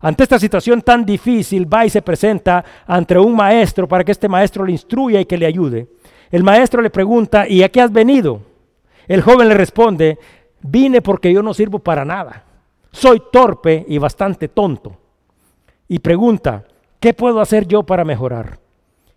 Ante 0.00 0.22
esta 0.22 0.38
situación 0.38 0.82
tan 0.82 1.04
difícil, 1.04 1.72
va 1.72 1.86
y 1.86 1.90
se 1.90 2.02
presenta 2.02 2.64
ante 2.86 3.18
un 3.18 3.34
maestro 3.34 3.88
para 3.88 4.04
que 4.04 4.12
este 4.12 4.28
maestro 4.28 4.64
le 4.64 4.72
instruya 4.72 5.20
y 5.20 5.24
que 5.24 5.38
le 5.38 5.46
ayude. 5.46 5.88
El 6.30 6.42
maestro 6.42 6.82
le 6.82 6.90
pregunta, 6.90 7.48
¿y 7.48 7.62
a 7.62 7.68
qué 7.70 7.80
has 7.80 7.92
venido? 7.92 8.40
El 9.08 9.22
joven 9.22 9.48
le 9.48 9.54
responde, 9.54 10.18
vine 10.60 11.00
porque 11.00 11.32
yo 11.32 11.42
no 11.42 11.54
sirvo 11.54 11.78
para 11.78 12.04
nada. 12.04 12.44
Soy 12.90 13.22
torpe 13.32 13.84
y 13.88 13.98
bastante 13.98 14.48
tonto. 14.48 14.96
Y 15.88 16.00
pregunta, 16.00 16.64
¿qué 16.66 16.76
¿qué 17.06 17.14
puedo 17.14 17.40
hacer 17.40 17.68
yo 17.68 17.84
para 17.84 18.04
mejorar? 18.04 18.58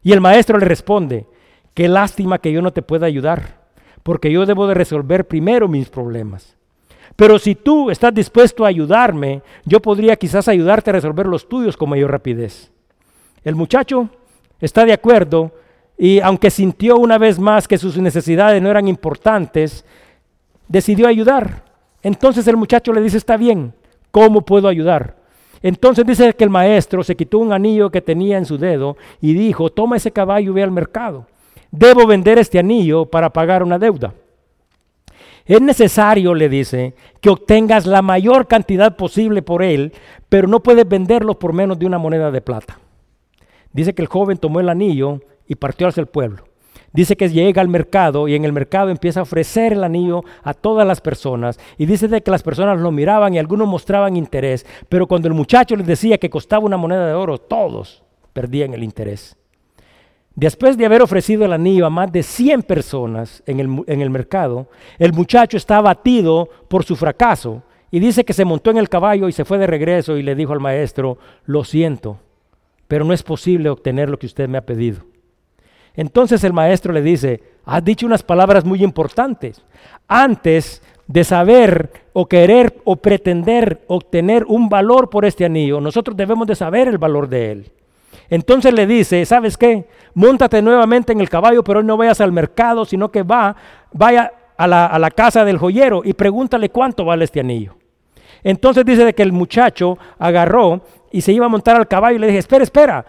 Y 0.03 0.11
el 0.11 0.21
maestro 0.21 0.59
le 0.59 0.65
responde, 0.65 1.25
qué 1.73 1.87
lástima 1.87 2.37
que 2.37 2.51
yo 2.51 2.61
no 2.61 2.71
te 2.71 2.83
pueda 2.83 3.07
ayudar, 3.07 3.58
porque 4.03 4.31
yo 4.31 4.45
debo 4.45 4.67
de 4.67 4.73
resolver 4.73 5.27
primero 5.27 5.67
mis 5.67 5.89
problemas. 5.89 6.55
Pero 7.15 7.37
si 7.37 7.55
tú 7.55 7.91
estás 7.91 8.13
dispuesto 8.13 8.63
a 8.63 8.69
ayudarme, 8.69 9.41
yo 9.65 9.81
podría 9.81 10.15
quizás 10.15 10.47
ayudarte 10.47 10.89
a 10.89 10.93
resolver 10.93 11.25
los 11.25 11.49
tuyos 11.49 11.75
con 11.75 11.89
mayor 11.89 12.11
rapidez. 12.11 12.71
El 13.43 13.55
muchacho 13.55 14.09
está 14.61 14.85
de 14.85 14.93
acuerdo 14.93 15.51
y 15.97 16.21
aunque 16.21 16.49
sintió 16.49 16.97
una 16.97 17.17
vez 17.17 17.37
más 17.37 17.67
que 17.67 17.77
sus 17.77 17.97
necesidades 17.97 18.61
no 18.61 18.69
eran 18.69 18.87
importantes, 18.87 19.83
decidió 20.69 21.07
ayudar. 21.07 21.65
Entonces 22.01 22.47
el 22.47 22.55
muchacho 22.55 22.93
le 22.93 23.01
dice, 23.01 23.17
está 23.17 23.35
bien, 23.35 23.73
¿cómo 24.11 24.41
puedo 24.41 24.69
ayudar? 24.69 25.17
Entonces 25.61 26.05
dice 26.05 26.33
que 26.33 26.45
el 26.45 26.49
maestro 26.49 27.03
se 27.03 27.17
quitó 27.17 27.39
un 27.39 27.51
anillo 27.51 27.89
que 27.89 28.01
tenía 28.01 28.37
en 28.37 28.45
su 28.45 28.57
dedo 28.57 28.95
y 29.19 29.33
dijo, 29.33 29.69
toma 29.69 29.97
ese 29.97 30.11
caballo 30.11 30.51
y 30.51 30.53
ve 30.53 30.63
al 30.63 30.71
mercado. 30.71 31.25
Debo 31.71 32.07
vender 32.07 32.39
este 32.39 32.59
anillo 32.59 33.05
para 33.05 33.31
pagar 33.31 33.63
una 33.63 33.77
deuda. 33.77 34.13
Es 35.45 35.61
necesario, 35.61 36.35
le 36.35 36.47
dice, 36.47 36.93
que 37.21 37.29
obtengas 37.29 37.87
la 37.87 38.03
mayor 38.03 38.47
cantidad 38.47 38.95
posible 38.95 39.41
por 39.41 39.63
él, 39.63 39.93
pero 40.29 40.47
no 40.47 40.61
puedes 40.61 40.87
venderlo 40.87 41.39
por 41.39 41.53
menos 41.53 41.79
de 41.79 41.87
una 41.87 41.97
moneda 41.97 42.29
de 42.29 42.41
plata. 42.41 42.79
Dice 43.73 43.95
que 43.95 44.03
el 44.03 44.07
joven 44.07 44.37
tomó 44.37 44.59
el 44.59 44.69
anillo 44.69 45.21
y 45.47 45.55
partió 45.55 45.87
hacia 45.87 46.01
el 46.01 46.07
pueblo. 46.07 46.43
Dice 46.93 47.15
que 47.15 47.29
llega 47.29 47.61
al 47.61 47.67
mercado 47.67 48.27
y 48.27 48.35
en 48.35 48.45
el 48.45 48.53
mercado 48.53 48.89
empieza 48.89 49.19
a 49.19 49.23
ofrecer 49.23 49.73
el 49.73 49.83
anillo 49.83 50.23
a 50.43 50.53
todas 50.53 50.87
las 50.87 51.01
personas. 51.01 51.59
Y 51.77 51.85
dice 51.85 52.07
de 52.07 52.21
que 52.21 52.31
las 52.31 52.43
personas 52.43 52.79
lo 52.79 52.91
miraban 52.91 53.33
y 53.33 53.39
algunos 53.39 53.67
mostraban 53.67 54.17
interés. 54.17 54.65
Pero 54.87 55.07
cuando 55.07 55.27
el 55.27 55.33
muchacho 55.33 55.75
les 55.75 55.85
decía 55.85 56.17
que 56.17 56.29
costaba 56.29 56.65
una 56.65 56.77
moneda 56.77 57.07
de 57.07 57.13
oro, 57.13 57.37
todos 57.37 58.03
perdían 58.33 58.73
el 58.73 58.83
interés. 58.83 59.38
Después 60.39 60.77
de 60.77 60.85
haber 60.85 61.01
ofrecido 61.01 61.43
el 61.43 61.51
anillo 61.51 61.85
a 61.85 61.89
más 61.89 62.09
de 62.13 62.23
100 62.23 62.63
personas 62.63 63.43
en 63.45 63.59
el, 63.59 63.83
en 63.87 64.01
el 64.01 64.09
mercado, 64.09 64.69
el 64.97 65.11
muchacho 65.11 65.57
está 65.57 65.75
abatido 65.75 66.47
por 66.69 66.85
su 66.85 66.95
fracaso. 66.95 67.61
Y 67.91 67.99
dice 67.99 68.23
que 68.23 68.31
se 68.31 68.45
montó 68.45 68.71
en 68.71 68.77
el 68.77 68.87
caballo 68.87 69.27
y 69.27 69.33
se 69.33 69.43
fue 69.43 69.57
de 69.57 69.67
regreso 69.67 70.15
y 70.15 70.23
le 70.23 70.35
dijo 70.35 70.53
al 70.53 70.61
maestro, 70.61 71.17
lo 71.45 71.65
siento, 71.65 72.19
pero 72.87 73.03
no 73.03 73.11
es 73.11 73.21
posible 73.21 73.69
obtener 73.69 74.09
lo 74.09 74.17
que 74.17 74.27
usted 74.27 74.47
me 74.47 74.57
ha 74.57 74.65
pedido. 74.65 75.01
Entonces 75.93 76.41
el 76.45 76.53
maestro 76.53 76.93
le 76.93 77.01
dice, 77.01 77.43
has 77.65 77.83
dicho 77.83 78.05
unas 78.05 78.23
palabras 78.23 78.63
muy 78.63 78.81
importantes. 78.81 79.61
Antes 80.07 80.81
de 81.05 81.25
saber 81.25 81.91
o 82.13 82.27
querer 82.27 82.79
o 82.85 82.95
pretender 82.95 83.83
obtener 83.87 84.45
un 84.45 84.69
valor 84.69 85.09
por 85.09 85.25
este 85.25 85.43
anillo, 85.43 85.81
nosotros 85.81 86.15
debemos 86.15 86.47
de 86.47 86.55
saber 86.55 86.87
el 86.87 86.97
valor 86.97 87.27
de 87.27 87.51
él. 87.51 87.71
Entonces 88.29 88.73
le 88.73 88.85
dice, 88.85 89.25
¿sabes 89.25 89.57
qué? 89.57 89.87
Móntate 90.13 90.61
nuevamente 90.61 91.13
en 91.13 91.21
el 91.21 91.29
caballo, 91.29 91.63
pero 91.63 91.81
no 91.81 91.97
vayas 91.97 92.21
al 92.21 92.31
mercado, 92.31 92.85
sino 92.85 93.09
que 93.09 93.23
va, 93.23 93.55
vaya 93.91 94.31
a 94.57 94.67
la, 94.67 94.85
a 94.85 94.99
la 94.99 95.11
casa 95.11 95.45
del 95.45 95.57
joyero 95.57 96.01
y 96.03 96.13
pregúntale 96.13 96.69
cuánto 96.69 97.05
vale 97.05 97.25
este 97.25 97.39
anillo. 97.39 97.75
Entonces 98.43 98.85
dice 98.85 99.05
de 99.05 99.13
que 99.13 99.23
el 99.23 99.31
muchacho 99.31 99.97
agarró 100.17 100.81
y 101.11 101.21
se 101.21 101.31
iba 101.31 101.45
a 101.45 101.49
montar 101.49 101.75
al 101.75 101.87
caballo 101.87 102.17
y 102.17 102.19
le 102.19 102.27
dije, 102.27 102.39
espera, 102.39 102.63
espera, 102.63 103.05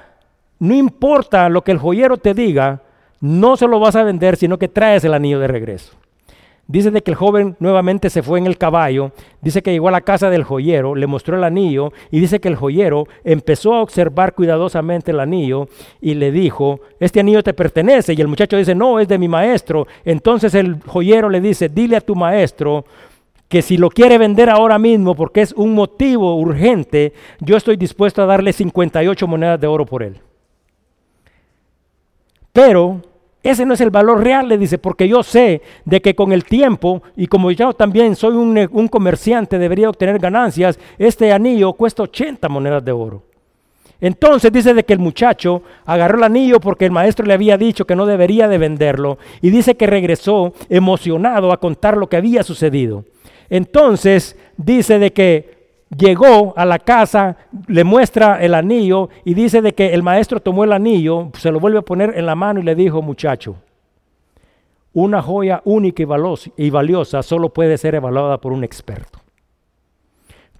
no 0.59 0.75
importa 0.75 1.49
lo 1.49 1.63
que 1.63 1.73
el 1.73 1.79
joyero 1.79 2.17
te 2.17 2.35
diga, 2.35 2.83
no 3.21 3.57
se 3.57 3.67
lo 3.67 3.79
vas 3.81 3.97
a 3.97 4.03
vender, 4.03 4.37
sino 4.37 4.59
que 4.59 4.69
traes 4.69 5.05
el 5.05 5.15
anillo 5.15 5.39
de 5.39 5.49
regreso. 5.49 5.95
Dice 6.71 6.93
de 6.93 7.03
que 7.03 7.11
el 7.11 7.17
joven 7.17 7.57
nuevamente 7.59 8.11
se 8.11 8.23
fue 8.23 8.39
en 8.39 8.47
el 8.47 8.57
caballo, 8.57 9.11
dice 9.43 9.61
que 9.61 9.73
llegó 9.73 9.89
a 9.89 9.91
la 9.91 10.03
casa 10.03 10.31
del 10.31 10.45
joyero, 10.45 10.95
le 10.95 11.09
mostró 11.09 11.37
el 11.37 11.43
anillo 11.43 11.93
y 12.13 12.21
dice 12.21 12.39
que 12.39 12.47
el 12.47 12.55
joyero 12.55 13.09
empezó 13.25 13.75
a 13.75 13.83
observar 13.83 14.37
cuidadosamente 14.37 15.11
el 15.11 15.19
anillo 15.19 15.67
y 16.01 16.15
le 16.15 16.31
dijo, 16.31 16.79
este 17.01 17.19
anillo 17.19 17.43
te 17.43 17.55
pertenece. 17.55 18.13
Y 18.13 18.21
el 18.21 18.29
muchacho 18.29 18.57
dice, 18.57 18.77
no, 18.77 19.01
es 19.01 19.09
de 19.09 19.19
mi 19.19 19.27
maestro. 19.27 19.89
Entonces 20.05 20.55
el 20.55 20.81
joyero 20.87 21.29
le 21.29 21.41
dice, 21.41 21.69
dile 21.69 21.97
a 21.97 22.01
tu 22.01 22.15
maestro 22.15 22.85
que 23.49 23.63
si 23.63 23.77
lo 23.77 23.91
quiere 23.91 24.17
vender 24.17 24.49
ahora 24.49 24.79
mismo 24.79 25.17
porque 25.17 25.41
es 25.41 25.53
un 25.55 25.75
motivo 25.75 26.37
urgente, 26.37 27.15
yo 27.41 27.57
estoy 27.57 27.79
dispuesto 27.79 28.23
a 28.23 28.27
darle 28.27 28.53
58 28.53 29.27
monedas 29.27 29.61
de 29.61 29.67
oro 29.67 29.87
por 29.87 30.05
él. 30.05 30.21
Pero 32.53 33.03
ese 33.43 33.65
no 33.65 33.75
es 33.75 33.81
el 33.81 33.91
valor 33.91 34.23
real, 34.23 34.49
le 34.49 34.59
dice, 34.59 34.77
porque 34.77 35.09
yo 35.09 35.23
sé 35.23 35.63
de 35.85 36.03
que 36.03 36.15
con 36.15 36.33
el 36.33 36.45
tiempo, 36.45 37.03
y 37.17 37.27
como 37.27 37.51
yo 37.51 37.73
también 37.73 38.15
soy 38.15 38.35
un, 38.35 38.89
comerciante, 38.89 39.59
debería 39.59 39.89
obtener 39.89 40.19
ganancias, 40.19 40.79
este 40.99 41.33
anillo 41.33 41.73
cuesta 41.73 42.03
80 42.03 42.49
monedas 42.49 42.85
de 42.85 42.93
oro. 42.93 43.23
Entonces 44.03 44.51
dice 44.51 44.73
de 44.73 44.85
que 44.85 44.95
el 44.95 44.99
muchacho 44.99 45.63
agarró 45.85 46.19
el 46.19 46.25
anillo 46.25 46.59
porque 46.59 46.87
el 46.87 46.91
maestro 46.91 47.27
le 47.27 47.35
había 47.35 47.59
dicho 47.59 47.87
que 47.87 47.97
no 47.97 48.07
debería 48.07 48.49
de 48.49 48.57
venderlo 48.57 49.19
y 49.43 49.51
dice 49.51 49.75
que 49.75 49.87
regresó 49.87 50.55
emocionado 50.71 51.53
a 51.53 51.61
contar 51.61 51.99
lo 51.99 52.09
que 52.09 52.17
había 52.17 52.43
sucedido. 52.43 53.05
Entonces 53.51 54.39
dice 54.57 54.99
de 54.99 55.13
que 55.13 55.60
llegó 55.97 56.55
a 56.57 56.65
la 56.65 56.79
casa, 56.79 57.37
le 57.67 57.85
muestra 57.85 58.43
el 58.43 58.55
anillo 58.55 59.09
y 59.25 59.35
dice 59.35 59.61
de 59.63 59.75
que 59.75 59.93
el 59.93 60.03
maestro 60.03 60.41
tomó 60.41 60.65
el 60.65 60.73
anillo, 60.73 61.31
se 61.35 61.51
lo 61.51 61.61
vuelve 61.61 61.79
a 61.79 61.83
poner 61.83 62.17
en 62.17 62.27
la 62.27 62.35
mano 62.35 62.61
y 62.61 62.63
le 62.63 62.75
dijo, 62.75 63.03
muchacho, 63.03 63.57
una 64.93 65.23
joya 65.23 65.63
única 65.65 66.03
y 66.57 66.71
valiosa 66.71 67.23
solo 67.23 67.51
puede 67.51 67.79
ser 67.79 67.95
evaluada 67.95 68.39
por 68.39 68.53
un 68.53 68.65
experto. 68.65 69.21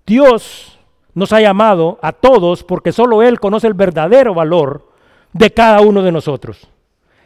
Dios 0.07 0.79
nos 1.15 1.33
ha 1.33 1.41
llamado 1.41 1.99
a 2.03 2.13
todos 2.13 2.65
porque 2.65 2.93
solo 2.93 3.23
Él 3.23 3.41
conoce 3.41 3.67
el 3.67 3.75
verdadero 3.75 4.35
valor 4.35 4.89
de 5.33 5.53
cada 5.53 5.81
uno 5.81 6.03
de 6.03 6.13
nosotros. 6.13 6.69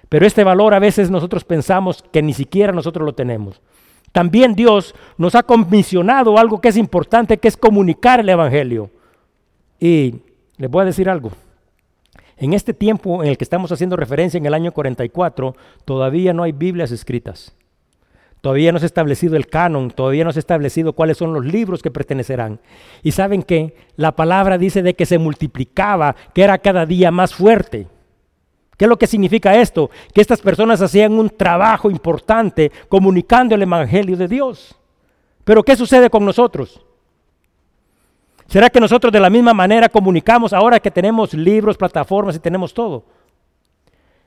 Pero 0.09 0.27
este 0.27 0.45
valor 0.45 0.75
a 0.75 0.79
veces 0.79 1.11
nosotros 1.11 1.45
pensamos 1.45 2.05
que 2.13 2.23
ni 2.23 2.35
siquiera 2.35 2.73
nosotros 2.73 3.05
lo 3.05 3.15
tenemos. 3.15 3.61
También 4.15 4.55
Dios 4.55 4.95
nos 5.19 5.35
ha 5.35 5.43
comisionado 5.43 6.39
algo 6.39 6.61
que 6.61 6.69
es 6.69 6.77
importante, 6.77 7.39
que 7.39 7.49
es 7.49 7.57
comunicar 7.57 8.21
el 8.21 8.29
Evangelio. 8.29 8.89
Y 9.81 10.21
les 10.57 10.71
voy 10.71 10.83
a 10.83 10.85
decir 10.85 11.11
algo. 11.11 11.33
En 12.37 12.53
este 12.53 12.73
tiempo 12.75 13.25
en 13.25 13.31
el 13.31 13.37
que 13.37 13.43
estamos 13.43 13.73
haciendo 13.73 13.97
referencia, 13.97 14.39
en 14.39 14.47
el 14.47 14.55
año 14.55 14.71
44, 14.71 15.57
todavía 15.85 16.33
no 16.33 16.45
hay 16.45 16.53
Biblias 16.53 16.93
escritas. 16.93 17.57
Todavía 18.41 18.71
no 18.71 18.79
se 18.79 18.85
ha 18.85 18.87
establecido 18.87 19.35
el 19.35 19.49
canon, 19.49 19.91
todavía 19.91 20.23
no 20.23 20.33
se 20.33 20.39
ha 20.39 20.47
establecido 20.47 20.93
cuáles 20.93 21.17
son 21.17 21.35
los 21.35 21.45
libros 21.45 21.83
que 21.83 21.91
pertenecerán. 21.91 22.61
Y 23.03 23.11
saben 23.11 23.43
que 23.43 23.75
la 23.97 24.15
palabra 24.15 24.59
dice 24.59 24.85
de 24.85 24.95
que 24.95 25.07
se 25.07 25.19
multiplicaba, 25.19 26.15
que 26.33 26.45
era 26.45 26.59
cada 26.59 26.87
día 26.87 27.11
más 27.11 27.35
fuerte. 27.35 27.89
¿Qué 28.77 28.87
es 28.87 28.89
lo 28.89 28.99
que 28.99 29.07
significa 29.07 29.55
esto? 29.55 29.91
Que 30.13 30.21
estas 30.21 30.41
personas 30.41 30.81
hacían 30.81 31.13
un 31.13 31.31
trabajo 31.31 31.91
importante 31.91 32.73
comunicando 32.89 33.55
el 33.55 33.63
Evangelio 33.63 34.17
de 34.17 34.29
Dios. 34.29 34.75
Pero 35.45 35.63
¿qué 35.63 35.77
sucede 35.77 36.11
con 36.11 36.25
nosotros? 36.25 36.81
¿Será 38.49 38.69
que 38.71 38.81
nosotros 38.81 39.13
de 39.13 39.21
la 39.21 39.31
misma 39.31 39.55
manera 39.55 39.89
comunicamos 39.89 40.53
ahora 40.53 40.81
que 40.81 40.91
tenemos 40.91 41.35
libros, 41.35 41.77
plataformas 41.77 42.37
y 42.37 42.41
tenemos 42.41 42.75
todo? 42.75 43.05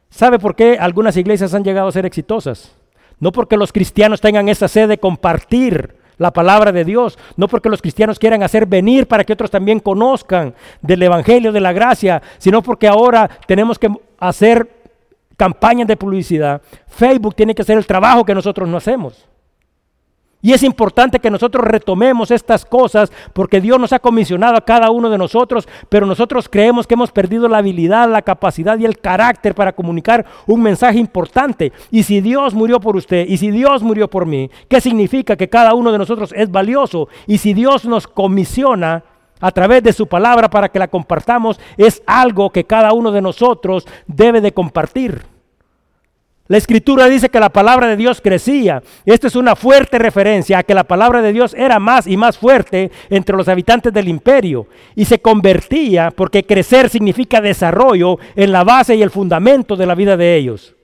¿Sabe 0.09 0.39
por 0.39 0.55
qué 0.55 0.77
algunas 0.79 1.17
iglesias 1.17 1.53
han 1.53 1.63
llegado 1.63 1.87
a 1.87 1.91
ser 1.91 2.05
exitosas? 2.05 2.75
No 3.19 3.31
porque 3.31 3.57
los 3.57 3.71
cristianos 3.71 4.21
tengan 4.21 4.47
esa 4.47 4.67
sed 4.67 4.87
de 4.87 4.97
compartir 4.97 5.95
la 6.17 6.31
palabra 6.31 6.71
de 6.71 6.83
Dios, 6.83 7.17
no 7.35 7.47
porque 7.47 7.69
los 7.69 7.81
cristianos 7.81 8.17
quieran 8.17 8.41
hacer 8.41 8.65
venir 8.65 9.07
para 9.07 9.23
que 9.23 9.33
otros 9.33 9.51
también 9.51 9.79
conozcan 9.79 10.55
del 10.81 11.03
Evangelio 11.03 11.51
de 11.51 11.59
la 11.59 11.73
gracia, 11.73 12.21
sino 12.39 12.63
porque 12.63 12.87
ahora 12.87 13.29
tenemos 13.45 13.77
que 13.77 13.89
hacer 14.17 14.69
campañas 15.35 15.87
de 15.87 15.97
publicidad. 15.97 16.61
Facebook 16.87 17.35
tiene 17.35 17.53
que 17.53 17.61
hacer 17.61 17.77
el 17.77 17.85
trabajo 17.85 18.25
que 18.25 18.35
nosotros 18.35 18.67
no 18.67 18.77
hacemos. 18.77 19.27
Y 20.39 20.53
es 20.53 20.61
importante 20.61 21.19
que 21.19 21.31
nosotros 21.31 21.65
retomemos 21.65 22.29
estas 22.29 22.63
cosas 22.63 23.11
porque 23.33 23.59
Dios 23.59 23.79
nos 23.79 23.91
ha 23.91 23.99
comisionado 23.99 24.55
a 24.55 24.63
cada 24.63 24.91
uno 24.91 25.09
de 25.09 25.17
nosotros, 25.17 25.67
pero 25.89 26.05
nosotros 26.05 26.47
creemos 26.47 26.85
que 26.85 26.93
hemos 26.93 27.11
perdido 27.11 27.47
la 27.47 27.57
habilidad, 27.57 28.07
la 28.07 28.21
capacidad 28.21 28.77
y 28.77 28.85
el 28.85 28.99
carácter 28.99 29.55
para 29.55 29.73
comunicar 29.73 30.25
un 30.45 30.61
mensaje 30.61 30.99
importante. 30.99 31.73
Y 31.89 32.03
si 32.03 32.21
Dios 32.21 32.53
murió 32.53 32.79
por 32.79 32.95
usted 32.95 33.25
y 33.27 33.37
si 33.37 33.49
Dios 33.49 33.81
murió 33.81 34.07
por 34.09 34.27
mí, 34.27 34.51
¿qué 34.69 34.79
significa 34.79 35.35
que 35.35 35.49
cada 35.49 35.73
uno 35.73 35.91
de 35.91 35.97
nosotros 35.97 36.31
es 36.35 36.51
valioso? 36.51 37.09
Y 37.25 37.39
si 37.39 37.53
Dios 37.53 37.85
nos 37.85 38.07
comisiona 38.07 39.03
a 39.39 39.51
través 39.51 39.83
de 39.83 39.93
su 39.93 40.07
palabra 40.07 40.49
para 40.49 40.69
que 40.69 40.79
la 40.79 40.87
compartamos, 40.87 41.59
es 41.77 42.01
algo 42.05 42.49
que 42.49 42.65
cada 42.65 42.93
uno 42.93 43.11
de 43.11 43.21
nosotros 43.21 43.85
debe 44.07 44.41
de 44.41 44.53
compartir. 44.53 45.21
La 46.47 46.57
escritura 46.57 47.09
dice 47.09 47.27
que 47.27 47.41
la 47.41 47.49
palabra 47.49 47.87
de 47.87 47.97
Dios 47.97 48.21
crecía. 48.21 48.81
Esto 49.05 49.27
es 49.27 49.35
una 49.35 49.55
fuerte 49.57 49.99
referencia 49.99 50.59
a 50.59 50.63
que 50.63 50.73
la 50.73 50.85
palabra 50.85 51.21
de 51.21 51.33
Dios 51.33 51.53
era 51.53 51.77
más 51.77 52.07
y 52.07 52.15
más 52.15 52.37
fuerte 52.37 52.89
entre 53.09 53.35
los 53.35 53.49
habitantes 53.49 53.91
del 53.91 54.07
imperio 54.07 54.67
y 54.95 55.03
se 55.03 55.19
convertía 55.19 56.09
porque 56.11 56.45
crecer 56.45 56.89
significa 56.89 57.41
desarrollo 57.41 58.17
en 58.35 58.53
la 58.53 58.63
base 58.63 58.95
y 58.95 59.01
el 59.01 59.11
fundamento 59.11 59.75
de 59.75 59.85
la 59.85 59.95
vida 59.95 60.15
de 60.15 60.37
ellos. 60.37 60.76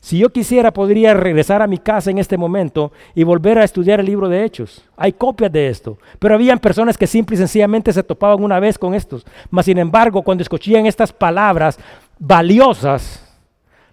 Si 0.00 0.16
yo 0.16 0.30
quisiera, 0.30 0.72
podría 0.72 1.12
regresar 1.12 1.60
a 1.60 1.66
mi 1.66 1.76
casa 1.76 2.10
en 2.10 2.18
este 2.18 2.38
momento 2.38 2.90
y 3.14 3.22
volver 3.22 3.58
a 3.58 3.64
estudiar 3.64 4.00
el 4.00 4.06
libro 4.06 4.30
de 4.30 4.44
Hechos. 4.44 4.82
Hay 4.96 5.12
copias 5.12 5.52
de 5.52 5.68
esto. 5.68 5.98
Pero 6.18 6.34
habían 6.34 6.58
personas 6.58 6.96
que 6.96 7.06
simple 7.06 7.34
y 7.34 7.38
sencillamente 7.38 7.92
se 7.92 8.02
topaban 8.02 8.42
una 8.42 8.58
vez 8.58 8.78
con 8.78 8.94
estos. 8.94 9.26
Mas, 9.50 9.66
sin 9.66 9.76
embargo, 9.76 10.22
cuando 10.22 10.42
escuchaban 10.42 10.86
estas 10.86 11.12
palabras 11.12 11.78
valiosas, 12.18 13.26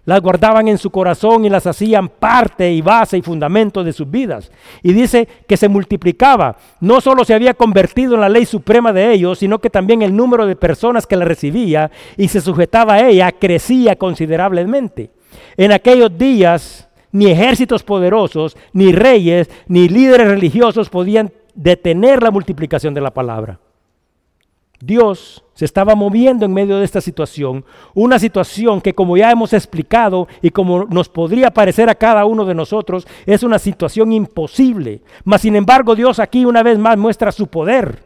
las 0.06 0.22
guardaban 0.22 0.68
en 0.68 0.78
su 0.78 0.90
corazón 0.90 1.44
y 1.44 1.50
las 1.50 1.66
hacían 1.66 2.08
parte 2.08 2.72
y 2.72 2.80
base 2.80 3.18
y 3.18 3.22
fundamento 3.22 3.84
de 3.84 3.92
sus 3.92 4.10
vidas. 4.10 4.50
Y 4.82 4.94
dice 4.94 5.28
que 5.46 5.58
se 5.58 5.68
multiplicaba. 5.68 6.56
No 6.80 7.02
solo 7.02 7.26
se 7.26 7.34
había 7.34 7.52
convertido 7.52 8.14
en 8.14 8.22
la 8.22 8.30
ley 8.30 8.46
suprema 8.46 8.94
de 8.94 9.12
ellos, 9.12 9.40
sino 9.40 9.58
que 9.58 9.68
también 9.68 10.00
el 10.00 10.16
número 10.16 10.46
de 10.46 10.56
personas 10.56 11.06
que 11.06 11.16
la 11.16 11.26
recibía 11.26 11.90
y 12.16 12.28
se 12.28 12.40
sujetaba 12.40 12.94
a 12.94 13.06
ella 13.06 13.30
crecía 13.32 13.96
considerablemente. 13.96 15.10
En 15.56 15.72
aquellos 15.72 16.16
días 16.16 16.88
ni 17.12 17.30
ejércitos 17.30 17.82
poderosos, 17.82 18.56
ni 18.72 18.92
reyes, 18.92 19.50
ni 19.66 19.88
líderes 19.88 20.28
religiosos 20.28 20.90
podían 20.90 21.32
detener 21.54 22.22
la 22.22 22.30
multiplicación 22.30 22.94
de 22.94 23.00
la 23.00 23.12
palabra. 23.12 23.58
Dios 24.80 25.42
se 25.54 25.64
estaba 25.64 25.96
moviendo 25.96 26.44
en 26.44 26.52
medio 26.52 26.78
de 26.78 26.84
esta 26.84 27.00
situación, 27.00 27.64
una 27.94 28.20
situación 28.20 28.80
que 28.80 28.94
como 28.94 29.16
ya 29.16 29.30
hemos 29.32 29.52
explicado 29.52 30.28
y 30.40 30.50
como 30.50 30.84
nos 30.84 31.08
podría 31.08 31.50
parecer 31.50 31.90
a 31.90 31.96
cada 31.96 32.24
uno 32.24 32.44
de 32.44 32.54
nosotros, 32.54 33.08
es 33.26 33.42
una 33.42 33.58
situación 33.58 34.12
imposible. 34.12 35.02
Mas 35.24 35.40
sin 35.40 35.56
embargo 35.56 35.96
Dios 35.96 36.20
aquí 36.20 36.44
una 36.44 36.62
vez 36.62 36.78
más 36.78 36.96
muestra 36.96 37.32
su 37.32 37.48
poder. 37.48 38.04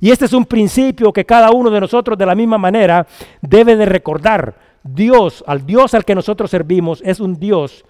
Y 0.00 0.10
este 0.12 0.26
es 0.26 0.32
un 0.32 0.44
principio 0.44 1.12
que 1.12 1.24
cada 1.24 1.50
uno 1.50 1.68
de 1.70 1.80
nosotros 1.80 2.16
de 2.16 2.26
la 2.26 2.34
misma 2.36 2.58
manera 2.58 3.06
debe 3.40 3.74
de 3.74 3.86
recordar. 3.86 4.54
Dios, 4.84 5.42
al 5.46 5.64
Dios 5.64 5.94
al 5.94 6.04
que 6.04 6.14
nosotros 6.14 6.50
servimos, 6.50 7.02
es 7.04 7.18
un 7.18 7.34
Dios 7.34 7.84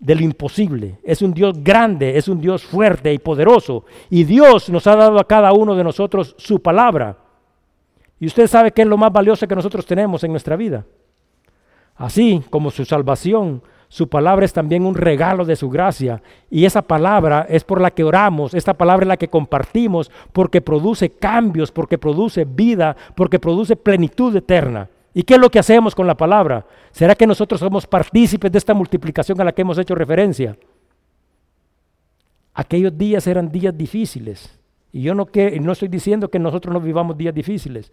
de 0.00 0.14
lo 0.14 0.22
imposible. 0.22 0.98
Es 1.02 1.22
un 1.22 1.32
Dios 1.32 1.62
grande, 1.62 2.18
es 2.18 2.28
un 2.28 2.40
Dios 2.40 2.64
fuerte 2.64 3.12
y 3.12 3.18
poderoso. 3.18 3.84
Y 4.10 4.24
Dios 4.24 4.68
nos 4.68 4.86
ha 4.86 4.96
dado 4.96 5.18
a 5.18 5.26
cada 5.26 5.52
uno 5.52 5.74
de 5.74 5.84
nosotros 5.84 6.34
su 6.36 6.60
palabra. 6.60 7.16
Y 8.20 8.26
usted 8.26 8.46
sabe 8.46 8.72
qué 8.72 8.82
es 8.82 8.88
lo 8.88 8.98
más 8.98 9.12
valioso 9.12 9.46
que 9.46 9.54
nosotros 9.54 9.86
tenemos 9.86 10.22
en 10.24 10.32
nuestra 10.32 10.56
vida. 10.56 10.84
Así 11.96 12.42
como 12.50 12.70
su 12.70 12.84
salvación, 12.84 13.62
su 13.88 14.08
palabra 14.08 14.44
es 14.44 14.52
también 14.52 14.84
un 14.84 14.94
regalo 14.94 15.44
de 15.44 15.56
su 15.56 15.70
gracia. 15.70 16.20
Y 16.50 16.64
esa 16.64 16.82
palabra 16.82 17.46
es 17.48 17.62
por 17.62 17.80
la 17.80 17.92
que 17.92 18.02
oramos, 18.02 18.54
esta 18.54 18.74
palabra 18.74 19.04
es 19.04 19.08
la 19.08 19.16
que 19.16 19.28
compartimos 19.28 20.10
porque 20.32 20.60
produce 20.60 21.10
cambios, 21.10 21.70
porque 21.70 21.96
produce 21.96 22.44
vida, 22.44 22.96
porque 23.14 23.38
produce 23.38 23.76
plenitud 23.76 24.34
eterna. 24.34 24.88
¿Y 25.14 25.22
qué 25.22 25.34
es 25.34 25.40
lo 25.40 25.48
que 25.48 25.60
hacemos 25.60 25.94
con 25.94 26.08
la 26.08 26.16
palabra? 26.16 26.66
¿Será 26.90 27.14
que 27.14 27.26
nosotros 27.26 27.60
somos 27.60 27.86
partícipes 27.86 28.50
de 28.50 28.58
esta 28.58 28.74
multiplicación 28.74 29.40
a 29.40 29.44
la 29.44 29.52
que 29.52 29.62
hemos 29.62 29.78
hecho 29.78 29.94
referencia? 29.94 30.58
Aquellos 32.52 32.98
días 32.98 33.24
eran 33.28 33.48
días 33.48 33.76
difíciles. 33.76 34.58
Y 34.90 35.02
yo 35.02 35.14
no, 35.14 35.26
que, 35.26 35.58
no 35.60 35.72
estoy 35.72 35.88
diciendo 35.88 36.28
que 36.28 36.40
nosotros 36.40 36.72
no 36.72 36.80
vivamos 36.80 37.16
días 37.16 37.32
difíciles. 37.32 37.90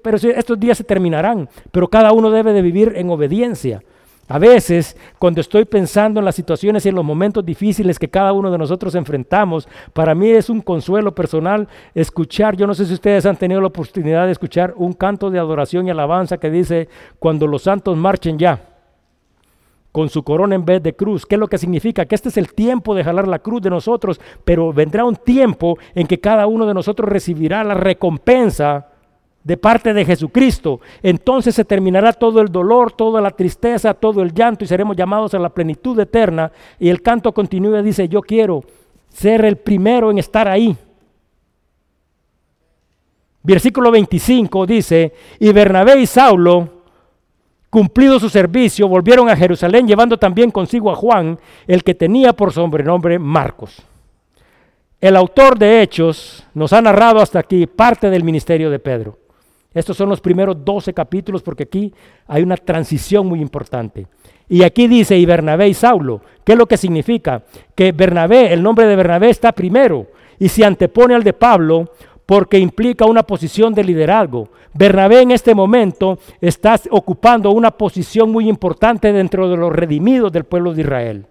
pero 0.00 0.16
estos 0.16 0.58
días 0.58 0.78
se 0.78 0.84
terminarán. 0.84 1.48
Pero 1.72 1.88
cada 1.88 2.12
uno 2.12 2.30
debe 2.30 2.52
de 2.52 2.62
vivir 2.62 2.92
en 2.94 3.10
obediencia. 3.10 3.82
A 4.26 4.38
veces, 4.38 4.96
cuando 5.18 5.42
estoy 5.42 5.66
pensando 5.66 6.18
en 6.18 6.24
las 6.24 6.34
situaciones 6.34 6.86
y 6.86 6.88
en 6.88 6.94
los 6.94 7.04
momentos 7.04 7.44
difíciles 7.44 7.98
que 7.98 8.08
cada 8.08 8.32
uno 8.32 8.50
de 8.50 8.56
nosotros 8.56 8.94
enfrentamos, 8.94 9.68
para 9.92 10.14
mí 10.14 10.30
es 10.30 10.48
un 10.48 10.62
consuelo 10.62 11.14
personal 11.14 11.68
escuchar, 11.94 12.56
yo 12.56 12.66
no 12.66 12.74
sé 12.74 12.86
si 12.86 12.94
ustedes 12.94 13.26
han 13.26 13.36
tenido 13.36 13.60
la 13.60 13.66
oportunidad 13.66 14.24
de 14.24 14.32
escuchar 14.32 14.72
un 14.76 14.94
canto 14.94 15.30
de 15.30 15.38
adoración 15.38 15.86
y 15.86 15.90
alabanza 15.90 16.38
que 16.38 16.50
dice, 16.50 16.88
cuando 17.18 17.46
los 17.46 17.62
santos 17.62 17.98
marchen 17.98 18.38
ya, 18.38 18.62
con 19.92 20.08
su 20.08 20.24
corona 20.24 20.56
en 20.56 20.64
vez 20.64 20.82
de 20.82 20.96
cruz. 20.96 21.24
¿Qué 21.24 21.36
es 21.36 21.38
lo 21.38 21.46
que 21.46 21.56
significa? 21.58 22.04
Que 22.04 22.16
este 22.16 22.28
es 22.28 22.36
el 22.36 22.52
tiempo 22.52 22.96
de 22.96 23.04
jalar 23.04 23.28
la 23.28 23.38
cruz 23.38 23.62
de 23.62 23.70
nosotros, 23.70 24.20
pero 24.44 24.72
vendrá 24.72 25.04
un 25.04 25.14
tiempo 25.14 25.78
en 25.94 26.08
que 26.08 26.18
cada 26.18 26.48
uno 26.48 26.66
de 26.66 26.74
nosotros 26.74 27.08
recibirá 27.08 27.62
la 27.62 27.74
recompensa 27.74 28.88
de 29.44 29.58
parte 29.58 29.92
de 29.92 30.06
Jesucristo, 30.06 30.80
entonces 31.02 31.54
se 31.54 31.66
terminará 31.66 32.14
todo 32.14 32.40
el 32.40 32.48
dolor, 32.48 32.92
toda 32.92 33.20
la 33.20 33.30
tristeza, 33.30 33.92
todo 33.92 34.22
el 34.22 34.32
llanto 34.32 34.64
y 34.64 34.66
seremos 34.66 34.96
llamados 34.96 35.34
a 35.34 35.38
la 35.38 35.50
plenitud 35.50 36.00
eterna. 36.00 36.50
Y 36.80 36.88
el 36.88 37.02
canto 37.02 37.32
continúa 37.32 37.80
y 37.80 37.84
dice, 37.84 38.08
yo 38.08 38.22
quiero 38.22 38.64
ser 39.10 39.44
el 39.44 39.56
primero 39.56 40.10
en 40.10 40.18
estar 40.18 40.48
ahí. 40.48 40.74
Versículo 43.42 43.90
25 43.90 44.64
dice, 44.64 45.12
y 45.38 45.52
Bernabé 45.52 46.00
y 46.00 46.06
Saulo, 46.06 46.70
cumplido 47.68 48.18
su 48.18 48.30
servicio, 48.30 48.88
volvieron 48.88 49.28
a 49.28 49.36
Jerusalén 49.36 49.86
llevando 49.86 50.16
también 50.16 50.50
consigo 50.50 50.90
a 50.90 50.94
Juan, 50.96 51.38
el 51.66 51.84
que 51.84 51.94
tenía 51.94 52.32
por 52.32 52.50
sobrenombre 52.50 53.18
Marcos. 53.18 53.82
El 55.02 55.16
autor 55.16 55.58
de 55.58 55.82
Hechos 55.82 56.46
nos 56.54 56.72
ha 56.72 56.80
narrado 56.80 57.20
hasta 57.20 57.40
aquí 57.40 57.66
parte 57.66 58.08
del 58.08 58.24
ministerio 58.24 58.70
de 58.70 58.78
Pedro. 58.78 59.23
Estos 59.74 59.96
son 59.96 60.08
los 60.08 60.20
primeros 60.20 60.64
12 60.64 60.94
capítulos 60.94 61.42
porque 61.42 61.64
aquí 61.64 61.92
hay 62.26 62.42
una 62.42 62.56
transición 62.56 63.26
muy 63.26 63.40
importante. 63.40 64.06
Y 64.48 64.62
aquí 64.62 64.86
dice, 64.86 65.18
y 65.18 65.26
Bernabé 65.26 65.68
y 65.68 65.74
Saulo, 65.74 66.20
¿qué 66.44 66.52
es 66.52 66.58
lo 66.58 66.66
que 66.66 66.76
significa? 66.76 67.42
Que 67.74 67.92
Bernabé, 67.92 68.52
el 68.52 68.62
nombre 68.62 68.86
de 68.86 68.96
Bernabé 68.96 69.30
está 69.30 69.52
primero 69.52 70.06
y 70.38 70.48
se 70.48 70.64
antepone 70.64 71.14
al 71.14 71.24
de 71.24 71.32
Pablo 71.32 71.90
porque 72.26 72.58
implica 72.58 73.04
una 73.06 73.22
posición 73.22 73.74
de 73.74 73.84
liderazgo. 73.84 74.48
Bernabé 74.72 75.22
en 75.22 75.30
este 75.30 75.54
momento 75.54 76.18
está 76.40 76.80
ocupando 76.90 77.50
una 77.50 77.70
posición 77.70 78.30
muy 78.30 78.48
importante 78.48 79.12
dentro 79.12 79.48
de 79.48 79.56
los 79.56 79.72
redimidos 79.72 80.32
del 80.32 80.44
pueblo 80.44 80.72
de 80.72 80.82
Israel. 80.82 81.26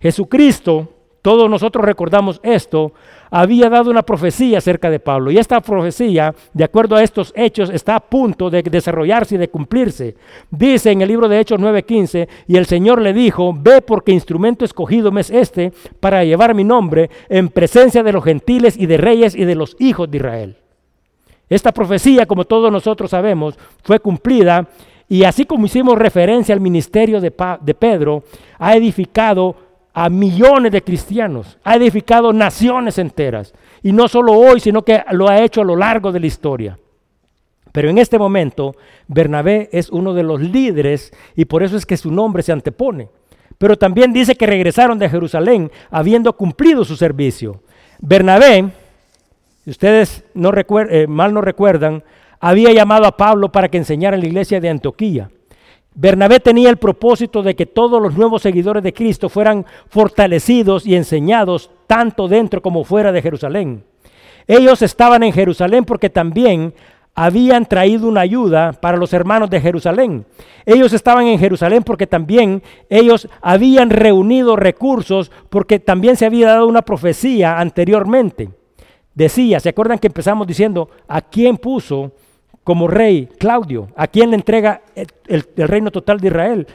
Jesucristo 0.00 0.99
todos 1.22 1.50
nosotros 1.50 1.84
recordamos 1.84 2.40
esto, 2.42 2.92
había 3.30 3.68
dado 3.68 3.90
una 3.90 4.02
profecía 4.02 4.58
acerca 4.58 4.90
de 4.90 4.98
Pablo. 4.98 5.30
Y 5.30 5.38
esta 5.38 5.60
profecía, 5.60 6.34
de 6.52 6.64
acuerdo 6.64 6.96
a 6.96 7.02
estos 7.02 7.32
hechos, 7.36 7.70
está 7.70 7.96
a 7.96 8.00
punto 8.00 8.50
de 8.50 8.62
desarrollarse 8.62 9.36
y 9.36 9.38
de 9.38 9.48
cumplirse. 9.48 10.16
Dice 10.50 10.90
en 10.90 11.02
el 11.02 11.08
libro 11.08 11.28
de 11.28 11.38
Hechos 11.38 11.60
9:15, 11.60 12.28
y 12.48 12.56
el 12.56 12.66
Señor 12.66 13.00
le 13.00 13.12
dijo, 13.12 13.54
ve 13.56 13.82
porque 13.82 14.12
instrumento 14.12 14.64
escogido 14.64 15.12
me 15.12 15.20
es 15.20 15.30
este 15.30 15.72
para 16.00 16.24
llevar 16.24 16.54
mi 16.54 16.64
nombre 16.64 17.10
en 17.28 17.48
presencia 17.48 18.02
de 18.02 18.12
los 18.12 18.24
gentiles 18.24 18.76
y 18.76 18.86
de 18.86 18.96
reyes 18.96 19.34
y 19.34 19.44
de 19.44 19.54
los 19.54 19.76
hijos 19.78 20.10
de 20.10 20.16
Israel. 20.16 20.56
Esta 21.48 21.72
profecía, 21.72 22.26
como 22.26 22.44
todos 22.44 22.72
nosotros 22.72 23.10
sabemos, 23.10 23.58
fue 23.82 23.98
cumplida 23.98 24.68
y 25.08 25.24
así 25.24 25.44
como 25.44 25.66
hicimos 25.66 25.98
referencia 25.98 26.54
al 26.54 26.60
ministerio 26.60 27.20
de, 27.20 27.32
de 27.60 27.74
Pedro, 27.74 28.22
ha 28.58 28.76
edificado 28.76 29.69
a 29.92 30.08
millones 30.08 30.72
de 30.72 30.82
cristianos, 30.82 31.58
ha 31.64 31.76
edificado 31.76 32.32
naciones 32.32 32.98
enteras. 32.98 33.52
Y 33.82 33.92
no 33.92 34.08
solo 34.08 34.34
hoy, 34.34 34.60
sino 34.60 34.82
que 34.82 35.02
lo 35.12 35.28
ha 35.28 35.40
hecho 35.40 35.62
a 35.62 35.64
lo 35.64 35.76
largo 35.76 36.12
de 36.12 36.20
la 36.20 36.26
historia. 36.26 36.78
Pero 37.72 37.88
en 37.88 37.98
este 37.98 38.18
momento, 38.18 38.74
Bernabé 39.06 39.68
es 39.72 39.90
uno 39.90 40.12
de 40.12 40.22
los 40.22 40.40
líderes 40.40 41.12
y 41.36 41.44
por 41.44 41.62
eso 41.62 41.76
es 41.76 41.86
que 41.86 41.96
su 41.96 42.10
nombre 42.10 42.42
se 42.42 42.52
antepone. 42.52 43.08
Pero 43.58 43.76
también 43.76 44.12
dice 44.12 44.36
que 44.36 44.46
regresaron 44.46 44.98
de 44.98 45.08
Jerusalén 45.08 45.70
habiendo 45.90 46.32
cumplido 46.36 46.84
su 46.84 46.96
servicio. 46.96 47.62
Bernabé, 48.00 48.70
si 49.64 49.70
ustedes 49.70 50.24
no 50.34 50.50
eh, 50.54 51.06
mal 51.06 51.34
no 51.34 51.42
recuerdan, 51.42 52.02
había 52.40 52.72
llamado 52.72 53.06
a 53.06 53.16
Pablo 53.16 53.52
para 53.52 53.68
que 53.68 53.78
enseñara 53.78 54.16
en 54.16 54.22
la 54.22 54.28
iglesia 54.28 54.60
de 54.60 54.70
Antioquía. 54.70 55.30
Bernabé 55.94 56.40
tenía 56.40 56.70
el 56.70 56.76
propósito 56.76 57.42
de 57.42 57.56
que 57.56 57.66
todos 57.66 58.00
los 58.00 58.16
nuevos 58.16 58.42
seguidores 58.42 58.82
de 58.82 58.92
Cristo 58.92 59.28
fueran 59.28 59.66
fortalecidos 59.88 60.86
y 60.86 60.94
enseñados 60.94 61.70
tanto 61.86 62.28
dentro 62.28 62.62
como 62.62 62.84
fuera 62.84 63.12
de 63.12 63.22
Jerusalén. 63.22 63.84
Ellos 64.46 64.82
estaban 64.82 65.22
en 65.22 65.32
Jerusalén 65.32 65.84
porque 65.84 66.10
también 66.10 66.74
habían 67.14 67.66
traído 67.66 68.08
una 68.08 68.20
ayuda 68.20 68.72
para 68.72 68.96
los 68.96 69.12
hermanos 69.12 69.50
de 69.50 69.60
Jerusalén. 69.60 70.24
Ellos 70.64 70.92
estaban 70.92 71.26
en 71.26 71.38
Jerusalén 71.38 71.82
porque 71.82 72.06
también 72.06 72.62
ellos 72.88 73.28
habían 73.42 73.90
reunido 73.90 74.56
recursos 74.56 75.30
porque 75.50 75.80
también 75.80 76.16
se 76.16 76.26
había 76.26 76.48
dado 76.48 76.66
una 76.66 76.82
profecía 76.82 77.58
anteriormente. 77.58 78.50
Decía, 79.14 79.58
¿se 79.60 79.68
acuerdan 79.68 79.98
que 79.98 80.06
empezamos 80.06 80.46
diciendo 80.46 80.88
a 81.08 81.20
quién 81.20 81.56
puso 81.56 82.12
como 82.64 82.88
rey 82.88 83.28
Claudio, 83.38 83.88
a 83.96 84.06
quien 84.06 84.30
le 84.30 84.36
entrega 84.36 84.82
el, 85.26 85.44
reino 85.56 85.90
total 85.90 86.20
de 86.20 86.28
Israel. 86.28 86.66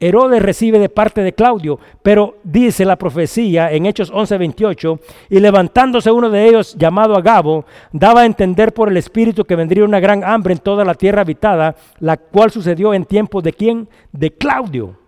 Herodes 0.00 0.42
recibe 0.42 0.80
de 0.80 0.88
parte 0.88 1.22
de 1.22 1.32
Claudio, 1.32 1.78
pero 2.02 2.38
dice 2.42 2.84
la 2.84 2.96
profecía 2.96 3.70
en 3.70 3.86
Hechos 3.86 4.12
11:28, 4.12 4.98
y 5.30 5.38
levantándose 5.38 6.10
uno 6.10 6.28
de 6.28 6.48
ellos 6.48 6.74
llamado 6.76 7.14
Agabo, 7.14 7.64
daba 7.92 8.22
a 8.22 8.26
entender 8.26 8.74
por 8.74 8.88
el 8.88 8.96
Espíritu 8.96 9.44
que 9.44 9.54
vendría 9.54 9.84
una 9.84 10.00
gran 10.00 10.24
hambre 10.24 10.54
en 10.54 10.58
toda 10.58 10.84
la 10.84 10.94
tierra 10.94 11.20
habitada, 11.20 11.76
la 12.00 12.16
cual 12.16 12.50
sucedió 12.50 12.92
en 12.94 13.04
tiempos 13.04 13.44
de 13.44 13.52
quién? 13.52 13.88
De 14.10 14.32
Claudio. 14.32 15.01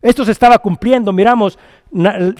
Esto 0.00 0.24
se 0.24 0.32
estaba 0.32 0.58
cumpliendo. 0.58 1.12
Miramos 1.12 1.58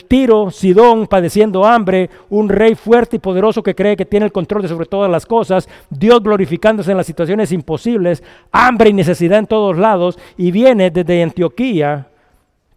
Tiro, 0.07 0.51
Sidón 0.51 1.07
padeciendo 1.07 1.65
hambre, 1.65 2.11
un 2.29 2.49
rey 2.49 2.75
fuerte 2.75 3.17
y 3.17 3.19
poderoso 3.19 3.63
que 3.63 3.75
cree 3.75 3.97
que 3.97 4.05
tiene 4.05 4.27
el 4.27 4.33
control 4.33 4.69
sobre 4.69 4.87
todas 4.87 5.11
las 5.11 5.25
cosas, 5.25 5.69
Dios 5.89 6.23
glorificándose 6.23 6.91
en 6.91 6.99
las 6.99 7.07
situaciones 7.07 7.51
imposibles, 7.51 8.23
hambre 8.53 8.91
y 8.91 8.93
necesidad 8.93 9.39
en 9.39 9.47
todos 9.47 9.77
lados, 9.79 10.19
y 10.37 10.51
viene 10.51 10.91
desde 10.91 11.23
Antioquía 11.23 12.09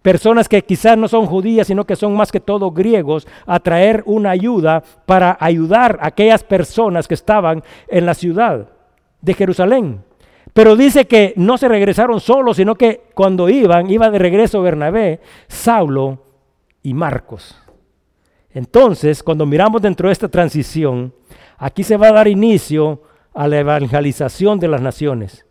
personas 0.01 0.49
que 0.49 0.63
quizás 0.63 0.97
no 0.97 1.07
son 1.07 1.25
judías, 1.25 1.67
sino 1.67 1.85
que 1.85 1.95
son 1.95 2.15
más 2.15 2.31
que 2.31 2.39
todo 2.39 2.71
griegos, 2.71 3.27
a 3.45 3.59
traer 3.59 4.01
una 4.05 4.31
ayuda 4.31 4.81
para 5.05 5.37
ayudar 5.39 5.99
a 6.01 6.07
aquellas 6.07 6.43
personas 6.43 7.07
que 7.07 7.13
estaban 7.13 7.63
en 7.87 8.05
la 8.05 8.13
ciudad 8.13 8.67
de 9.21 9.33
Jerusalén. 9.33 10.03
Pero 10.53 10.75
dice 10.75 11.07
que 11.07 11.33
no 11.37 11.57
se 11.57 11.67
regresaron 11.67 12.19
solos, 12.19 12.57
sino 12.57 12.75
que 12.75 13.01
cuando 13.13 13.47
iban, 13.49 13.89
iba 13.89 14.09
de 14.09 14.19
regreso 14.19 14.61
Bernabé, 14.61 15.21
Saulo 15.47 16.23
y 16.83 16.93
Marcos. 16.93 17.55
Entonces, 18.53 19.23
cuando 19.23 19.45
miramos 19.45 19.81
dentro 19.81 20.09
de 20.09 20.13
esta 20.13 20.27
transición, 20.27 21.13
aquí 21.57 21.83
se 21.83 21.95
va 21.95 22.09
a 22.09 22.13
dar 22.13 22.27
inicio 22.27 23.01
a 23.33 23.47
la 23.47 23.59
evangelización 23.59 24.59
de 24.59 24.67
las 24.67 24.81
naciones. 24.81 25.45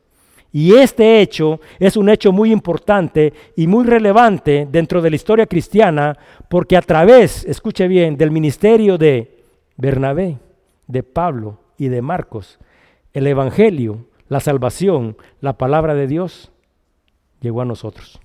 Y 0.52 0.74
este 0.74 1.20
hecho 1.20 1.60
es 1.78 1.96
un 1.96 2.08
hecho 2.08 2.32
muy 2.32 2.52
importante 2.52 3.32
y 3.56 3.66
muy 3.66 3.86
relevante 3.86 4.66
dentro 4.70 5.00
de 5.00 5.10
la 5.10 5.16
historia 5.16 5.46
cristiana, 5.46 6.18
porque 6.48 6.76
a 6.76 6.82
través, 6.82 7.44
escuche 7.44 7.86
bien, 7.88 8.16
del 8.16 8.32
ministerio 8.32 8.98
de 8.98 9.44
Bernabé, 9.76 10.38
de 10.88 11.02
Pablo 11.04 11.58
y 11.78 11.88
de 11.88 12.02
Marcos, 12.02 12.58
el 13.12 13.28
Evangelio 13.28 14.09
la 14.30 14.40
salvación, 14.40 15.16
la 15.40 15.54
palabra 15.54 15.94
de 15.94 16.06
Dios, 16.06 16.52
llegó 17.40 17.60
a 17.60 17.64
nosotros. 17.66 18.20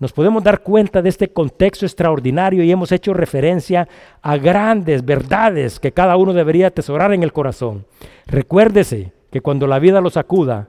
Nos 0.00 0.12
podemos 0.12 0.42
dar 0.42 0.62
cuenta 0.62 1.00
de 1.00 1.08
este 1.08 1.28
contexto 1.28 1.86
extraordinario 1.86 2.64
y 2.64 2.70
hemos 2.72 2.90
hecho 2.90 3.14
referencia 3.14 3.88
a 4.20 4.36
grandes 4.36 5.04
verdades 5.04 5.78
que 5.78 5.92
cada 5.92 6.16
uno 6.16 6.32
debería 6.32 6.66
atesorar 6.66 7.14
en 7.14 7.22
el 7.22 7.32
corazón. 7.32 7.86
Recuérdese 8.26 9.12
que 9.30 9.40
cuando 9.40 9.68
la 9.68 9.78
vida 9.78 10.00
lo 10.00 10.10
sacuda, 10.10 10.68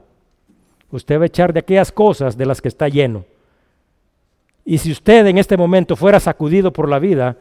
usted 0.91 1.17
va 1.17 1.23
a 1.23 1.25
echar 1.27 1.51
de 1.51 1.61
aquellas 1.61 1.91
cosas 1.91 2.37
de 2.37 2.45
las 2.45 2.61
que 2.61 2.67
está 2.67 2.87
lleno. 2.89 3.25
Y 4.63 4.77
si 4.77 4.91
usted 4.91 5.25
en 5.25 5.39
este 5.39 5.57
momento 5.57 5.95
fuera 5.95 6.19
sacudido 6.19 6.71
por 6.71 6.87
la 6.87 6.99
vida, 6.99 7.37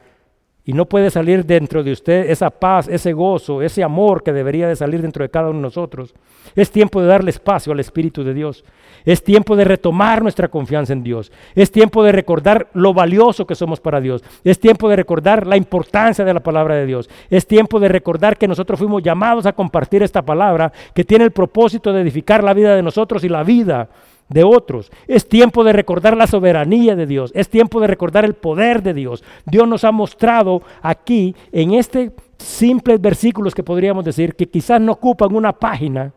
y 0.66 0.72
no 0.72 0.86
puede 0.86 1.10
salir 1.10 1.44
dentro 1.44 1.82
de 1.84 1.92
usted 1.92 2.30
esa 2.30 2.48
paz, 2.48 2.88
ese 2.88 3.12
gozo, 3.12 3.60
ese 3.60 3.82
amor 3.82 4.22
que 4.22 4.32
debería 4.32 4.66
de 4.66 4.76
salir 4.76 5.02
dentro 5.02 5.22
de 5.22 5.28
cada 5.28 5.50
uno 5.50 5.58
de 5.58 5.62
nosotros. 5.62 6.14
Es 6.56 6.70
tiempo 6.70 7.02
de 7.02 7.06
darle 7.06 7.30
espacio 7.30 7.72
al 7.72 7.80
Espíritu 7.80 8.24
de 8.24 8.32
Dios. 8.32 8.64
Es 9.04 9.22
tiempo 9.22 9.56
de 9.56 9.64
retomar 9.64 10.22
nuestra 10.22 10.48
confianza 10.48 10.94
en 10.94 11.02
Dios. 11.02 11.30
Es 11.54 11.70
tiempo 11.70 12.02
de 12.02 12.12
recordar 12.12 12.68
lo 12.72 12.94
valioso 12.94 13.46
que 13.46 13.54
somos 13.54 13.78
para 13.80 14.00
Dios. 14.00 14.24
Es 14.42 14.58
tiempo 14.58 14.88
de 14.88 14.96
recordar 14.96 15.46
la 15.46 15.58
importancia 15.58 16.24
de 16.24 16.32
la 16.32 16.40
palabra 16.40 16.76
de 16.76 16.86
Dios. 16.86 17.10
Es 17.28 17.46
tiempo 17.46 17.78
de 17.78 17.88
recordar 17.88 18.38
que 18.38 18.48
nosotros 18.48 18.78
fuimos 18.78 19.02
llamados 19.02 19.44
a 19.44 19.52
compartir 19.52 20.02
esta 20.02 20.22
palabra 20.22 20.72
que 20.94 21.04
tiene 21.04 21.24
el 21.24 21.32
propósito 21.32 21.92
de 21.92 22.00
edificar 22.00 22.42
la 22.42 22.54
vida 22.54 22.74
de 22.74 22.82
nosotros 22.82 23.22
y 23.24 23.28
la 23.28 23.42
vida 23.42 23.90
de 24.28 24.44
otros. 24.44 24.90
Es 25.06 25.28
tiempo 25.28 25.64
de 25.64 25.72
recordar 25.72 26.16
la 26.16 26.26
soberanía 26.26 26.96
de 26.96 27.06
Dios. 27.06 27.32
Es 27.34 27.48
tiempo 27.48 27.80
de 27.80 27.86
recordar 27.86 28.24
el 28.24 28.34
poder 28.34 28.82
de 28.82 28.94
Dios. 28.94 29.22
Dios 29.46 29.68
nos 29.68 29.84
ha 29.84 29.92
mostrado 29.92 30.62
aquí, 30.82 31.34
en 31.52 31.74
este 31.74 32.12
simples 32.38 33.00
versículos 33.00 33.54
que 33.54 33.62
podríamos 33.62 34.04
decir, 34.04 34.34
que 34.34 34.46
quizás 34.46 34.80
no 34.80 34.92
ocupan 34.92 35.34
una 35.34 35.52
página, 35.52 36.12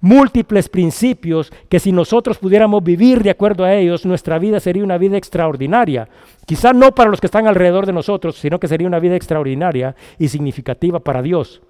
múltiples 0.00 0.68
principios 0.68 1.52
que 1.68 1.80
si 1.80 1.92
nosotros 1.92 2.38
pudiéramos 2.38 2.82
vivir 2.82 3.22
de 3.22 3.30
acuerdo 3.30 3.64
a 3.64 3.74
ellos, 3.74 4.04
nuestra 4.04 4.38
vida 4.38 4.60
sería 4.60 4.84
una 4.84 4.98
vida 4.98 5.16
extraordinaria. 5.16 6.08
Quizás 6.44 6.74
no 6.74 6.94
para 6.94 7.10
los 7.10 7.20
que 7.20 7.26
están 7.26 7.46
alrededor 7.46 7.86
de 7.86 7.92
nosotros, 7.92 8.36
sino 8.36 8.60
que 8.60 8.68
sería 8.68 8.86
una 8.86 9.00
vida 9.00 9.16
extraordinaria 9.16 9.94
y 10.18 10.28
significativa 10.28 11.00
para 11.00 11.22
Dios. 11.22 11.62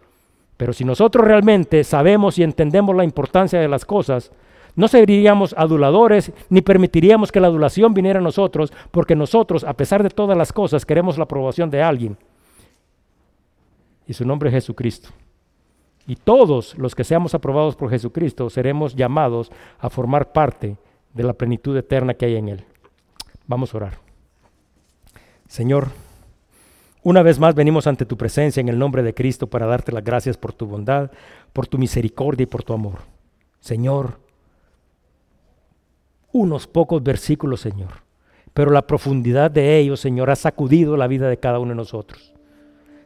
Pero 0.57 0.73
si 0.73 0.85
nosotros 0.85 1.25
realmente 1.25 1.85
sabemos 1.85 2.39
y 2.39 2.43
entendemos 2.43 2.97
la 2.97 3.05
importancia 3.05 3.61
de 3.61 3.69
las 3.69 3.85
cosas, 3.85 4.33
no 4.77 4.89
seríamos 4.89 5.55
aduladores 5.57 6.31
ni 6.51 6.61
permitiríamos 6.61 7.33
que 7.33 7.41
la 7.41 7.49
adulación 7.49 7.95
viniera 7.95 8.21
a 8.21 8.23
nosotros, 8.23 8.73
porque 8.91 9.17
nosotros, 9.17 9.65
a 9.65 9.73
pesar 9.73 10.03
de 10.03 10.11
todas 10.11 10.37
las 10.37 10.53
cosas, 10.53 10.85
queremos 10.85 11.17
la 11.17 11.25
aprobación 11.25 11.71
de 11.71 11.83
alguien. 11.83 12.17
Y 14.07 14.13
su 14.13 14.25
nombre 14.27 14.51
es 14.51 14.55
Jesucristo. 14.55 15.09
Y 16.07 16.15
todos 16.15 16.79
los 16.79 16.95
que 16.95 17.05
seamos 17.05 17.35
aprobados 17.35 17.75
por 17.75 17.91
Jesucristo 17.91 18.49
seremos 18.51 18.95
llamados 18.95 19.51
a 19.79 19.91
formar 19.91 20.31
parte 20.33 20.77
de 21.15 21.23
la 21.25 21.33
plenitud 21.33 21.77
eterna 21.77 22.15
que 22.15 22.27
hay 22.27 22.37
en 22.37 22.49
Él. 22.49 22.65
Vamos 23.47 23.73
a 23.73 23.79
orar. 23.79 23.99
Señor, 25.49 25.89
una 27.03 27.23
vez 27.23 27.39
más 27.39 27.55
venimos 27.55 27.87
ante 27.87 28.05
tu 28.05 28.17
presencia 28.17 28.61
en 28.61 28.69
el 28.69 28.79
nombre 28.79 29.03
de 29.03 29.15
Cristo 29.15 29.47
para 29.47 29.67
darte 29.67 29.91
las 29.91 30.05
gracias 30.05 30.37
por 30.37 30.53
tu 30.53 30.67
bondad, 30.67 31.11
por 31.53 31.67
tu 31.67 31.79
misericordia 31.79 32.45
y 32.45 32.47
por 32.47 32.63
tu 32.63 32.73
amor. 32.73 32.99
Señor, 33.61 34.26
unos 36.33 36.67
pocos 36.67 37.03
versículos, 37.03 37.61
Señor. 37.61 38.05
Pero 38.53 38.71
la 38.71 38.87
profundidad 38.87 39.51
de 39.51 39.79
ellos, 39.79 40.01
Señor, 40.01 40.31
ha 40.31 40.37
sacudido 40.37 40.97
la 40.97 41.07
vida 41.07 41.29
de 41.29 41.39
cada 41.39 41.59
uno 41.59 41.71
de 41.71 41.77
nosotros. 41.77 42.33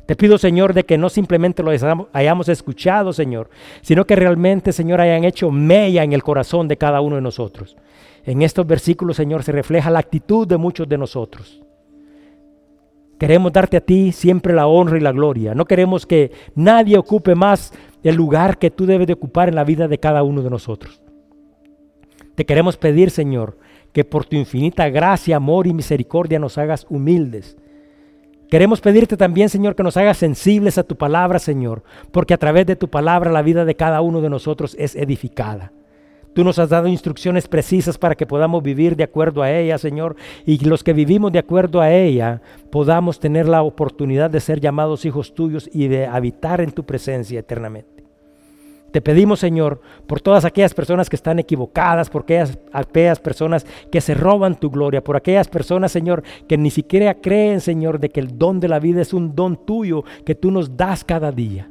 Te 0.07 0.17
pido, 0.17 0.39
Señor, 0.39 0.75
de 0.75 0.85
que 0.85 0.99
no 0.99 1.09
simplemente 1.09 1.63
lo 1.63 1.71
hayamos 2.13 2.49
escuchado, 2.49 3.13
Señor, 3.13 3.49
sino 3.81 4.05
que 4.07 4.17
realmente, 4.17 4.73
Señor, 4.73 5.01
hayan 5.01 5.25
hecho 5.25 5.51
mella 5.53 6.03
en 6.03 6.13
el 6.13 6.23
corazón 6.23 6.67
de 6.67 6.77
cada 6.77 7.01
uno 7.01 7.17
de 7.17 7.23
nosotros. 7.23 7.77
En 8.25 8.43
estos 8.43 8.67
versículos, 8.67 9.17
Señor, 9.17 9.45
se 9.45 9.53
refleja 9.53 9.91
la 9.91 10.01
actitud 10.01 10.49
de 10.49 10.57
muchos 10.57 10.89
de 10.89 10.99
nosotros. 10.99 11.63
Queremos 13.21 13.53
darte 13.53 13.77
a 13.77 13.81
ti 13.81 14.13
siempre 14.13 14.55
la 14.55 14.67
honra 14.67 14.97
y 14.97 15.01
la 15.01 15.13
gloria. 15.13 15.55
No 15.55 15.65
queremos 15.65 16.07
que 16.07 16.33
nadie 16.55 16.99
ocupe 16.99 17.35
más 17.35 17.73
el 18.03 18.17
lugar 18.17 18.59
que 18.59 18.71
tú 18.71 18.87
debes 18.87 19.07
de 19.07 19.13
ocupar 19.13 19.49
en 19.49 19.55
la 19.55 19.65
vida 19.65 19.89
de 19.89 19.99
cada 19.99 20.23
uno 20.23 20.43
de 20.43 20.51
nosotros. 20.51 21.03
Te 22.41 22.47
queremos 22.47 22.79
pedir, 22.79 23.11
Señor, 23.11 23.59
que 23.93 24.03
por 24.03 24.25
tu 24.25 24.35
infinita 24.35 24.89
gracia, 24.89 25.37
amor 25.37 25.67
y 25.67 25.75
misericordia 25.75 26.39
nos 26.39 26.57
hagas 26.57 26.87
humildes. 26.89 27.59
Queremos 28.49 28.81
pedirte 28.81 29.19
también, 29.19 29.51
Señor, 29.51 29.77
que 29.77 29.83
nos 29.83 29.99
hagas 29.99 30.17
sensibles 30.17 30.79
a 30.79 30.85
tu 30.85 30.97
palabra, 30.97 31.39
Señor, 31.39 31.83
porque 32.11 32.33
a 32.33 32.39
través 32.39 32.65
de 32.65 32.77
tu 32.77 32.89
palabra 32.89 33.31
la 33.31 33.43
vida 33.43 33.67
de 33.67 33.75
cada 33.75 34.01
uno 34.01 34.23
de 34.23 34.31
nosotros 34.31 34.75
es 34.79 34.97
edificada. 34.97 35.75
Tú 36.33 36.43
nos 36.43 36.59
has 36.59 36.71
dado 36.71 36.89
instrucciones 36.89 37.47
precisas 37.47 37.99
para 37.99 38.15
que 38.15 38.25
podamos 38.25 38.63
vivir 38.63 38.97
de 38.97 39.05
acuerdo 39.05 39.43
a 39.43 39.53
ella, 39.53 39.77
Señor, 39.77 40.17
y 40.47 40.65
los 40.65 40.83
que 40.83 40.95
vivimos 40.95 41.33
de 41.33 41.41
acuerdo 41.41 41.83
a 41.83 41.93
ella 41.93 42.41
podamos 42.73 43.21
tener 43.21 43.49
la 43.49 43.61
oportunidad 43.61 44.31
de 44.31 44.41
ser 44.41 44.61
llamados 44.61 45.05
hijos 45.05 45.35
tuyos 45.35 45.69
y 45.75 45.89
de 45.89 46.07
habitar 46.07 46.63
en 46.63 46.73
tu 46.73 46.85
presencia 46.85 47.41
eternamente. 47.41 48.00
Te 48.93 49.01
pedimos, 49.01 49.39
Señor, 49.39 49.81
por 50.07 50.21
todas 50.21 50.45
aquellas 50.45 50.75
personas 50.75 51.09
que 51.09 51.17
están 51.17 51.39
equivocadas, 51.39 52.11
por 52.11 52.23
aquellas, 52.23 52.59
aquellas, 52.73 53.21
personas 53.21 53.65
que 53.91 54.01
se 54.01 54.15
roban 54.15 54.59
tu 54.59 54.71
gloria, 54.71 55.03
por 55.03 55.17
aquellas 55.17 55.49
personas, 55.49 55.93
Señor, 55.93 56.25
que 56.49 56.59
ni 56.59 56.71
siquiera 56.71 57.15
creen, 57.15 57.61
Señor, 57.61 58.01
de 58.01 58.11
que 58.11 58.21
el 58.21 58.37
don 58.37 58.59
de 58.59 58.69
la 58.69 58.81
vida 58.81 59.01
es 59.01 59.13
un 59.13 59.35
don 59.35 59.65
tuyo 59.65 60.05
que 60.25 60.35
tú 60.35 60.51
nos 60.51 60.77
das 60.77 61.05
cada 61.05 61.31
día. 61.31 61.71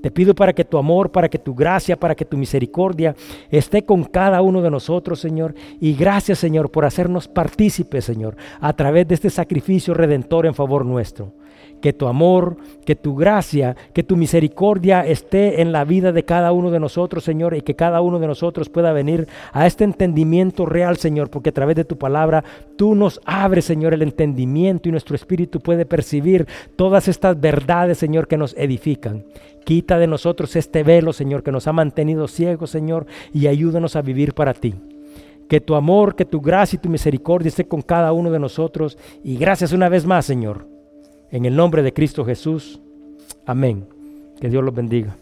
Te 0.00 0.10
pido 0.10 0.34
para 0.34 0.52
que 0.52 0.64
tu 0.64 0.76
amor, 0.76 1.10
para 1.10 1.30
que 1.30 1.38
tu 1.38 1.54
gracia, 1.54 1.98
para 1.98 2.14
que 2.14 2.26
tu 2.26 2.36
misericordia 2.36 3.14
esté 3.50 3.84
con 3.84 4.04
cada 4.04 4.42
uno 4.42 4.60
de 4.60 4.70
nosotros, 4.70 5.18
Señor. 5.18 5.54
Y 5.80 5.94
gracias, 5.94 6.38
Señor, 6.38 6.70
por 6.70 6.84
hacernos 6.84 7.26
partícipes, 7.26 8.04
Señor, 8.04 8.36
a 8.60 8.74
través 8.74 9.08
de 9.08 9.14
este 9.14 9.30
sacrificio 9.30 9.94
redentor 9.94 10.44
en 10.44 10.54
favor 10.54 10.84
nuestro 10.84 11.32
que 11.84 11.92
tu 11.92 12.08
amor, 12.08 12.56
que 12.86 12.96
tu 12.96 13.14
gracia, 13.14 13.76
que 13.92 14.02
tu 14.02 14.16
misericordia 14.16 15.06
esté 15.06 15.60
en 15.60 15.70
la 15.70 15.84
vida 15.84 16.12
de 16.12 16.24
cada 16.24 16.50
uno 16.50 16.70
de 16.70 16.80
nosotros, 16.80 17.24
Señor, 17.24 17.54
y 17.54 17.60
que 17.60 17.76
cada 17.76 18.00
uno 18.00 18.18
de 18.18 18.26
nosotros 18.26 18.70
pueda 18.70 18.94
venir 18.94 19.28
a 19.52 19.66
este 19.66 19.84
entendimiento 19.84 20.64
real, 20.64 20.96
Señor, 20.96 21.28
porque 21.28 21.50
a 21.50 21.52
través 21.52 21.76
de 21.76 21.84
tu 21.84 21.98
palabra 21.98 22.42
tú 22.76 22.94
nos 22.94 23.20
abres, 23.26 23.66
Señor, 23.66 23.92
el 23.92 24.00
entendimiento 24.00 24.88
y 24.88 24.92
nuestro 24.92 25.14
espíritu 25.14 25.60
puede 25.60 25.84
percibir 25.84 26.46
todas 26.74 27.06
estas 27.06 27.38
verdades, 27.38 27.98
Señor, 27.98 28.28
que 28.28 28.38
nos 28.38 28.54
edifican. 28.56 29.26
Quita 29.66 29.98
de 29.98 30.06
nosotros 30.06 30.56
este 30.56 30.84
velo, 30.84 31.12
Señor, 31.12 31.42
que 31.42 31.52
nos 31.52 31.68
ha 31.68 31.74
mantenido 31.74 32.28
ciegos, 32.28 32.70
Señor, 32.70 33.04
y 33.30 33.46
ayúdanos 33.46 33.94
a 33.94 34.00
vivir 34.00 34.32
para 34.32 34.54
ti. 34.54 34.74
Que 35.50 35.60
tu 35.60 35.74
amor, 35.74 36.16
que 36.16 36.24
tu 36.24 36.40
gracia 36.40 36.78
y 36.78 36.80
tu 36.80 36.88
misericordia 36.88 37.48
esté 37.48 37.68
con 37.68 37.82
cada 37.82 38.14
uno 38.14 38.30
de 38.30 38.38
nosotros. 38.38 38.96
Y 39.22 39.36
gracias 39.36 39.74
una 39.74 39.90
vez 39.90 40.06
más, 40.06 40.24
Señor 40.24 40.73
en 41.30 41.44
el 41.44 41.56
nombre 41.56 41.82
de 41.82 41.92
Cristo 41.92 42.24
Jesús. 42.24 42.80
Amén. 43.46 43.86
Que 44.40 44.48
Dios 44.48 44.64
los 44.64 44.74
bendiga. 44.74 45.16